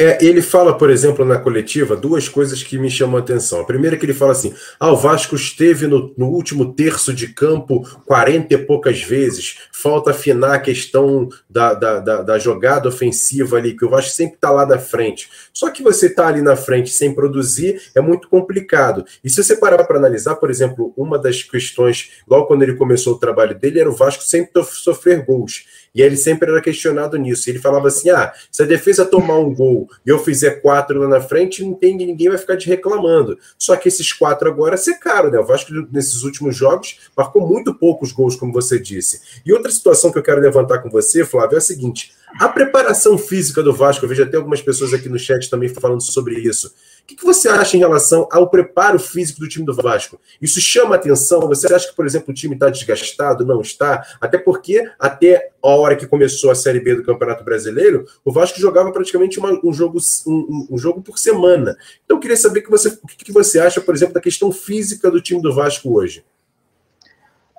É, 0.00 0.24
ele 0.24 0.40
fala, 0.40 0.78
por 0.78 0.90
exemplo, 0.90 1.24
na 1.24 1.38
coletiva, 1.38 1.96
duas 1.96 2.28
coisas 2.28 2.62
que 2.62 2.78
me 2.78 2.88
chamam 2.88 3.16
a 3.16 3.20
atenção. 3.20 3.60
A 3.60 3.64
primeira 3.64 3.96
é 3.96 3.98
que 3.98 4.06
ele 4.06 4.14
fala 4.14 4.30
assim: 4.30 4.54
ah, 4.78 4.92
o 4.92 4.96
Vasco 4.96 5.34
esteve 5.34 5.88
no, 5.88 6.14
no 6.16 6.26
último 6.26 6.72
terço 6.72 7.12
de 7.12 7.28
campo 7.28 7.82
40 8.06 8.54
e 8.54 8.58
poucas 8.58 9.02
vezes, 9.02 9.58
falta 9.72 10.12
afinar 10.12 10.54
a 10.54 10.60
questão 10.60 11.28
da, 11.50 11.74
da, 11.74 11.98
da, 11.98 12.22
da 12.22 12.38
jogada 12.38 12.88
ofensiva 12.88 13.56
ali, 13.56 13.76
que 13.76 13.84
o 13.84 13.90
Vasco 13.90 14.12
sempre 14.12 14.36
está 14.36 14.50
lá 14.50 14.64
na 14.64 14.78
frente. 14.78 15.28
Só 15.52 15.68
que 15.70 15.82
você 15.82 16.06
está 16.06 16.28
ali 16.28 16.42
na 16.42 16.54
frente 16.54 16.90
sem 16.90 17.12
produzir 17.12 17.80
é 17.94 18.00
muito 18.00 18.28
complicado. 18.28 19.04
E 19.24 19.28
se 19.28 19.42
você 19.42 19.56
parar 19.56 19.82
para 19.84 19.98
analisar, 19.98 20.36
por 20.36 20.48
exemplo, 20.48 20.92
uma 20.96 21.18
das 21.18 21.42
questões, 21.42 22.10
logo 22.28 22.46
quando 22.46 22.62
ele 22.62 22.76
começou 22.76 23.14
o 23.14 23.18
trabalho 23.18 23.58
dele, 23.58 23.80
era 23.80 23.90
o 23.90 23.96
Vasco 23.96 24.22
sempre 24.22 24.62
sofrer 24.64 25.24
gols. 25.24 25.64
E 25.94 26.02
ele 26.02 26.16
sempre 26.16 26.50
era 26.50 26.60
questionado 26.60 27.16
nisso. 27.16 27.48
Ele 27.48 27.58
falava 27.58 27.88
assim: 27.88 28.10
ah, 28.10 28.32
se 28.50 28.62
a 28.62 28.66
defesa 28.66 29.04
tomar 29.04 29.38
um 29.38 29.54
gol 29.54 29.88
e 30.04 30.10
eu 30.10 30.18
fizer 30.18 30.62
quatro 30.62 31.00
lá 31.00 31.08
na 31.08 31.20
frente, 31.20 31.62
não 31.62 31.74
tem, 31.74 31.96
ninguém 31.96 32.28
vai 32.28 32.38
ficar 32.38 32.56
te 32.56 32.68
reclamando. 32.68 33.38
Só 33.58 33.76
que 33.76 33.88
esses 33.88 34.12
quatro 34.12 34.48
agora 34.48 34.76
secaram, 34.76 35.30
né? 35.30 35.38
O 35.38 35.44
Vasco, 35.44 35.72
nesses 35.92 36.22
últimos 36.22 36.56
jogos, 36.56 36.98
marcou 37.16 37.46
muito 37.46 37.74
poucos 37.74 38.12
gols, 38.12 38.36
como 38.36 38.52
você 38.52 38.78
disse. 38.78 39.20
E 39.44 39.52
outra 39.52 39.70
situação 39.70 40.12
que 40.12 40.18
eu 40.18 40.22
quero 40.22 40.40
levantar 40.40 40.78
com 40.78 40.90
você, 40.90 41.24
Flávio, 41.24 41.56
é 41.56 41.58
a 41.58 41.62
seguinte: 41.62 42.12
a 42.38 42.48
preparação 42.48 43.16
física 43.16 43.62
do 43.62 43.72
Vasco, 43.72 44.04
eu 44.04 44.08
vejo 44.08 44.22
até 44.22 44.36
algumas 44.36 44.60
pessoas 44.60 44.92
aqui 44.92 45.08
no 45.08 45.18
chat 45.18 45.48
também 45.48 45.68
falando 45.68 46.02
sobre 46.02 46.38
isso. 46.38 46.72
O 47.10 47.16
que 47.16 47.24
você 47.24 47.48
acha 47.48 47.74
em 47.74 47.80
relação 47.80 48.28
ao 48.30 48.50
preparo 48.50 48.98
físico 48.98 49.40
do 49.40 49.48
time 49.48 49.64
do 49.64 49.74
Vasco? 49.74 50.20
Isso 50.42 50.60
chama 50.60 50.94
atenção? 50.94 51.40
Você 51.48 51.72
acha 51.72 51.88
que, 51.88 51.96
por 51.96 52.04
exemplo, 52.04 52.30
o 52.30 52.34
time 52.34 52.52
está 52.52 52.68
desgastado? 52.68 53.46
Não 53.46 53.62
está? 53.62 54.06
Até 54.20 54.36
porque, 54.36 54.86
até 54.98 55.48
a 55.62 55.68
hora 55.68 55.96
que 55.96 56.06
começou 56.06 56.50
a 56.50 56.54
Série 56.54 56.80
B 56.80 56.96
do 56.96 57.02
Campeonato 57.02 57.42
Brasileiro, 57.42 58.04
o 58.22 58.30
Vasco 58.30 58.60
jogava 58.60 58.92
praticamente 58.92 59.38
uma, 59.38 59.58
um, 59.64 59.72
jogo, 59.72 59.98
um, 60.26 60.66
um, 60.72 60.76
jogo 60.76 61.00
por 61.00 61.18
semana. 61.18 61.74
Então, 62.04 62.18
eu 62.18 62.20
queria 62.20 62.36
saber 62.36 62.60
que 62.60 62.70
você, 62.70 62.88
o 62.88 63.06
que 63.06 63.32
você 63.32 63.58
acha, 63.58 63.80
por 63.80 63.94
exemplo, 63.94 64.12
da 64.12 64.20
questão 64.20 64.52
física 64.52 65.10
do 65.10 65.20
time 65.20 65.40
do 65.40 65.54
Vasco 65.54 65.90
hoje. 65.90 66.22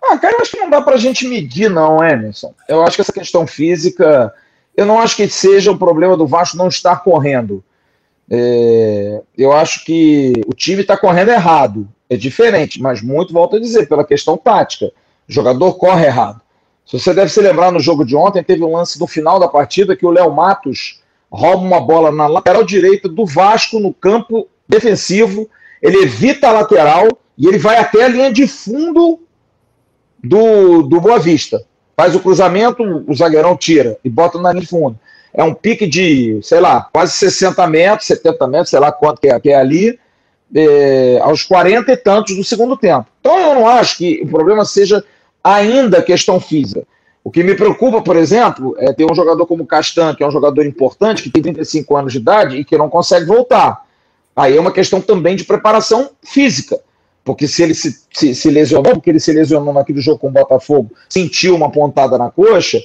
Ah, 0.03 0.17
cara, 0.19 0.35
eu 0.35 0.41
acho 0.41 0.51
que 0.51 0.57
não 0.57 0.69
dá 0.69 0.79
para 0.79 0.93
a 0.93 0.99
gente 0.99 1.27
medir, 1.27 1.71
não, 1.71 2.03
Emerson. 2.03 2.53
Eu 2.67 2.83
acho 2.83 2.95
que 2.95 3.01
essa 3.01 3.11
questão 3.11 3.47
física, 3.47 4.31
eu 4.77 4.85
não 4.85 4.99
acho 4.99 5.15
que 5.15 5.27
seja 5.27 5.71
o 5.71 5.77
problema 5.77 6.15
do 6.15 6.27
Vasco 6.27 6.55
não 6.55 6.67
estar 6.67 7.03
correndo. 7.03 7.63
É, 8.29 9.21
eu 9.37 9.51
acho 9.51 9.83
que 9.83 10.33
o 10.45 10.53
time 10.53 10.81
está 10.81 10.95
correndo 10.95 11.31
errado. 11.31 11.87
É 12.09 12.15
diferente, 12.15 12.81
mas 12.81 13.01
muito, 13.01 13.33
volto 13.33 13.55
a 13.55 13.59
dizer, 13.59 13.87
pela 13.87 14.03
questão 14.03 14.37
tática. 14.37 14.91
O 15.27 15.31
jogador 15.31 15.73
corre 15.73 16.05
errado. 16.05 16.41
Se 16.85 16.99
você 16.99 17.13
deve 17.13 17.31
se 17.31 17.41
lembrar 17.41 17.71
no 17.71 17.79
jogo 17.79 18.03
de 18.03 18.15
ontem, 18.15 18.43
teve 18.43 18.63
um 18.63 18.75
lance 18.75 18.99
no 18.99 19.07
final 19.07 19.39
da 19.39 19.47
partida 19.47 19.95
que 19.95 20.05
o 20.05 20.11
Léo 20.11 20.33
Matos 20.33 21.01
rouba 21.31 21.63
uma 21.63 21.79
bola 21.79 22.11
na 22.11 22.27
lateral 22.27 22.63
direita 22.63 23.07
do 23.07 23.25
Vasco 23.25 23.79
no 23.79 23.93
campo 23.93 24.47
defensivo. 24.67 25.47
Ele 25.81 25.97
evita 26.03 26.47
a 26.47 26.51
lateral 26.51 27.07
e 27.37 27.47
ele 27.47 27.59
vai 27.59 27.77
até 27.77 28.03
a 28.03 28.07
linha 28.07 28.33
de 28.33 28.47
fundo 28.47 29.19
do, 30.23 30.81
do 30.83 30.99
Boa 30.99 31.19
Vista. 31.19 31.63
Faz 31.95 32.15
o 32.15 32.19
cruzamento, 32.19 32.83
o 33.07 33.13
zagueirão 33.13 33.55
tira 33.55 33.99
e 34.03 34.09
bota 34.09 34.39
na 34.39 34.51
linha 34.51 34.61
de 34.61 34.67
fundo 34.67 34.99
é 35.39 35.43
um 35.43 35.53
pique 35.53 35.87
de, 35.87 36.37
sei 36.43 36.59
lá, 36.59 36.89
quase 36.91 37.13
60 37.13 37.65
metros, 37.67 38.07
70 38.07 38.47
metros, 38.47 38.69
sei 38.71 38.79
lá 38.79 38.91
quanto 38.91 39.21
que 39.21 39.29
é, 39.29 39.39
que 39.39 39.49
é 39.49 39.55
ali, 39.55 39.97
é, 40.53 41.17
aos 41.21 41.43
40 41.43 41.89
e 41.89 41.95
tantos 41.95 42.35
do 42.35 42.43
segundo 42.43 42.75
tempo. 42.75 43.05
Então 43.21 43.39
eu 43.39 43.55
não 43.55 43.65
acho 43.65 43.99
que 43.99 44.19
o 44.21 44.27
problema 44.27 44.65
seja 44.65 45.01
ainda 45.41 46.01
questão 46.01 46.41
física. 46.41 46.85
O 47.23 47.31
que 47.31 47.41
me 47.41 47.55
preocupa, 47.55 48.01
por 48.01 48.17
exemplo, 48.17 48.75
é 48.79 48.91
ter 48.91 49.09
um 49.09 49.15
jogador 49.15 49.45
como 49.45 49.65
Castan, 49.65 50.13
que 50.13 50.21
é 50.21 50.27
um 50.27 50.31
jogador 50.31 50.65
importante, 50.65 51.23
que 51.23 51.29
tem 51.29 51.41
35 51.41 51.95
anos 51.95 52.11
de 52.11 52.19
idade 52.19 52.57
e 52.57 52.65
que 52.65 52.77
não 52.77 52.89
consegue 52.89 53.25
voltar. 53.25 53.85
Aí 54.35 54.57
é 54.57 54.59
uma 54.59 54.73
questão 54.73 54.99
também 54.99 55.37
de 55.37 55.45
preparação 55.45 56.09
física. 56.21 56.77
Porque 57.23 57.47
se 57.47 57.63
ele 57.63 57.73
se, 57.73 57.97
se, 58.11 58.35
se 58.35 58.49
lesionou, 58.49 58.91
porque 58.91 59.09
ele 59.09 59.21
se 59.21 59.31
lesionou 59.31 59.73
naquele 59.73 60.01
jogo 60.01 60.19
com 60.19 60.27
o 60.27 60.31
Botafogo, 60.31 60.91
sentiu 61.07 61.55
uma 61.55 61.71
pontada 61.71 62.17
na 62.17 62.29
coxa, 62.29 62.81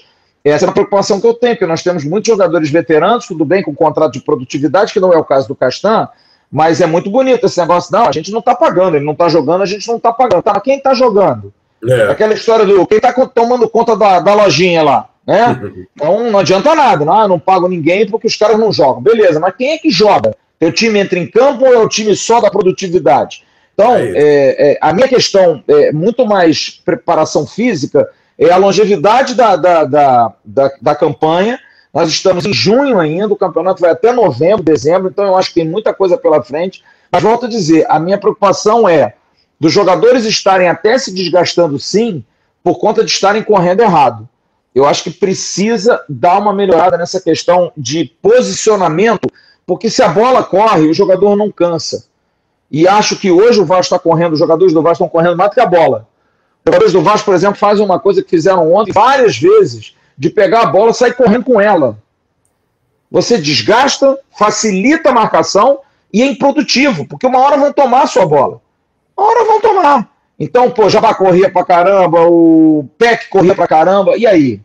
essa 0.51 0.67
é 0.67 0.69
uma 0.69 0.75
preocupação 0.75 1.21
que 1.21 1.27
eu 1.27 1.33
tenho, 1.33 1.55
porque 1.55 1.67
nós 1.67 1.83
temos 1.83 2.05
muitos 2.05 2.29
jogadores 2.29 2.71
veteranos, 2.71 3.27
tudo 3.27 3.45
bem 3.45 3.63
com 3.63 3.75
contrato 3.75 4.13
de 4.13 4.21
produtividade, 4.21 4.93
que 4.93 5.01
não 5.01 5.13
é 5.13 5.17
o 5.17 5.25
caso 5.25 5.49
do 5.49 5.55
Castan, 5.55 6.07
mas 6.53 6.83
é 6.83 6.87
muito 6.87 7.11
bonito 7.11 7.47
esse 7.47 7.59
negócio. 7.59 7.91
Não, 7.91 8.07
a 8.07 8.13
gente 8.13 8.31
não 8.31 8.41
está 8.41 8.55
pagando, 8.55 8.97
ele 8.97 9.05
não 9.07 9.15
está 9.15 9.29
jogando, 9.29 9.63
a 9.63 9.67
gente 9.67 9.89
não 9.89 9.97
está 9.97 10.13
pagando. 10.13 10.43
Tá, 10.43 10.53
mas 10.53 10.63
quem 10.63 10.77
está 10.77 10.93
jogando? 10.93 11.53
É. 11.89 12.11
Aquela 12.11 12.35
história 12.35 12.67
do 12.67 12.87
quem 12.87 12.99
está 12.99 13.13
tomando 13.27 13.69
conta 13.69 13.97
da, 13.97 14.21
da 14.21 14.35
lojinha 14.35 14.83
lá. 14.83 15.09
Né? 15.27 15.59
Então 15.97 16.31
não 16.31 16.39
adianta 16.39 16.75
nada, 16.75 17.05
não, 17.05 17.23
eu 17.23 17.29
não 17.29 17.39
pago 17.39 17.67
ninguém 17.67 18.07
porque 18.07 18.27
os 18.27 18.37
caras 18.37 18.59
não 18.59 18.71
jogam. 18.71 19.03
Beleza, 19.03 19.41
mas 19.41 19.57
quem 19.57 19.73
é 19.73 19.79
que 19.79 19.91
joga? 19.91 20.37
Teu 20.59 20.71
time 20.71 20.99
entra 20.99 21.19
em 21.19 21.27
campo 21.27 21.65
ou 21.65 21.73
é 21.73 21.79
o 21.79 21.89
time 21.89 22.15
só 22.15 22.41
da 22.41 22.51
produtividade? 22.51 23.43
Então, 23.73 23.97
é 23.97 24.13
é, 24.15 24.73
é, 24.73 24.79
a 24.81 24.93
minha 24.93 25.09
questão 25.09 25.65
é 25.67 25.91
muito 25.93 26.27
mais 26.27 26.71
preparação 26.85 27.47
física 27.47 28.09
é 28.38 28.51
a 28.51 28.57
longevidade 28.57 29.35
da, 29.35 29.57
da, 29.57 29.85
da, 29.85 30.33
da, 30.44 30.70
da 30.81 30.94
campanha. 30.94 31.59
Nós 31.92 32.09
estamos 32.09 32.44
em 32.44 32.53
junho 32.53 32.99
ainda, 32.99 33.33
o 33.33 33.37
campeonato 33.37 33.81
vai 33.81 33.92
até 33.92 34.12
novembro, 34.12 34.64
dezembro, 34.64 35.09
então 35.09 35.25
eu 35.25 35.37
acho 35.37 35.51
que 35.51 35.61
tem 35.61 35.68
muita 35.68 35.94
coisa 35.94 36.16
pela 36.16 36.42
frente. 36.42 36.83
Mas 37.11 37.23
volto 37.23 37.47
a 37.47 37.49
dizer, 37.49 37.87
a 37.88 38.01
minha 38.01 38.18
preocupação 38.18 38.88
é 38.88 39.14
dos 39.61 39.73
jogadores 39.73 40.25
estarem 40.25 40.68
até 40.68 40.99
se 40.99 41.14
desgastando 41.14 41.79
sim, 41.79 42.25
por 42.62 42.79
conta 42.79 43.05
de 43.05 43.11
estarem 43.11 43.42
correndo 43.42 43.81
errado. 43.81 44.29
Eu 44.75 44.85
acho 44.85 45.05
que 45.05 45.11
precisa 45.11 46.03
dar 46.09 46.38
uma 46.38 46.53
melhorada 46.53 46.99
nessa 46.99 47.20
questão 47.20 47.70
de 47.77 48.07
posicionamento, 48.20 49.31
porque 49.64 49.88
se 49.88 50.03
a 50.03 50.09
bola 50.09 50.42
corre, 50.42 50.88
o 50.88 50.94
jogador 50.94 51.37
não 51.37 51.53
cansa. 51.53 52.07
E 52.68 52.88
acho 52.88 53.16
que 53.16 53.31
hoje 53.31 53.61
o 53.61 53.64
Vasco 53.64 53.94
está 53.94 53.99
correndo, 54.01 54.33
os 54.33 54.38
jogadores 54.40 54.75
do 54.75 54.83
Vasco 54.83 55.05
estão 55.05 55.09
correndo 55.09 55.37
mais 55.37 55.51
do 55.51 55.55
que 55.55 55.61
a 55.61 55.66
bola 55.66 56.09
jogadores 56.66 56.92
do 56.92 57.03
Vasco, 57.03 57.27
por 57.27 57.35
exemplo, 57.35 57.57
fazem 57.57 57.85
uma 57.85 58.00
coisa 58.00 58.22
que 58.22 58.31
fizeram 58.31 58.72
ontem 58.72 58.92
várias 58.92 59.37
vezes, 59.37 59.94
de 60.16 60.31
pegar 60.31 60.62
a 60.62 60.66
bola 60.66 60.90
e 60.90 60.94
sair 60.94 61.14
correndo 61.14 61.44
com 61.44 61.61
ela. 61.61 61.98
Você 63.11 63.38
desgasta, 63.38 64.18
facilita 64.37 65.11
a 65.11 65.12
marcação 65.12 65.81
e 66.12 66.22
é 66.22 66.27
improdutivo, 66.27 67.07
porque 67.07 67.27
uma 67.27 67.40
hora 67.40 67.57
vão 67.57 67.72
tomar 67.72 68.03
a 68.03 68.07
sua 68.07 68.27
bola. 68.27 68.61
Uma 69.16 69.29
hora 69.29 69.44
vão 69.44 69.61
tomar. 69.61 70.11
Então, 70.38 70.70
pô, 70.70 70.88
Jabá 70.88 71.14
corria 71.14 71.50
pra 71.50 71.64
caramba, 71.64 72.22
o 72.22 72.88
Peck 72.98 73.29
corria 73.29 73.55
pra 73.55 73.68
caramba, 73.68 74.16
e 74.16 74.27
aí? 74.27 74.61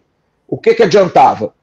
O 0.48 0.58
que 0.58 0.74
que 0.74 0.84
adiantava? 0.84 1.54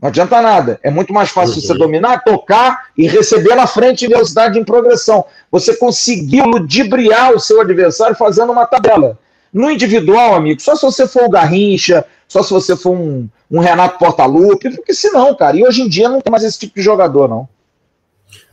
Não 0.00 0.08
adianta 0.08 0.42
nada. 0.42 0.78
É 0.82 0.90
muito 0.90 1.12
mais 1.12 1.30
fácil 1.30 1.54
uhum. 1.54 1.60
você 1.62 1.74
dominar, 1.74 2.22
tocar 2.22 2.88
e 2.96 3.06
receber 3.06 3.54
na 3.54 3.66
frente 3.66 4.04
em 4.04 4.08
velocidade 4.08 4.58
em 4.58 4.64
progressão. 4.64 5.24
Você 5.50 5.74
conseguiu 5.76 6.44
ludibriar 6.44 7.32
o 7.32 7.40
seu 7.40 7.60
adversário 7.60 8.14
fazendo 8.14 8.52
uma 8.52 8.66
tabela. 8.66 9.18
No 9.52 9.70
individual, 9.70 10.34
amigo, 10.34 10.60
só 10.60 10.74
se 10.74 10.82
você 10.82 11.06
for 11.06 11.24
o 11.24 11.30
Garrincha, 11.30 12.04
só 12.28 12.42
se 12.42 12.50
você 12.50 12.76
for 12.76 12.92
um, 12.92 13.28
um 13.50 13.60
Renato 13.60 13.98
Portaluppi, 13.98 14.70
porque 14.70 14.94
senão, 14.94 15.34
cara, 15.34 15.56
e 15.56 15.64
hoje 15.64 15.82
em 15.82 15.88
dia 15.88 16.08
não 16.08 16.20
tem 16.20 16.30
mais 16.30 16.44
esse 16.44 16.58
tipo 16.58 16.74
de 16.74 16.82
jogador, 16.82 17.28
não. 17.28 17.48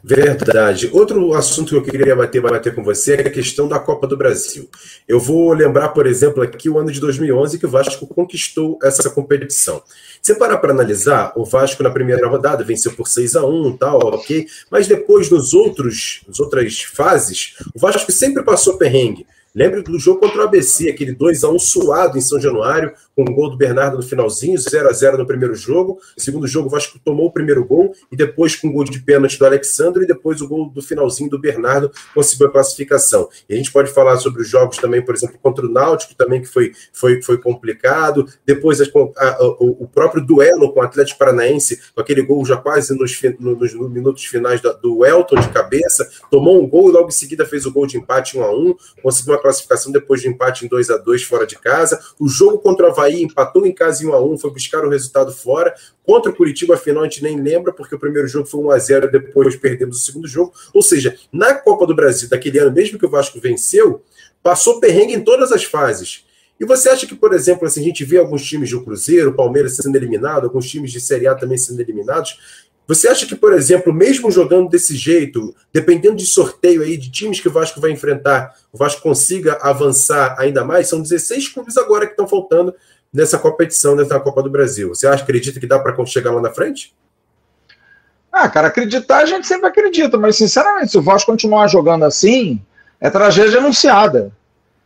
Verdade. 0.06 0.90
Outro 0.92 1.34
assunto 1.34 1.70
que 1.70 1.76
eu 1.76 1.82
queria 1.82 2.14
bater, 2.14 2.42
bater 2.42 2.76
com 2.76 2.84
você 2.84 3.16
é 3.16 3.22
a 3.22 3.32
questão 3.32 3.70
da 3.70 3.80
Copa 3.80 4.06
do 4.06 4.18
Brasil. 4.18 4.70
Eu 5.08 5.18
vou 5.18 5.54
lembrar, 5.54 5.90
por 5.90 6.06
exemplo, 6.06 6.44
aqui 6.44 6.70
o 6.70 6.78
ano 6.78 6.92
de 6.92 7.00
2011 7.00 7.58
que 7.58 7.66
o 7.66 7.70
Vasco 7.70 8.06
conquistou 8.06 8.78
essa 8.84 9.10
competição. 9.10 9.82
Se 10.22 10.36
parar 10.36 10.58
para 10.58 10.74
analisar, 10.74 11.32
o 11.38 11.46
Vasco 11.46 11.82
na 11.82 11.90
primeira 11.90 12.28
rodada 12.28 12.66
venceu 12.66 12.92
por 12.92 13.08
6 13.08 13.38
a 13.38 13.46
1 13.46 13.78
tal, 13.78 14.00
ok, 14.14 14.46
mas 14.70 14.88
depois 14.88 15.30
nos 15.30 15.54
outros, 15.54 16.22
nas 16.28 16.38
outras 16.40 16.82
fases, 16.82 17.56
o 17.74 17.80
Vasco 17.80 18.12
sempre 18.12 18.44
passou 18.44 18.78
perrengue. 18.78 19.26
Lembre 19.56 19.84
do 19.84 20.00
jogo 20.00 20.20
contra 20.20 20.40
o 20.40 20.42
ABC, 20.42 20.90
aquele 20.90 21.12
2 21.12 21.44
a 21.44 21.50
1 21.50 21.60
suado 21.60 22.18
em 22.18 22.22
São 22.22 22.42
Januário, 22.42 22.92
com 23.16 23.22
o 23.22 23.36
gol 23.36 23.52
do 23.52 23.58
Bernardo 23.58 23.98
no 23.98 24.02
finalzinho, 24.02 24.58
0 24.58 24.90
a 24.90 24.92
0 24.92 25.16
no 25.20 25.28
primeiro 25.28 25.54
jogo. 25.54 26.00
No 26.18 26.24
segundo 26.24 26.48
jogo, 26.48 26.68
o 26.68 26.72
Vasco 26.72 26.98
tomou 27.06 27.28
o 27.28 27.32
primeiro 27.32 27.64
gol 27.64 27.94
e 28.12 28.16
depois 28.16 28.56
com 28.56 28.70
o 28.70 28.72
gol 28.72 28.84
de 28.84 29.00
pênalti 29.00 29.38
do 29.38 29.46
Alexandre 29.46 30.06
e 30.06 30.08
depois 30.08 30.42
o 30.42 30.48
gol 30.48 30.72
do 30.72 30.82
finalzinho 30.82 31.30
do 31.30 31.38
Bernardo 31.38 31.92
conseguiu 32.16 32.48
a 32.48 32.52
classificação. 32.52 33.30
E 33.48 33.54
a 33.54 33.58
gente 33.58 33.72
pode 33.72 33.92
falar 33.92 34.18
sobre 34.18 34.42
os 34.42 34.50
jogos 34.50 34.78
também, 34.78 35.06
por 35.06 35.14
exemplo, 35.14 35.38
contra 35.40 35.64
o 35.64 35.70
Náutico 35.70 36.16
também 36.16 36.42
que 36.42 36.48
foi, 36.48 36.72
foi, 36.92 37.22
foi 37.22 37.38
complicado. 37.38 38.28
Depois 38.44 38.82
a, 38.82 38.86
a, 38.86 39.44
o, 39.60 39.84
o 39.84 39.88
próprio 39.88 40.26
duelo 40.26 40.74
com 40.74 40.80
o 40.80 40.84
Atlético 40.84 41.20
Paranaense, 41.20 41.80
com 41.94 42.02
aquele 42.02 42.24
gol 42.24 42.44
já 42.44 42.58
quase 42.58 42.98
nos, 42.98 43.22
nos, 43.40 43.74
nos 43.76 43.92
minutos 43.92 44.26
finais 44.26 44.60
do, 44.62 44.74
do 44.74 45.06
Elton 45.06 45.40
de 45.40 45.50
cabeça, 45.50 46.10
tomou 46.32 46.60
um 46.60 46.68
gol 46.68 46.90
e 46.90 46.94
logo 46.94 47.10
em 47.10 47.12
seguida 47.12 47.46
fez 47.46 47.68
o 47.68 47.72
gol 47.72 47.86
de 47.86 47.98
empate 47.98 48.36
1 48.36 48.44
a 48.44 48.52
1, 48.52 48.76
conseguiu 49.04 49.36
a 49.36 49.43
classificação 49.44 49.92
depois 49.92 50.22
de 50.22 50.30
empate 50.30 50.66
em 50.66 50.68
2 50.68 50.90
a 50.90 50.98
2 50.98 51.24
fora 51.24 51.46
de 51.46 51.58
casa. 51.60 52.00
O 52.20 52.28
jogo 52.28 52.58
contra 52.58 52.88
o 52.88 52.90
Havaí 52.90 53.22
empatou 53.22 53.68
em 53.68 53.74
casa 53.74 54.04
em 54.04 54.08
1 54.08 54.14
a 54.14 54.22
1 54.24 54.38
foi 54.40 54.52
buscar 54.52 54.84
o 54.86 54.90
resultado 54.90 55.32
fora. 55.32 55.76
Contra 56.04 56.32
o 56.32 56.36
Curitiba, 56.36 56.76
afinal, 56.76 57.04
a 57.04 57.06
gente 57.06 57.22
nem 57.22 57.40
lembra, 57.40 57.72
porque 57.72 57.94
o 57.94 58.00
primeiro 58.00 58.28
jogo 58.28 58.48
foi 58.48 58.62
1 58.62 58.72
a 58.72 58.80
0 58.80 59.12
depois 59.12 59.56
perdemos 59.56 59.98
o 59.98 60.06
segundo 60.06 60.28
jogo. 60.28 60.54
Ou 60.74 60.82
seja, 60.82 61.16
na 61.32 61.54
Copa 61.54 61.86
do 61.86 61.96
Brasil 61.96 62.30
daquele 62.30 62.60
ano, 62.60 62.72
mesmo 62.72 62.98
que 62.98 63.06
o 63.06 63.10
Vasco 63.10 63.40
venceu, 63.40 64.02
passou 64.42 64.80
perrengue 64.80 65.14
em 65.14 65.22
todas 65.22 65.52
as 65.52 65.64
fases. 65.64 66.26
E 66.60 66.66
você 66.66 66.90
acha 66.90 67.08
que, 67.08 67.16
por 67.16 67.34
exemplo, 67.34 67.66
assim, 67.68 67.82
a 67.82 67.84
gente 67.84 68.06
vê 68.06 68.18
alguns 68.18 68.46
times 68.46 68.70
do 68.70 68.84
Cruzeiro, 68.84 69.34
Palmeiras 69.34 69.76
sendo 69.76 69.96
eliminado, 69.96 70.46
alguns 70.46 70.70
times 70.70 70.92
de 70.92 71.02
Série 71.02 71.28
A 71.28 71.36
também 71.36 71.58
sendo 71.58 71.82
eliminados, 71.82 72.63
você 72.88 73.08
acha 73.08 73.26
que, 73.26 73.36
por 73.36 73.54
exemplo, 73.54 73.94
mesmo 73.94 74.30
jogando 74.30 74.70
desse 74.70 74.96
jeito, 74.96 75.56
dependendo 75.72 76.18
de 76.18 76.26
sorteio 76.26 76.82
aí 76.82 76.98
de 76.98 77.10
times 77.10 77.40
que 77.40 77.48
o 77.48 77.52
Vasco 77.52 77.80
vai 77.80 77.92
enfrentar, 77.92 78.54
o 78.72 78.78
Vasco 78.78 79.02
consiga 79.02 79.58
avançar 79.62 80.36
ainda 80.38 80.66
mais? 80.66 80.90
São 80.90 81.02
16 81.02 81.50
clubes 81.50 81.78
agora 81.78 82.06
que 82.06 82.12
estão 82.12 82.28
faltando 82.28 82.74
nessa 83.14 83.38
competição, 83.38 83.96
nessa 83.96 84.20
Copa 84.20 84.44
do 84.44 84.50
Brasil. 84.50 84.90
Você 84.90 85.08
acha, 85.08 85.24
acredita 85.24 85.60
que 85.60 85.68
dá 85.68 85.80
para 85.80 86.06
chegar 86.06 86.32
lá 86.32 86.42
na 86.42 86.52
frente? 86.52 86.94
Ah, 88.32 88.50
cara, 88.50 88.68
acreditar 88.68 89.20
a 89.20 89.26
gente 89.26 89.46
sempre 89.46 89.68
acredita, 89.68 90.18
mas 90.18 90.36
sinceramente, 90.36 90.92
se 90.92 90.98
o 90.98 91.04
Vasco 91.04 91.32
continuar 91.32 91.68
jogando 91.68 92.04
assim, 92.04 92.60
é 93.00 93.10
tragédia 93.10 93.60
anunciada. 93.60 94.32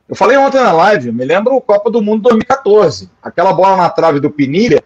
Eu 0.08 0.16
falei 0.16 0.38
ontem 0.38 0.62
na 0.62 0.72
live, 0.72 1.12
me 1.12 1.26
lembro 1.26 1.56
o 1.56 1.62
Copa 1.62 1.90
do 1.90 2.02
Mundo 2.02 2.24
2014, 2.24 3.10
aquela 3.22 3.54
bola 3.54 3.78
na 3.78 3.90
trave 3.90 4.20
do 4.20 4.30
Pinilha, 4.30 4.84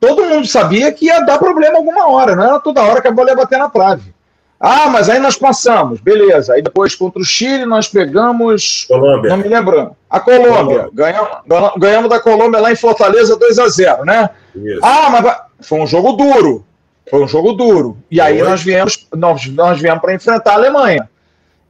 todo 0.00 0.24
mundo 0.24 0.46
sabia 0.46 0.92
que 0.92 1.06
ia 1.06 1.20
dar 1.20 1.38
problema 1.38 1.78
alguma 1.78 2.08
hora, 2.08 2.36
não 2.36 2.44
era 2.44 2.60
toda 2.60 2.82
hora 2.82 3.00
que 3.00 3.08
a 3.08 3.12
bola 3.12 3.30
ia 3.30 3.36
bater 3.36 3.58
na 3.58 3.68
trave. 3.68 4.14
Ah, 4.58 4.88
mas 4.88 5.08
aí 5.10 5.18
nós 5.18 5.36
passamos, 5.36 6.00
beleza. 6.00 6.54
Aí 6.54 6.62
depois 6.62 6.94
contra 6.94 7.20
o 7.20 7.24
Chile 7.24 7.66
nós 7.66 7.88
pegamos. 7.88 8.86
Colômbia. 8.88 9.30
Não 9.30 9.36
me 9.36 9.48
lembro. 9.48 9.94
A 10.08 10.18
Colômbia. 10.18 10.88
Ganhamos, 10.92 11.30
ganhamos 11.76 12.08
da 12.08 12.18
Colômbia 12.18 12.60
lá 12.60 12.72
em 12.72 12.76
Fortaleza 12.76 13.36
2 13.36 13.58
a 13.58 13.68
0 13.68 14.04
né? 14.04 14.30
Isso. 14.54 14.80
Ah, 14.82 15.10
mas 15.10 15.36
foi 15.60 15.78
um 15.80 15.86
jogo 15.86 16.12
duro. 16.12 16.64
Foi 17.10 17.22
um 17.22 17.28
jogo 17.28 17.52
duro. 17.52 17.98
E 18.10 18.20
aí 18.20 18.42
nós 18.42 18.62
viemos, 18.62 19.06
nós, 19.14 19.46
nós 19.46 19.80
viemos 19.80 20.00
para 20.00 20.14
enfrentar 20.14 20.52
a 20.52 20.54
Alemanha. 20.54 21.08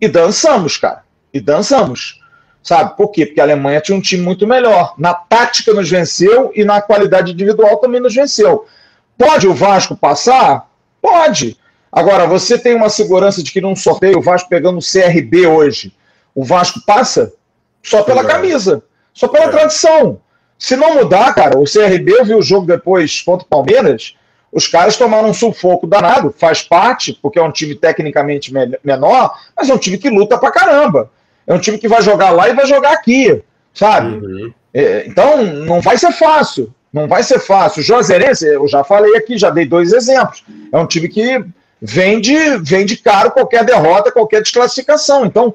E 0.01 0.09
dançamos, 0.09 0.77
cara. 0.77 1.03
E 1.35 1.41
dançamos. 1.41 2.21
Sabe? 2.67 2.97
Por 2.97 3.13
quê? 3.13 3.25
Porque 3.25 3.41
a 3.41 3.45
Alemanha 3.45 3.81
tinha 3.81 3.97
um 3.97 4.01
time 4.01 4.25
muito 4.25 4.45
melhor. 4.45 4.95
Na 4.99 5.15
tática 5.15 5.73
nos 5.73 5.89
venceu 5.89 6.51
e 6.53 6.65
na 6.65 6.83
qualidade 6.83 7.31
individual 7.31 7.77
também 7.77 8.01
nos 8.01 8.13
venceu. 8.13 8.67
Pode 9.17 9.47
o 9.47 9.55
Vasco 9.55 9.97
passar? 9.97 10.69
Pode. 11.01 11.57
Agora, 11.93 12.27
você 12.27 12.59
tem 12.59 12.75
uma 12.75 12.89
segurança 12.89 13.41
de 13.41 13.53
que 13.53 13.61
num 13.61 13.77
sorteio 13.77 14.19
o 14.19 14.21
Vasco 14.21 14.49
pegando 14.49 14.79
o 14.79 14.83
CRB 14.83 15.47
hoje, 15.47 15.95
o 16.35 16.43
Vasco 16.43 16.81
passa 16.85 17.33
só 17.81 18.03
pela 18.03 18.25
camisa, 18.25 18.83
só 19.15 19.29
pela 19.29 19.45
é. 19.45 19.49
tradição. 19.49 20.21
Se 20.59 20.75
não 20.75 20.97
mudar, 20.97 21.33
cara, 21.37 21.57
o 21.57 21.65
CRB, 21.65 22.19
eu 22.19 22.25
vi 22.25 22.35
o 22.35 22.43
jogo 22.43 22.67
depois 22.67 23.21
contra 23.21 23.47
o 23.47 23.49
Palmeiras, 23.49 24.17
os 24.51 24.67
caras 24.67 24.97
tomaram 24.97 25.29
um 25.29 25.35
sufoco 25.35 25.87
danado, 25.87 26.35
faz 26.37 26.63
parte, 26.63 27.17
porque 27.23 27.39
é 27.39 27.43
um 27.43 27.53
time 27.53 27.77
tecnicamente 27.77 28.53
menor, 28.83 29.39
mas 29.57 29.71
é 29.71 29.75
um 29.75 29.79
time 29.79 29.99
que 29.99 30.11
luta 30.11 30.37
pra 30.37 30.51
caramba. 30.51 31.13
É 31.47 31.55
um 31.55 31.59
time 31.59 31.79
que 31.79 31.89
vai 31.89 32.03
jogar 32.03 32.31
lá 32.31 32.49
e 32.49 32.55
vai 32.55 32.67
jogar 32.67 32.93
aqui, 32.93 33.43
sabe? 33.73 34.17
Uhum. 34.17 34.53
É, 34.75 35.07
então, 35.07 35.45
não 35.45 35.81
vai 35.81 35.97
ser 35.97 36.13
fácil. 36.13 36.73
Não 36.93 37.07
vai 37.07 37.23
ser 37.23 37.39
fácil. 37.39 37.81
O 37.81 37.85
Juazeirense, 37.85 38.47
eu 38.47 38.67
já 38.67 38.83
falei 38.83 39.17
aqui, 39.17 39.39
já 39.39 39.51
dei 39.51 39.67
dois 39.67 39.93
exemplos. 39.93 40.45
É 40.73 40.79
um 40.79 40.87
time 40.87 41.09
que 41.09 41.45
vende, 41.81 42.35
vende 42.59 42.97
caro 42.97 43.31
qualquer 43.31 43.65
derrota, 43.65 44.11
qualquer 44.11 44.43
desclassificação. 44.43 45.25
Então, 45.25 45.55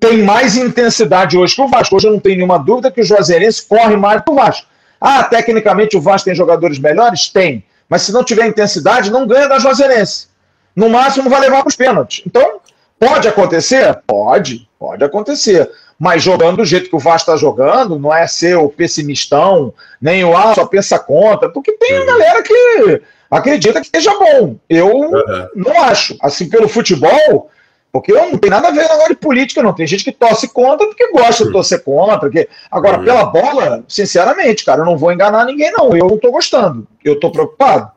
tem 0.00 0.22
mais 0.22 0.56
intensidade 0.56 1.36
hoje 1.36 1.54
que 1.54 1.62
o 1.62 1.68
Vasco. 1.68 1.96
Hoje 1.96 2.08
eu 2.08 2.12
não 2.12 2.20
tenho 2.20 2.36
nenhuma 2.36 2.58
dúvida 2.58 2.90
que 2.90 3.00
o 3.00 3.04
Juazeirense 3.04 3.66
corre 3.66 3.96
mais 3.96 4.22
que 4.22 4.30
o 4.30 4.34
Vasco. 4.34 4.66
Ah, 5.00 5.22
tecnicamente 5.24 5.96
o 5.96 6.00
Vasco 6.00 6.26
tem 6.26 6.34
jogadores 6.34 6.78
melhores? 6.78 7.28
Tem. 7.28 7.64
Mas 7.88 8.02
se 8.02 8.12
não 8.12 8.24
tiver 8.24 8.46
intensidade, 8.46 9.10
não 9.10 9.26
ganha 9.26 9.48
da 9.48 9.58
Juazeirense. 9.58 10.28
No 10.74 10.88
máximo 10.88 11.30
vai 11.30 11.40
levar 11.40 11.60
para 11.60 11.68
os 11.68 11.76
pênaltis. 11.76 12.22
Então, 12.26 12.60
Pode 12.98 13.28
acontecer? 13.28 13.96
Pode, 14.06 14.67
pode 14.78 15.04
acontecer. 15.04 15.70
Mas 15.98 16.22
jogando 16.22 16.58
do 16.58 16.64
jeito 16.64 16.88
que 16.88 16.96
o 16.96 17.00
Vasco 17.00 17.30
está 17.30 17.36
jogando, 17.36 17.98
não 17.98 18.14
é 18.14 18.26
ser 18.26 18.56
o 18.56 18.68
pessimistão, 18.68 19.74
nem 20.00 20.24
o 20.24 20.36
ah, 20.36 20.54
só 20.54 20.64
pensa 20.64 20.98
contra, 20.98 21.48
porque 21.48 21.72
tem 21.72 21.98
uhum. 21.98 22.06
galera 22.06 22.42
que 22.42 23.02
acredita 23.30 23.80
que 23.80 23.86
esteja 23.86 24.16
bom. 24.16 24.56
Eu 24.68 24.86
uhum. 24.86 25.48
não 25.56 25.82
acho. 25.82 26.16
Assim, 26.22 26.48
pelo 26.48 26.68
futebol, 26.68 27.50
porque 27.90 28.12
não 28.12 28.38
tem 28.38 28.50
nada 28.50 28.68
a 28.68 28.70
ver 28.70 28.88
agora 28.90 29.08
de 29.08 29.16
política, 29.16 29.62
não. 29.62 29.72
Tem 29.72 29.86
gente 29.86 30.04
que 30.04 30.12
torce 30.12 30.48
contra 30.48 30.86
porque 30.86 31.10
gosta 31.10 31.44
de 31.44 31.52
torcer 31.52 31.82
contra. 31.82 32.30
Que... 32.30 32.48
Agora, 32.70 32.98
uhum. 32.98 33.04
pela 33.04 33.24
bola, 33.24 33.84
sinceramente, 33.88 34.64
cara, 34.64 34.82
eu 34.82 34.86
não 34.86 34.96
vou 34.96 35.12
enganar 35.12 35.44
ninguém, 35.44 35.72
não. 35.72 35.96
Eu 35.96 36.06
não 36.06 36.14
estou 36.14 36.30
gostando. 36.30 36.86
Eu 37.04 37.14
estou 37.14 37.32
preocupado. 37.32 37.90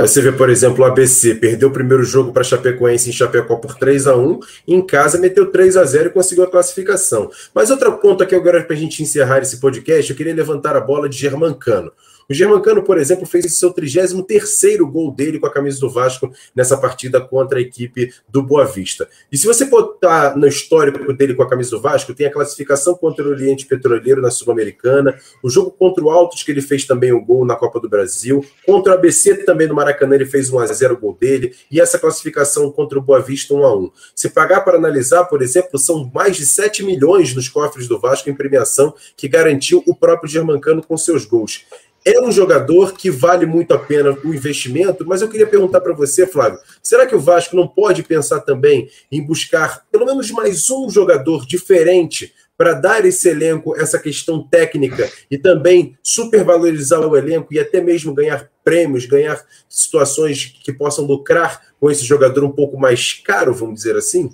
Você 0.00 0.20
vê, 0.22 0.32
por 0.32 0.48
exemplo, 0.48 0.82
o 0.82 0.86
ABC 0.86 1.34
perdeu 1.34 1.68
o 1.68 1.72
primeiro 1.72 2.02
jogo 2.02 2.32
para 2.32 2.42
Chapecoense 2.42 3.10
em 3.10 3.12
Chapecó 3.12 3.56
por 3.56 3.74
3 3.74 4.06
a 4.06 4.16
1 4.16 4.40
em 4.66 4.80
casa 4.84 5.18
meteu 5.18 5.50
3 5.50 5.76
a 5.76 5.84
0 5.84 6.08
e 6.08 6.12
conseguiu 6.12 6.44
a 6.44 6.50
classificação. 6.50 7.30
Mas 7.54 7.70
outra 7.70 7.90
ponta 7.92 8.24
que 8.24 8.34
agora 8.34 8.62
para 8.62 8.74
a 8.74 8.78
gente 8.78 9.02
encerrar 9.02 9.40
esse 9.40 9.58
podcast, 9.60 10.10
eu 10.10 10.16
queria 10.16 10.34
levantar 10.34 10.76
a 10.76 10.80
bola 10.80 11.08
de 11.08 11.18
Germancano. 11.18 11.92
O 12.30 12.34
Germancano, 12.34 12.84
por 12.84 12.96
exemplo, 12.96 13.26
fez 13.26 13.58
seu 13.58 13.72
33 13.72 14.78
gol 14.88 15.10
dele 15.10 15.40
com 15.40 15.46
a 15.48 15.52
camisa 15.52 15.80
do 15.80 15.90
Vasco 15.90 16.32
nessa 16.54 16.76
partida 16.76 17.20
contra 17.20 17.58
a 17.58 17.60
equipe 17.60 18.14
do 18.28 18.40
Boa 18.40 18.64
Vista. 18.64 19.08
E 19.32 19.36
se 19.36 19.48
você 19.48 19.64
botar 19.64 20.36
no 20.36 20.46
histórico 20.46 21.12
dele 21.12 21.34
com 21.34 21.42
a 21.42 21.48
camisa 21.48 21.70
do 21.70 21.80
Vasco, 21.80 22.14
tem 22.14 22.28
a 22.28 22.32
classificação 22.32 22.94
contra 22.94 23.24
o 23.24 23.30
Oriente 23.30 23.66
Petroleiro 23.66 24.22
na 24.22 24.30
Sul-Americana, 24.30 25.18
o 25.42 25.50
jogo 25.50 25.72
contra 25.72 26.04
o 26.04 26.08
Altos, 26.08 26.44
que 26.44 26.52
ele 26.52 26.62
fez 26.62 26.84
também 26.84 27.10
o 27.10 27.20
gol 27.20 27.44
na 27.44 27.56
Copa 27.56 27.80
do 27.80 27.88
Brasil, 27.88 28.46
contra 28.64 28.92
o 28.92 28.94
ABC 28.94 29.38
também 29.38 29.66
no 29.66 29.74
Maracanã, 29.74 30.14
ele 30.14 30.24
fez 30.24 30.50
1 30.50 30.58
a 30.60 30.66
0 30.66 30.94
o 30.94 30.98
gol 30.98 31.16
dele, 31.20 31.52
e 31.68 31.80
essa 31.80 31.98
classificação 31.98 32.70
contra 32.70 32.96
o 32.96 33.02
Boa 33.02 33.20
Vista 33.20 33.52
1 33.52 33.64
a 33.64 33.76
1 33.76 33.90
Se 34.14 34.30
pagar 34.30 34.60
para 34.60 34.76
analisar, 34.76 35.24
por 35.24 35.42
exemplo, 35.42 35.80
são 35.80 36.08
mais 36.14 36.36
de 36.36 36.46
7 36.46 36.84
milhões 36.84 37.34
nos 37.34 37.48
cofres 37.48 37.88
do 37.88 37.98
Vasco 37.98 38.30
em 38.30 38.36
premiação 38.36 38.94
que 39.16 39.26
garantiu 39.26 39.82
o 39.84 39.96
próprio 39.96 40.30
Germancano 40.30 40.80
com 40.80 40.96
seus 40.96 41.24
gols 41.24 41.66
é 42.04 42.20
um 42.20 42.32
jogador 42.32 42.94
que 42.94 43.10
vale 43.10 43.44
muito 43.44 43.74
a 43.74 43.78
pena 43.78 44.16
o 44.24 44.34
investimento, 44.34 45.04
mas 45.06 45.20
eu 45.20 45.28
queria 45.28 45.46
perguntar 45.46 45.80
para 45.80 45.92
você, 45.92 46.26
Flávio, 46.26 46.58
será 46.82 47.06
que 47.06 47.14
o 47.14 47.20
Vasco 47.20 47.54
não 47.54 47.68
pode 47.68 48.02
pensar 48.02 48.40
também 48.40 48.88
em 49.12 49.22
buscar 49.24 49.84
pelo 49.90 50.06
menos 50.06 50.30
mais 50.30 50.70
um 50.70 50.88
jogador 50.88 51.46
diferente 51.46 52.32
para 52.56 52.74
dar 52.74 53.04
esse 53.04 53.28
elenco 53.28 53.78
essa 53.78 53.98
questão 53.98 54.46
técnica 54.46 55.10
e 55.30 55.38
também 55.38 55.96
supervalorizar 56.02 57.00
o 57.00 57.16
elenco 57.16 57.52
e 57.52 57.58
até 57.58 57.80
mesmo 57.80 58.14
ganhar 58.14 58.50
prêmios, 58.64 59.06
ganhar 59.06 59.42
situações 59.68 60.44
que 60.62 60.72
possam 60.72 61.04
lucrar 61.04 61.60
com 61.78 61.90
esse 61.90 62.04
jogador 62.04 62.44
um 62.44 62.52
pouco 62.52 62.78
mais 62.78 63.14
caro, 63.14 63.54
vamos 63.54 63.76
dizer 63.76 63.96
assim? 63.96 64.30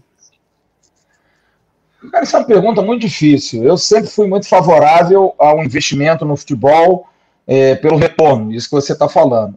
Cara, 2.10 2.22
essa 2.22 2.36
é 2.36 2.40
uma 2.40 2.46
pergunta 2.46 2.82
muito 2.82 3.02
difícil. 3.02 3.64
Eu 3.64 3.76
sempre 3.76 4.08
fui 4.08 4.28
muito 4.28 4.48
favorável 4.48 5.34
ao 5.38 5.62
investimento 5.64 6.24
no 6.24 6.36
futebol 6.36 7.08
é, 7.46 7.74
pelo 7.74 7.96
retorno, 7.96 8.52
isso 8.52 8.68
que 8.68 8.74
você 8.74 8.92
está 8.92 9.08
falando. 9.08 9.56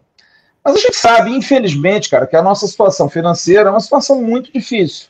Mas 0.64 0.76
a 0.76 0.80
gente 0.80 0.98
sabe, 0.98 1.32
infelizmente, 1.32 2.10
cara, 2.10 2.28
que 2.28 2.36
a 2.36 2.42
nossa 2.42 2.68
situação 2.68 3.10
financeira 3.10 3.70
é 3.70 3.72
uma 3.72 3.80
situação 3.80 4.22
muito 4.22 4.52
difícil. 4.52 5.08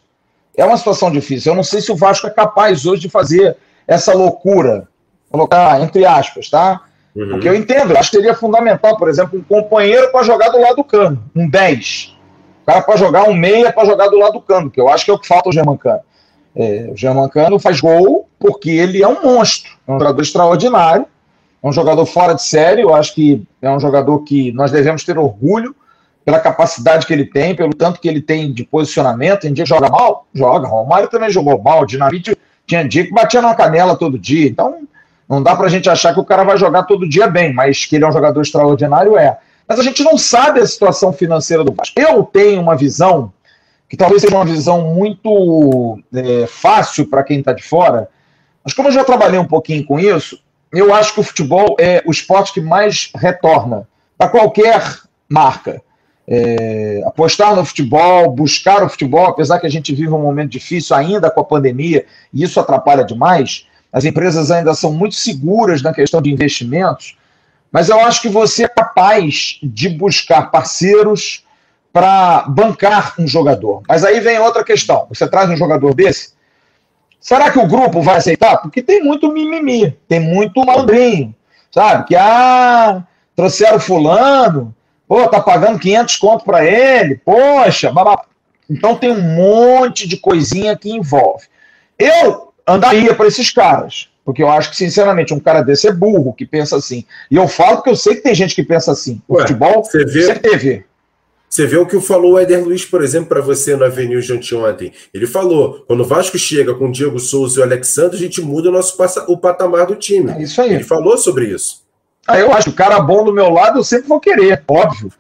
É 0.56 0.64
uma 0.64 0.78
situação 0.78 1.12
difícil. 1.12 1.52
Eu 1.52 1.56
não 1.56 1.64
sei 1.64 1.82
se 1.82 1.92
o 1.92 1.96
Vasco 1.96 2.28
é 2.28 2.30
capaz 2.30 2.86
hoje 2.86 3.02
de 3.02 3.10
fazer 3.10 3.58
essa 3.88 4.14
loucura, 4.14 4.88
colocar 5.30 5.82
entre 5.82 6.06
aspas, 6.06 6.50
tá? 6.50 6.82
Uhum. 7.16 7.30
Porque 7.30 7.50
eu 7.50 7.56
entendo, 7.56 7.92
eu 7.92 7.98
acho 7.98 8.12
que 8.12 8.18
seria 8.18 8.34
fundamental, 8.34 8.96
por 8.98 9.10
exemplo, 9.10 9.40
um 9.40 9.44
companheiro 9.44 10.12
para 10.12 10.24
jogar 10.24 10.50
do 10.50 10.60
lado 10.60 10.76
do 10.78 10.84
cano, 10.84 11.24
um 11.36 11.50
10. 11.50 12.16
cara 12.66 12.82
para 12.82 12.98
jogar 12.98 13.24
um 13.24 13.34
meia 13.34 13.74
para 13.74 13.86
jogar 13.86 14.08
do 14.08 14.18
lado 14.18 14.34
do 14.34 14.42
campo, 14.42 14.70
que 14.70 14.80
eu 14.80 14.88
acho 14.88 15.06
que 15.06 15.12
é 15.12 15.14
o 15.14 15.20
que 15.20 15.28
falta 15.28 15.50
o 15.50 15.52
Germancano. 15.52 16.02
É, 16.56 16.90
o 16.92 16.96
Germancano 16.96 17.60
faz 17.60 17.80
gol 17.80 18.28
porque 18.40 18.70
ele 18.70 19.02
é 19.02 19.08
um 19.08 19.24
monstro, 19.24 19.72
é 19.88 19.92
um 19.92 20.00
jogador 20.00 20.22
extraordinário, 20.22 21.06
um 21.64 21.72
jogador 21.72 22.06
fora 22.06 22.34
de 22.34 22.44
série, 22.44 22.82
eu 22.82 22.94
acho 22.94 23.14
que 23.14 23.44
é 23.62 23.70
um 23.70 23.80
jogador 23.80 24.20
que 24.20 24.52
nós 24.54 24.72
devemos 24.72 25.04
ter 25.04 25.18
orgulho 25.18 25.76
pela 26.24 26.40
capacidade 26.40 27.06
que 27.06 27.14
ele 27.14 27.26
tem, 27.26 27.56
pelo 27.56 27.74
tanto 27.74 28.00
que 28.00 28.08
ele 28.08 28.22
tem 28.22 28.54
de 28.54 28.64
posicionamento. 28.64 29.42
Tem 29.42 29.54
dia 29.54 29.66
joga 29.66 29.90
mal? 29.90 30.28
Joga. 30.34 30.68
O 30.68 30.72
Romário 30.72 31.10
também 31.10 31.30
jogou 31.30 31.62
mal. 31.62 31.82
O 31.82 31.86
Dinamite 31.86 32.38
tinha 32.66 32.88
dia 32.88 33.06
que 33.06 33.12
batia 33.12 33.42
na 33.42 33.56
canela 33.56 33.96
todo 33.96 34.18
dia. 34.18 34.48
Então, 34.48 34.88
não 35.28 35.44
dá 35.44 35.56
para 35.56 35.66
a 35.66 35.70
gente 35.70 35.90
achar 35.90 36.14
que 36.14 36.20
o 36.20 36.26
cara 36.26 36.44
vai 36.44 36.58
jogar 36.58 36.84
todo 36.84 37.08
dia 37.08 37.28
bem, 37.28 37.54
mas 37.54 37.86
que 37.86 37.96
ele 37.96 38.06
é 38.06 38.08
um 38.08 38.12
jogador 38.12 38.42
extraordinário, 38.42 39.18
é. 39.18 39.38
Mas 39.68 39.80
a 39.80 39.84
gente 39.84 40.04
não 40.04 40.18
sabe 40.18 40.60
a 40.60 40.66
situação 40.66 41.14
financeira 41.14 41.64
do 41.64 41.74
Vasco. 41.74 42.00
Eu 42.00 42.24
tenho 42.24 42.62
uma 42.62 42.76
visão, 42.76 43.32
que 43.88 43.98
talvez 43.98 44.22
seja 44.22 44.36
uma 44.36 44.46
visão 44.46 44.94
muito 44.94 46.00
é, 46.14 46.48
fácil 46.48 47.08
para 47.08 47.24
quem 47.24 47.40
está 47.40 47.54
de 47.54 47.62
fora, 47.62 48.10
mas 48.64 48.74
como 48.74 48.88
eu 48.88 48.92
já 48.92 49.04
trabalhei 49.04 49.40
um 49.40 49.46
pouquinho 49.46 49.86
com 49.86 50.00
isso, 50.00 50.40
eu 50.72 50.94
acho 50.94 51.14
que 51.14 51.20
o 51.20 51.24
futebol 51.24 51.76
é 51.80 52.02
o 52.06 52.12
esporte 52.12 52.54
que 52.54 52.62
mais 52.62 53.12
retorna 53.16 53.88
para 54.18 54.30
qualquer 54.30 55.00
marca. 55.28 55.82
É, 56.32 57.02
apostar 57.08 57.56
no 57.56 57.66
futebol, 57.66 58.32
buscar 58.32 58.84
o 58.84 58.90
futebol, 58.90 59.26
apesar 59.26 59.60
que 59.60 59.66
a 59.66 59.70
gente 59.70 59.96
vive 59.96 60.14
um 60.14 60.22
momento 60.22 60.52
difícil 60.52 60.96
ainda 60.96 61.32
com 61.32 61.42
a 61.42 61.44
pandemia, 61.44 62.06
e 62.32 62.44
isso 62.44 62.60
atrapalha 62.60 63.04
demais, 63.04 63.66
as 63.92 64.06
empresas 64.06 64.52
ainda 64.52 64.76
são 64.76 64.94
muito 64.94 65.16
seguras 65.16 65.82
na 65.82 65.92
questão 65.92 66.22
de 66.22 66.32
investimentos, 66.32 67.18
mas 67.72 67.90
eu 67.90 68.00
acho 68.00 68.22
que 68.22 68.30
você 68.30 68.66
é 68.66 68.68
capaz 68.68 69.58
de 69.64 69.90
buscar 69.90 70.52
parceiros 70.52 71.44
para 71.92 72.46
bancar 72.48 73.16
um 73.20 73.28
jogador. 73.28 73.82
Mas 73.88 74.04
aí 74.04 74.20
vem 74.20 74.40
outra 74.40 74.64
questão: 74.64 75.08
você 75.10 75.28
traz 75.28 75.50
um 75.50 75.58
jogador 75.58 75.94
desse, 75.94 76.34
será 77.20 77.52
que 77.52 77.60
o 77.60 77.68
grupo 77.68 78.02
vai 78.02 78.18
aceitar? 78.18 78.58
Porque 78.58 78.82
tem 78.82 79.04
muito 79.04 79.32
mimimi, 79.32 79.98
tem 80.08 80.20
muito 80.20 80.64
malandrinho, 80.66 81.36
sabe? 81.72 82.08
Que, 82.08 82.16
ah, 82.16 83.04
trouxeram 83.36 83.80
fulano, 83.80 84.76
Pô, 85.10 85.28
tá 85.28 85.42
pagando 85.42 85.80
500 85.80 86.18
conto 86.18 86.46
para 86.46 86.64
ele. 86.64 87.20
Poxa, 87.26 87.92
babá. 87.92 88.22
Então 88.70 88.96
tem 88.96 89.10
um 89.10 89.20
monte 89.20 90.08
de 90.08 90.18
coisinha 90.18 90.78
que 90.78 90.92
envolve. 90.92 91.48
Eu 91.98 92.54
andaria 92.68 93.16
para 93.16 93.26
esses 93.26 93.50
caras, 93.50 94.10
porque 94.24 94.44
eu 94.44 94.52
acho 94.52 94.70
que, 94.70 94.76
sinceramente, 94.76 95.34
um 95.34 95.40
cara 95.40 95.64
desse 95.64 95.88
é 95.88 95.92
burro, 95.92 96.32
que 96.32 96.46
pensa 96.46 96.78
assim. 96.78 97.04
E 97.32 97.36
eu 97.36 97.48
falo 97.48 97.78
porque 97.78 97.90
eu 97.90 97.96
sei 97.96 98.18
que 98.18 98.22
tem 98.22 98.36
gente 98.36 98.54
que 98.54 98.62
pensa 98.62 98.92
assim. 98.92 99.20
O 99.28 99.34
Ué, 99.34 99.42
futebol 99.42 99.84
você 99.84 100.06
vê, 100.06 100.28
sempre 100.28 100.48
teve. 100.48 100.86
Você 101.50 101.66
vê 101.66 101.78
o 101.78 101.86
que 101.86 102.00
falou 102.00 102.34
o 102.34 102.40
Éder 102.40 102.64
Luiz, 102.64 102.86
por 102.86 103.04
exemplo, 103.04 103.30
para 103.30 103.42
você 103.42 103.76
no 103.76 103.84
Avenue 103.84 104.22
de 104.22 104.56
ontem. 104.56 104.94
Ele 105.12 105.26
falou: 105.26 105.84
quando 105.88 106.02
o 106.02 106.06
Vasco 106.06 106.38
chega 106.38 106.76
com 106.76 106.88
o 106.88 106.92
Diego 106.92 107.20
Souza 107.20 107.60
e 107.60 107.62
o 107.62 107.66
Alexandre, 107.66 108.18
a 108.18 108.20
gente 108.20 108.40
muda 108.42 108.70
o 108.70 108.72
nosso 108.72 108.96
o 109.28 109.38
patamar 109.38 109.88
do 109.88 109.96
time. 109.96 110.32
É 110.32 110.44
isso 110.44 110.62
aí. 110.62 110.76
Ele 110.76 110.84
falou 110.84 111.18
sobre 111.18 111.48
isso. 111.48 111.82
Aí 112.28 112.42
eu 112.42 112.54
acho, 112.54 112.70
o 112.70 112.74
cara 112.74 113.00
bom 113.00 113.24
do 113.24 113.34
meu 113.34 113.50
lado, 113.50 113.80
eu 113.80 113.84
sempre 113.84 114.08
vou 114.08 114.20
querer, 114.20 114.64
óbvio. 114.68 115.12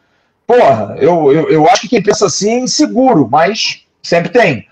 Porra, 0.46 0.96
eu, 1.00 1.32
eu, 1.32 1.50
eu 1.50 1.68
acho 1.68 1.82
que 1.82 1.90
quem 1.90 2.04
pensa 2.04 2.28
assim 2.28 2.52
é 2.52 2.60
inseguro, 2.60 3.28
mas 3.30 3.84
sempre 4.04 4.30
tem. 4.30 4.68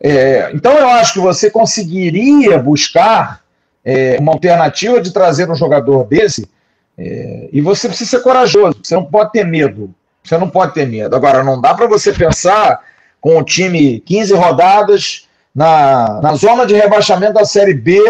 É, 0.00 0.50
então 0.54 0.72
eu 0.72 0.88
acho 0.88 1.14
que 1.14 1.18
você 1.18 1.50
conseguiria 1.50 2.58
buscar 2.58 3.40
é, 3.84 4.16
uma 4.20 4.32
alternativa 4.32 5.00
de 5.00 5.12
trazer 5.12 5.50
um 5.50 5.54
jogador 5.54 6.04
desse, 6.04 6.48
é, 6.96 7.48
e 7.52 7.60
você 7.60 7.88
precisa 7.88 8.10
ser 8.10 8.22
corajoso, 8.22 8.78
você 8.82 8.94
não 8.94 9.04
pode 9.04 9.32
ter 9.32 9.44
medo. 9.44 9.92
Você 10.24 10.38
não 10.38 10.48
pode 10.48 10.72
ter 10.72 10.88
medo. 10.88 11.14
Agora, 11.14 11.44
não 11.44 11.60
dá 11.60 11.74
para 11.74 11.86
você 11.86 12.12
pensar 12.12 12.80
com 13.20 13.38
o 13.38 13.44
time 13.44 14.00
15 14.00 14.34
rodadas 14.34 15.28
na, 15.54 16.20
na 16.20 16.34
zona 16.34 16.66
de 16.66 16.74
rebaixamento 16.74 17.34
da 17.34 17.44
Série 17.44 17.74
B 17.74 18.00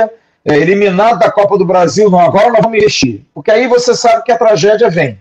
é, 0.45 0.57
eliminado 0.57 1.19
da 1.19 1.31
Copa 1.31 1.57
do 1.57 1.65
Brasil, 1.65 2.11
não, 2.11 2.21
agora 2.21 2.51
nós 2.51 2.61
vamos 2.61 2.77
investir. 2.77 3.23
Porque 3.33 3.51
aí 3.51 3.67
você 3.67 3.95
sabe 3.95 4.23
que 4.25 4.33
a 4.33 4.37
tragédia 4.37 4.91
vem. 4.91 5.19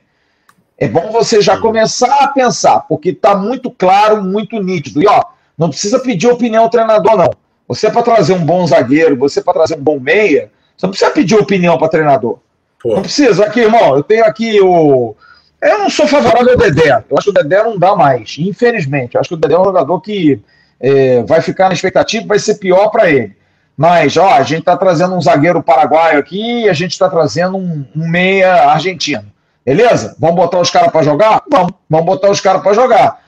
É 0.77 0.87
bom 0.87 1.11
você 1.11 1.41
já 1.41 1.57
começar 1.57 2.23
a 2.23 2.27
pensar, 2.27 2.81
porque 2.81 3.09
está 3.09 3.35
muito 3.35 3.71
claro, 3.71 4.21
muito 4.21 4.61
nítido. 4.61 5.01
E 5.01 5.07
ó, 5.07 5.23
não 5.57 5.69
precisa 5.69 5.99
pedir 5.99 6.27
opinião 6.27 6.63
ao 6.63 6.69
treinador, 6.69 7.15
não. 7.15 7.29
Você 7.67 7.87
é 7.87 7.89
para 7.89 8.03
trazer 8.03 8.33
um 8.33 8.45
bom 8.45 8.67
zagueiro, 8.67 9.15
você 9.15 9.39
é 9.39 9.43
para 9.43 9.53
trazer 9.53 9.77
um 9.77 9.81
bom 9.81 9.99
meia, 9.99 10.51
você 10.75 10.85
não 10.85 10.91
precisa 10.91 11.11
pedir 11.11 11.35
opinião 11.35 11.77
para 11.77 11.87
treinador. 11.87 12.39
Pô. 12.81 12.95
Não 12.95 13.01
precisa. 13.01 13.45
Aqui, 13.45 13.61
irmão, 13.61 13.95
eu 13.95 14.03
tenho 14.03 14.25
aqui 14.25 14.59
o. 14.59 15.15
Eu 15.64 15.80
não 15.80 15.89
sou 15.89 16.05
favorável 16.05 16.51
ao 16.51 16.57
Dedé. 16.57 17.03
Eu 17.09 17.18
acho 17.18 17.32
que 17.32 17.39
o 17.39 17.43
Dedé 17.43 17.64
não 17.64 17.78
dá 17.80 17.95
mais, 17.95 18.36
infelizmente. 18.38 19.16
Eu 19.16 19.22
acho 19.22 19.30
que 19.30 19.36
o 19.36 19.38
Dedé 19.38 19.55
é 19.55 19.59
um 19.59 19.64
jogador 19.64 20.01
que 20.01 20.41
é, 20.78 21.24
vai 21.24 21.41
ficar 21.41 21.70
na 21.70 21.74
expectativa, 21.74 22.28
vai 22.28 22.38
ser 22.38 22.55
pior 22.55 22.89
para 22.89 23.09
ele. 23.09 23.34
Mas, 23.78 24.18
ó, 24.18 24.34
a 24.34 24.43
gente 24.43 24.59
está 24.59 24.76
trazendo 24.76 25.16
um 25.16 25.22
zagueiro 25.22 25.64
paraguaio 25.64 26.20
aqui 26.20 26.64
e 26.64 26.70
a 26.70 26.74
gente 26.74 26.91
está 26.91 27.09
trazendo 27.09 27.57
um, 27.57 27.86
um, 27.95 28.09
meia 28.09 28.66
argentino. 28.66 29.26
Beleza? 29.66 30.16
Vamos 30.20 30.36
botar 30.36 30.59
os 30.59 30.70
caras 30.70 30.91
para 30.91 31.01
jogar? 31.01 31.41
Vamos, 31.49 31.72
vamos 31.89 32.05
botar 32.05 32.30
os 32.30 32.41
caras 32.41 32.61
para 32.61 32.74
jogar. 32.74 33.22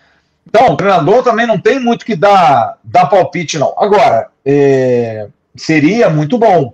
Então, 0.45 0.73
o 0.73 0.77
treinador 0.77 1.23
também 1.23 1.47
não 1.47 1.57
tem 1.57 1.79
muito 1.79 2.05
que 2.05 2.17
dar, 2.17 2.77
dar 2.83 3.05
palpite, 3.05 3.57
não. 3.57 3.73
Agora, 3.77 4.27
é, 4.45 5.29
seria 5.55 6.09
muito 6.09 6.37
bom. 6.37 6.73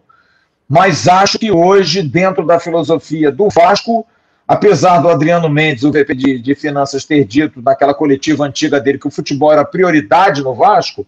Mas 0.68 1.08
acho 1.08 1.38
que 1.38 1.52
hoje, 1.52 2.02
dentro 2.02 2.46
da 2.46 2.60
filosofia 2.60 3.32
do 3.32 3.48
Vasco, 3.50 4.06
apesar 4.52 5.00
do 5.00 5.08
Adriano 5.08 5.48
Mendes, 5.50 5.84
o 5.84 5.92
VP 5.92 6.14
de, 6.14 6.40
de 6.40 6.56
Finanças, 6.56 7.06
ter 7.06 7.24
dito 7.24 7.62
naquela 7.62 7.94
coletiva 7.94 8.44
antiga 8.44 8.82
dele 8.82 9.00
que 9.00 9.08
o 9.08 9.12
futebol 9.12 9.50
era 9.50 9.64
prioridade 9.64 10.44
no 10.44 10.54
Vasco, 10.54 11.08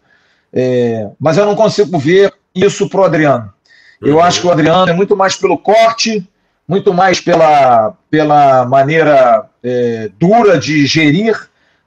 é, 0.54 1.10
mas 1.20 1.38
eu 1.38 1.46
não 1.46 1.54
consigo 1.54 2.00
ver 2.00 2.34
isso 2.56 2.88
para 2.88 3.02
o 3.02 3.04
Adriano. 3.04 3.54
Eu 4.02 4.22
acho 4.22 4.40
que 4.40 4.48
o 4.48 4.52
Adriano 4.52 4.90
é 4.90 4.94
muito 4.94 5.16
mais 5.18 5.36
pelo 5.36 5.58
corte, 5.58 6.26
muito 6.66 6.94
mais 6.94 7.20
pela, 7.20 7.94
pela 8.10 8.66
maneira 8.66 9.46
é, 9.62 10.10
dura 10.18 10.58
de 10.58 10.86
gerir 10.86 11.38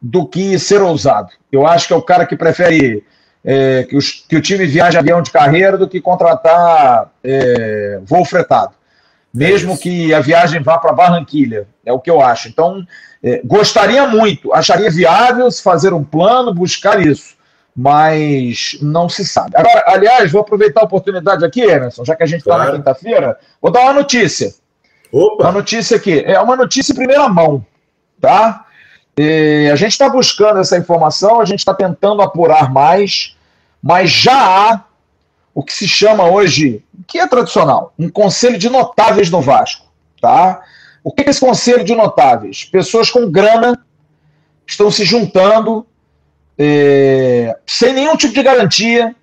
do 0.01 0.27
que 0.27 0.59
ser 0.59 0.83
ousado. 0.83 1.31
Eu 1.51 1.67
acho 1.67 1.87
que 1.87 1.95
é 1.95 1.97
o 1.97 2.03
cara 2.03 2.27
que 2.27 2.37
prefere 2.37 3.03
é, 3.43 3.85
que, 3.85 3.97
os, 3.97 4.11
que, 4.29 4.37
o 4.37 4.43
time 4.43 4.67
viaje 4.67 4.99
avião 4.99 5.23
de 5.23 5.31
carreira 5.31 5.79
do 5.79 5.89
que 5.89 6.03
contratar 6.03 7.11
é, 7.25 7.99
voo 8.05 8.27
fretado. 8.27 8.75
Mesmo 9.37 9.75
é 9.75 9.77
que 9.77 10.15
a 10.15 10.21
viagem 10.21 10.63
vá 10.63 10.79
para 10.79 10.93
Barranquilha, 10.93 11.69
é 11.85 11.93
o 11.93 12.01
que 12.01 12.11
eu 12.11 12.21
acho. 12.21 12.49
Então, 12.49 12.87
é, 13.23 13.41
gostaria 13.45 14.07
muito, 14.07 14.53
acharia 14.53 14.91
viável 14.91 15.51
se 15.51 15.63
fazer 15.63 15.93
um 15.93 16.03
plano, 16.03 16.55
buscar 16.55 17.01
isso 17.05 17.37
mas 17.79 18.79
não 18.81 19.07
se 19.07 19.27
sabe. 19.27 19.51
Agora, 19.55 19.85
aliás, 19.87 20.33
vou 20.33 20.41
aproveitar 20.41 20.81
a 20.81 20.85
oportunidade 20.85 21.45
aqui, 21.45 21.61
Emerson, 21.61 22.07
já 22.07 22.17
que 22.17 22.23
a 22.23 22.27
gente 22.27 22.39
está 22.39 22.55
claro. 22.55 22.73
na 22.73 22.79
quinta-feira, 22.79 23.39
vou 23.61 23.71
dar 23.71 23.83
uma 23.83 23.93
notícia. 23.93 24.55
Opa. 25.13 25.45
Uma 25.45 25.53
notícia 25.53 25.99
aqui. 25.99 26.21
É 26.25 26.41
uma 26.41 26.57
notícia 26.57 26.93
em 26.93 26.97
primeira 26.97 27.29
mão, 27.29 27.65
tá? 28.19 28.65
E 29.19 29.69
a 29.71 29.77
gente 29.77 29.93
está 29.93 30.09
buscando 30.09 30.59
essa 30.59 30.79
informação, 30.79 31.39
a 31.39 31.45
gente 31.45 31.59
está 31.59 31.75
tentando 31.75 32.23
apurar 32.23 32.73
mais, 32.73 33.37
mas 33.83 34.11
já 34.11 34.35
há 34.35 34.85
o 35.57 35.63
que 35.63 35.73
se 35.73 35.89
chama 35.89 36.29
hoje, 36.29 36.85
que 37.07 37.19
é 37.19 37.27
tradicional, 37.27 37.95
um 37.99 38.11
conselho 38.11 38.59
de 38.59 38.69
notáveis 38.69 39.31
no 39.31 39.41
Vasco, 39.41 39.87
tá? 40.21 40.61
O 41.03 41.11
que 41.11 41.23
é 41.23 41.31
esse 41.31 41.41
conselho 41.41 41.83
de 41.83 41.95
notáveis? 41.95 42.67
Pessoas 42.67 43.11
com 43.11 43.31
grana 43.31 43.83
estão 44.67 44.91
se 44.91 45.03
juntando 45.03 45.87
é, 46.59 47.57
sem 47.65 47.95
nenhum 47.95 48.19
tipo 48.19 48.35
de 48.35 48.43
garantia. 48.43 49.17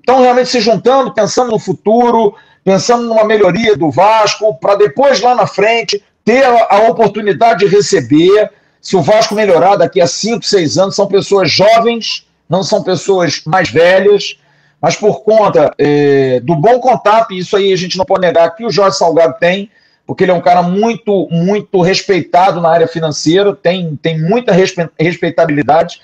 Estão 0.00 0.20
realmente 0.20 0.48
se 0.48 0.60
juntando, 0.60 1.14
pensando 1.14 1.52
no 1.52 1.58
futuro, 1.60 2.34
pensando 2.64 3.04
numa 3.04 3.22
melhoria 3.22 3.76
do 3.76 3.92
Vasco, 3.92 4.58
para 4.58 4.74
depois, 4.74 5.20
lá 5.20 5.36
na 5.36 5.46
frente, 5.46 6.02
ter 6.24 6.42
a, 6.42 6.66
a, 6.68 6.88
oportunidade 6.88 7.60
de 7.60 7.66
receber. 7.66 8.50
Se 8.80 8.96
o 8.96 9.02
Vasco 9.02 9.36
melhorar 9.36 9.76
daqui 9.76 10.00
a 10.00 10.06
5, 10.08 10.44
6 10.44 10.78
anos, 10.78 10.96
são 10.96 11.06
pessoas 11.06 11.48
jovens, 11.48 12.26
não 12.48 12.64
são 12.64 12.82
pessoas 12.82 13.40
mais 13.46 13.70
velhas, 13.70 14.36
mas 14.80 14.96
por 14.96 15.22
conta 15.22 15.72
é, 15.78 16.40
do 16.40 16.56
bom 16.56 16.78
contato, 16.80 17.32
e 17.32 17.38
isso 17.38 17.56
aí 17.56 17.72
a 17.72 17.76
gente 17.76 17.98
não 17.98 18.04
pode 18.04 18.22
negar 18.22 18.54
que 18.54 18.64
o 18.64 18.70
Jorge 18.70 18.96
Salgado 18.96 19.34
tem, 19.38 19.70
porque 20.06 20.24
ele 20.24 20.32
é 20.32 20.34
um 20.34 20.40
cara 20.40 20.62
muito, 20.62 21.28
muito 21.30 21.80
respeitado 21.82 22.60
na 22.60 22.70
área 22.70 22.88
financeira, 22.88 23.54
tem, 23.54 23.96
tem 23.96 24.18
muita 24.18 24.52
respeitabilidade 24.98 26.00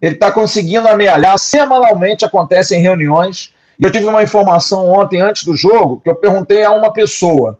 ele 0.00 0.14
está 0.14 0.32
conseguindo 0.32 0.88
amealhar. 0.88 1.38
Semanalmente 1.38 2.24
acontecem 2.24 2.80
reuniões. 2.80 3.52
E 3.78 3.84
eu 3.84 3.90
tive 3.90 4.06
uma 4.06 4.22
informação 4.22 4.88
ontem, 4.88 5.20
antes 5.20 5.44
do 5.44 5.56
jogo, 5.56 6.00
que 6.00 6.10
eu 6.10 6.14
perguntei 6.14 6.64
a 6.64 6.70
uma 6.70 6.92
pessoa: 6.92 7.58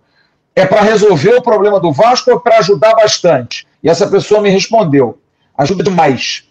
é 0.57 0.64
para 0.64 0.81
resolver 0.81 1.35
o 1.35 1.43
problema 1.43 1.79
do 1.79 1.93
Vasco 1.93 2.31
ou 2.31 2.41
para 2.41 2.59
ajudar 2.59 2.95
bastante? 2.95 3.66
E 3.83 3.89
essa 3.89 4.07
pessoa 4.07 4.41
me 4.41 4.51
respondeu: 4.51 5.18
ajuda 5.57 5.85
demais. 5.85 6.45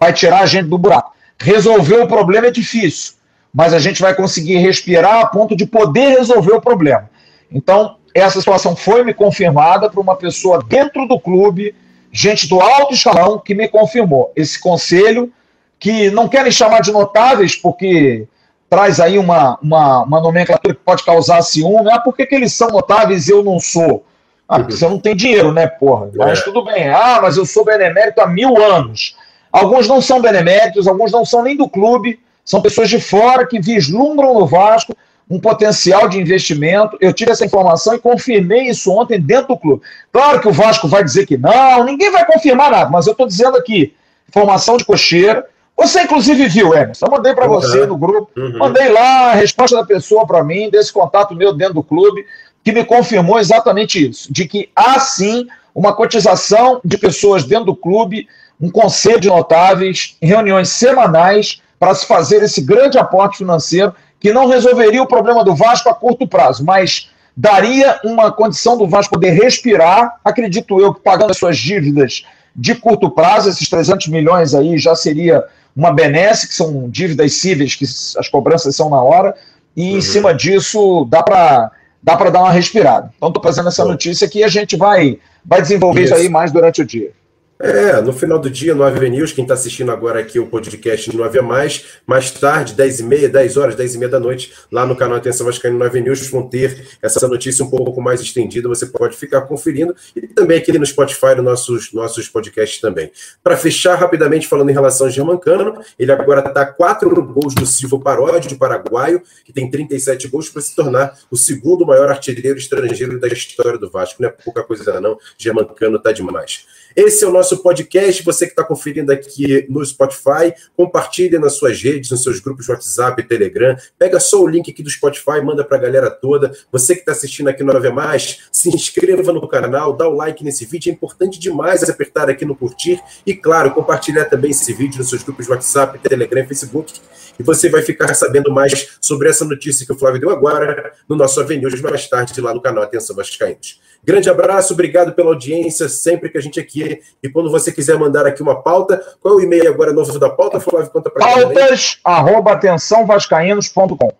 Vai 0.00 0.12
tirar 0.12 0.40
a 0.40 0.46
gente 0.46 0.68
do 0.68 0.78
buraco. 0.78 1.14
Resolver 1.38 2.00
o 2.00 2.08
problema 2.08 2.46
é 2.46 2.50
difícil, 2.50 3.14
mas 3.56 3.72
a 3.72 3.78
gente 3.78 4.02
vai 4.02 4.14
conseguir 4.14 4.58
respirar 4.58 5.20
a 5.20 5.26
ponto 5.26 5.56
de 5.56 5.64
poder 5.64 6.10
resolver 6.10 6.52
o 6.52 6.60
problema. 6.60 7.08
Então, 7.50 7.96
essa 8.14 8.38
situação 8.38 8.76
foi 8.76 9.02
me 9.02 9.14
confirmada 9.14 9.88
por 9.88 10.00
uma 10.00 10.14
pessoa 10.14 10.62
dentro 10.62 11.08
do 11.08 11.18
clube 11.18 11.74
gente 12.12 12.46
do 12.48 12.60
alto 12.60 12.92
escalão 12.92 13.38
que 13.38 13.54
me 13.54 13.66
confirmou. 13.66 14.30
Esse 14.36 14.60
conselho, 14.60 15.32
que 15.78 16.10
não 16.10 16.28
querem 16.28 16.52
chamar 16.52 16.82
de 16.82 16.92
notáveis, 16.92 17.56
porque 17.56 18.28
traz 18.68 19.00
aí 19.00 19.18
uma, 19.18 19.58
uma, 19.62 20.02
uma 20.02 20.20
nomenclatura 20.20 20.74
que 20.74 20.80
pode 20.84 21.02
causar 21.02 21.40
ciúme. 21.40 21.90
Ah, 21.90 21.98
por 21.98 22.14
que, 22.14 22.26
que 22.26 22.34
eles 22.34 22.52
são 22.52 22.68
notáveis 22.68 23.26
e 23.26 23.32
eu 23.32 23.42
não 23.42 23.58
sou? 23.58 24.04
Ah, 24.46 24.58
porque 24.58 24.76
você 24.76 24.86
não 24.86 24.98
tem 24.98 25.16
dinheiro, 25.16 25.50
né, 25.50 25.66
porra? 25.66 26.10
Mas 26.14 26.40
é. 26.40 26.42
tudo 26.42 26.62
bem. 26.62 26.90
Ah, 26.90 27.20
mas 27.22 27.38
eu 27.38 27.46
sou 27.46 27.64
benemérito 27.64 28.20
há 28.20 28.26
mil 28.26 28.62
anos. 28.62 29.16
Alguns 29.50 29.88
não 29.88 30.02
são 30.02 30.20
beneméritos, 30.20 30.86
alguns 30.86 31.10
não 31.10 31.24
são 31.24 31.42
nem 31.42 31.56
do 31.56 31.68
clube, 31.68 32.20
são 32.46 32.62
pessoas 32.62 32.88
de 32.88 32.98
fora 32.98 33.46
que 33.46 33.60
vislumbram 33.60 34.32
no 34.32 34.46
Vasco 34.46 34.96
um 35.28 35.40
potencial 35.40 36.08
de 36.08 36.18
investimento. 36.18 36.96
Eu 37.00 37.12
tive 37.12 37.32
essa 37.32 37.44
informação 37.44 37.94
e 37.94 37.98
confirmei 37.98 38.68
isso 38.68 38.92
ontem 38.92 39.20
dentro 39.20 39.48
do 39.48 39.58
clube. 39.58 39.82
Claro 40.12 40.40
que 40.40 40.48
o 40.48 40.52
Vasco 40.52 40.86
vai 40.86 41.02
dizer 41.02 41.26
que 41.26 41.36
não, 41.36 41.84
ninguém 41.84 42.10
vai 42.10 42.24
confirmar 42.24 42.70
nada, 42.70 42.88
mas 42.88 43.06
eu 43.06 43.10
estou 43.10 43.26
dizendo 43.26 43.56
aqui, 43.56 43.92
informação 44.28 44.76
de 44.76 44.84
cocheira. 44.84 45.44
Você, 45.76 46.02
inclusive, 46.02 46.46
viu, 46.46 46.72
Emerson. 46.72 47.06
Eu 47.06 47.10
mandei 47.10 47.34
para 47.34 47.46
uhum. 47.46 47.54
você 47.54 47.84
no 47.84 47.98
grupo. 47.98 48.30
Uhum. 48.36 48.58
Mandei 48.58 48.88
lá 48.88 49.32
a 49.32 49.34
resposta 49.34 49.76
da 49.76 49.84
pessoa 49.84 50.24
para 50.26 50.42
mim, 50.42 50.70
desse 50.70 50.92
contato 50.92 51.34
meu 51.34 51.52
dentro 51.52 51.74
do 51.74 51.82
clube 51.82 52.24
que 52.66 52.72
me 52.72 52.84
confirmou 52.84 53.38
exatamente 53.38 54.08
isso, 54.10 54.32
de 54.32 54.44
que 54.44 54.68
há 54.74 54.98
sim 54.98 55.46
uma 55.72 55.94
cotização 55.94 56.80
de 56.84 56.98
pessoas 56.98 57.44
dentro 57.44 57.66
do 57.66 57.76
clube, 57.76 58.26
um 58.60 58.68
conselho 58.68 59.20
de 59.20 59.28
notáveis, 59.28 60.16
reuniões 60.20 60.70
semanais 60.70 61.62
para 61.78 61.94
se 61.94 62.06
fazer 62.06 62.42
esse 62.42 62.60
grande 62.60 62.98
aporte 62.98 63.38
financeiro 63.38 63.94
que 64.18 64.32
não 64.32 64.46
resolveria 64.46 65.02
o 65.02 65.06
problema 65.06 65.44
do 65.44 65.54
Vasco 65.54 65.88
a 65.88 65.94
curto 65.94 66.26
prazo, 66.26 66.64
mas 66.64 67.10
daria 67.36 68.00
uma 68.02 68.32
condição 68.32 68.78
do 68.78 68.88
Vasco 68.88 69.14
poder 69.14 69.30
respirar, 69.30 70.18
acredito 70.24 70.80
eu 70.80 70.94
que 70.94 71.00
pagando 71.00 71.30
as 71.30 71.36
suas 71.36 71.58
dívidas 71.58 72.24
de 72.54 72.74
curto 72.74 73.10
prazo, 73.10 73.50
esses 73.50 73.68
300 73.68 74.08
milhões 74.08 74.54
aí 74.54 74.78
já 74.78 74.94
seria 74.94 75.44
uma 75.76 75.92
benesse, 75.92 76.48
que 76.48 76.54
são 76.54 76.88
dívidas 76.88 77.34
cíveis, 77.34 77.74
que 77.74 77.84
as 77.84 78.28
cobranças 78.28 78.74
são 78.74 78.88
na 78.88 79.02
hora, 79.02 79.34
e 79.76 79.90
uhum. 79.90 79.98
em 79.98 80.00
cima 80.00 80.34
disso 80.34 81.06
dá 81.10 81.22
para 81.22 81.70
dá 82.02 82.16
para 82.16 82.30
dar 82.30 82.40
uma 82.40 82.52
respirada. 82.52 83.12
Então, 83.16 83.28
estou 83.28 83.42
trazendo 83.42 83.68
essa 83.68 83.84
notícia 83.84 84.28
que 84.28 84.44
a 84.44 84.48
gente 84.48 84.76
vai, 84.76 85.18
vai 85.44 85.60
desenvolver 85.60 86.04
isso. 86.04 86.14
isso 86.14 86.22
aí 86.22 86.28
mais 86.28 86.52
durante 86.52 86.80
o 86.80 86.86
dia. 86.86 87.10
É, 87.58 88.02
no 88.02 88.12
final 88.12 88.38
do 88.38 88.50
dia, 88.50 88.74
no 88.74 88.82
AV 88.82 89.08
News, 89.08 89.32
quem 89.32 89.42
está 89.42 89.54
assistindo 89.54 89.90
agora 89.90 90.20
aqui 90.20 90.38
o 90.38 90.46
podcast 90.46 91.14
no 91.16 91.24
AV 91.24 91.40
Mais, 91.40 91.86
mais 92.06 92.30
tarde, 92.30 92.74
10 92.74 93.00
e 93.00 93.02
meia, 93.02 93.28
10 93.30 93.56
horas, 93.56 93.74
10 93.74 93.94
e 93.94 93.98
meia 93.98 94.10
da 94.10 94.20
noite, 94.20 94.52
lá 94.70 94.84
no 94.84 94.94
canal 94.94 95.16
Atenção 95.16 95.46
Vascaíno 95.46 95.78
no 95.78 95.84
AV 95.84 96.00
News, 96.00 96.28
vão 96.28 96.46
ter 96.46 96.86
essa 97.00 97.26
notícia 97.26 97.64
um 97.64 97.70
pouco 97.70 97.98
mais 98.02 98.20
estendida, 98.20 98.68
você 98.68 98.84
pode 98.84 99.16
ficar 99.16 99.40
conferindo, 99.42 99.96
e 100.14 100.26
também 100.26 100.58
aqui 100.58 100.70
no 100.78 100.84
Spotify, 100.84 101.34
nos 101.36 101.44
nossos, 101.44 101.92
nossos 101.94 102.28
podcasts 102.28 102.78
também. 102.78 103.10
Para 103.42 103.56
fechar 103.56 103.94
rapidamente, 103.94 104.46
falando 104.46 104.68
em 104.68 104.74
relação 104.74 105.06
ao 105.06 105.12
Germancano, 105.12 105.80
ele 105.98 106.12
agora 106.12 106.46
está 106.46 106.66
quatro 106.66 107.22
gols 107.22 107.54
do 107.54 107.64
Silvio 107.64 107.98
Paródio, 107.98 108.50
de 108.50 108.56
paraguaio, 108.56 109.22
que 109.46 109.52
tem 109.52 109.70
37 109.70 110.28
gols, 110.28 110.50
para 110.50 110.60
se 110.60 110.76
tornar 110.76 111.18
o 111.30 111.36
segundo 111.38 111.86
maior 111.86 112.10
artilheiro 112.10 112.58
estrangeiro 112.58 113.18
da 113.18 113.28
história 113.28 113.78
do 113.78 113.88
Vasco. 113.88 114.20
Não 114.20 114.28
é 114.28 114.32
pouca 114.32 114.62
coisa 114.62 115.00
não, 115.00 115.18
Germancano 115.38 115.96
está 115.96 116.12
demais. 116.12 116.66
Esse 116.96 117.24
é 117.24 117.28
o 117.28 117.30
nosso 117.30 117.58
podcast. 117.58 118.24
Você 118.24 118.46
que 118.46 118.52
está 118.52 118.64
conferindo 118.64 119.12
aqui 119.12 119.66
no 119.68 119.84
Spotify, 119.84 120.54
compartilhe 120.74 121.38
nas 121.38 121.52
suas 121.52 121.82
redes, 121.82 122.10
nos 122.10 122.22
seus 122.22 122.40
grupos 122.40 122.64
de 122.64 122.72
WhatsApp 122.72 123.22
Telegram. 123.22 123.76
Pega 123.98 124.18
só 124.18 124.40
o 124.40 124.46
link 124.46 124.70
aqui 124.70 124.82
do 124.82 124.88
Spotify, 124.88 125.42
manda 125.44 125.62
para 125.62 125.76
a 125.76 125.80
galera 125.80 126.10
toda. 126.10 126.56
Você 126.72 126.94
que 126.94 127.00
está 127.00 127.12
assistindo 127.12 127.48
aqui 127.48 127.62
no 127.62 127.70
Nove 127.70 127.90
Mais, 127.90 128.48
se 128.50 128.70
inscreva 128.70 129.30
no 129.30 129.46
canal, 129.46 129.94
dá 129.94 130.08
o 130.08 130.14
like 130.14 130.42
nesse 130.42 130.64
vídeo. 130.64 130.88
É 130.88 130.94
importante 130.94 131.38
demais 131.38 131.86
apertar 131.86 132.30
aqui 132.30 132.46
no 132.46 132.56
curtir 132.56 132.98
e, 133.26 133.34
claro, 133.34 133.72
compartilhar 133.72 134.24
também 134.24 134.52
esse 134.52 134.72
vídeo 134.72 134.96
nos 134.96 135.10
seus 135.10 135.22
grupos 135.22 135.44
de 135.44 135.52
WhatsApp, 135.52 135.98
Telegram 135.98 136.44
e 136.44 136.46
Facebook. 136.46 136.94
E 137.38 137.42
você 137.42 137.68
vai 137.68 137.82
ficar 137.82 138.14
sabendo 138.14 138.50
mais 138.50 138.96
sobre 139.02 139.28
essa 139.28 139.44
notícia 139.44 139.84
que 139.84 139.92
o 139.92 139.98
Flávio 139.98 140.18
deu 140.18 140.30
agora 140.30 140.94
no 141.06 141.14
nosso 141.14 141.38
Avenue 141.40 141.78
mais 141.82 142.08
tarde 142.08 142.40
lá 142.40 142.54
no 142.54 142.62
canal 142.62 142.84
Atenção 142.84 143.14
Vascaínos. 143.14 143.84
Grande 144.06 144.30
abraço, 144.30 144.72
obrigado 144.72 145.12
pela 145.12 145.30
audiência, 145.30 145.88
sempre 145.88 146.28
que 146.28 146.38
a 146.38 146.40
gente 146.40 146.60
aqui. 146.60 147.00
E 147.20 147.28
quando 147.28 147.50
você 147.50 147.72
quiser 147.72 147.98
mandar 147.98 148.24
aqui 148.24 148.40
uma 148.40 148.62
pauta, 148.62 149.02
qual 149.20 149.34
é 149.34 149.36
o 149.38 149.40
e-mail 149.40 149.68
agora 149.68 149.92
novo 149.92 150.16
da 150.16 150.30
pauta, 150.30 150.60
Flávio? 150.60 150.92
Conta 150.92 151.10
para 151.10 151.26
Pautas, 151.26 151.98
arroba 152.04 152.52
atençãovascaínos.com. 152.52 154.12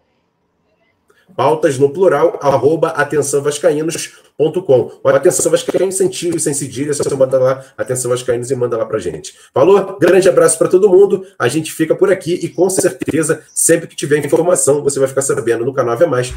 Pautas 1.36 1.78
no 1.78 1.90
plural, 1.90 2.38
arroba 2.42 2.88
atençãovascaínos.com. 2.88 4.26
Atenção 5.04 5.50
Vascaínos 5.52 5.94
sem 5.94 6.08
tiro, 6.08 6.40
sem 6.40 6.52
cedilha, 6.52 6.92
só 6.92 7.02
você 7.04 7.14
manda 7.14 7.38
lá, 7.38 7.64
Atenção 7.78 8.10
Vascaínos 8.10 8.50
e 8.50 8.56
manda 8.56 8.76
lá 8.76 8.84
pra 8.84 8.98
gente. 8.98 9.34
Falou? 9.54 9.96
Grande 9.98 10.28
abraço 10.28 10.58
para 10.58 10.68
todo 10.68 10.88
mundo. 10.88 11.26
A 11.38 11.46
gente 11.46 11.72
fica 11.72 11.94
por 11.94 12.10
aqui 12.10 12.34
e 12.42 12.48
com 12.48 12.68
certeza, 12.68 13.42
sempre 13.54 13.86
que 13.86 13.94
tiver 13.94 14.18
informação, 14.24 14.82
você 14.82 14.98
vai 14.98 15.08
ficar 15.08 15.22
sabendo 15.22 15.64
no 15.64 15.72
canal 15.72 15.94
Ave 15.94 16.06
Mais. 16.06 16.34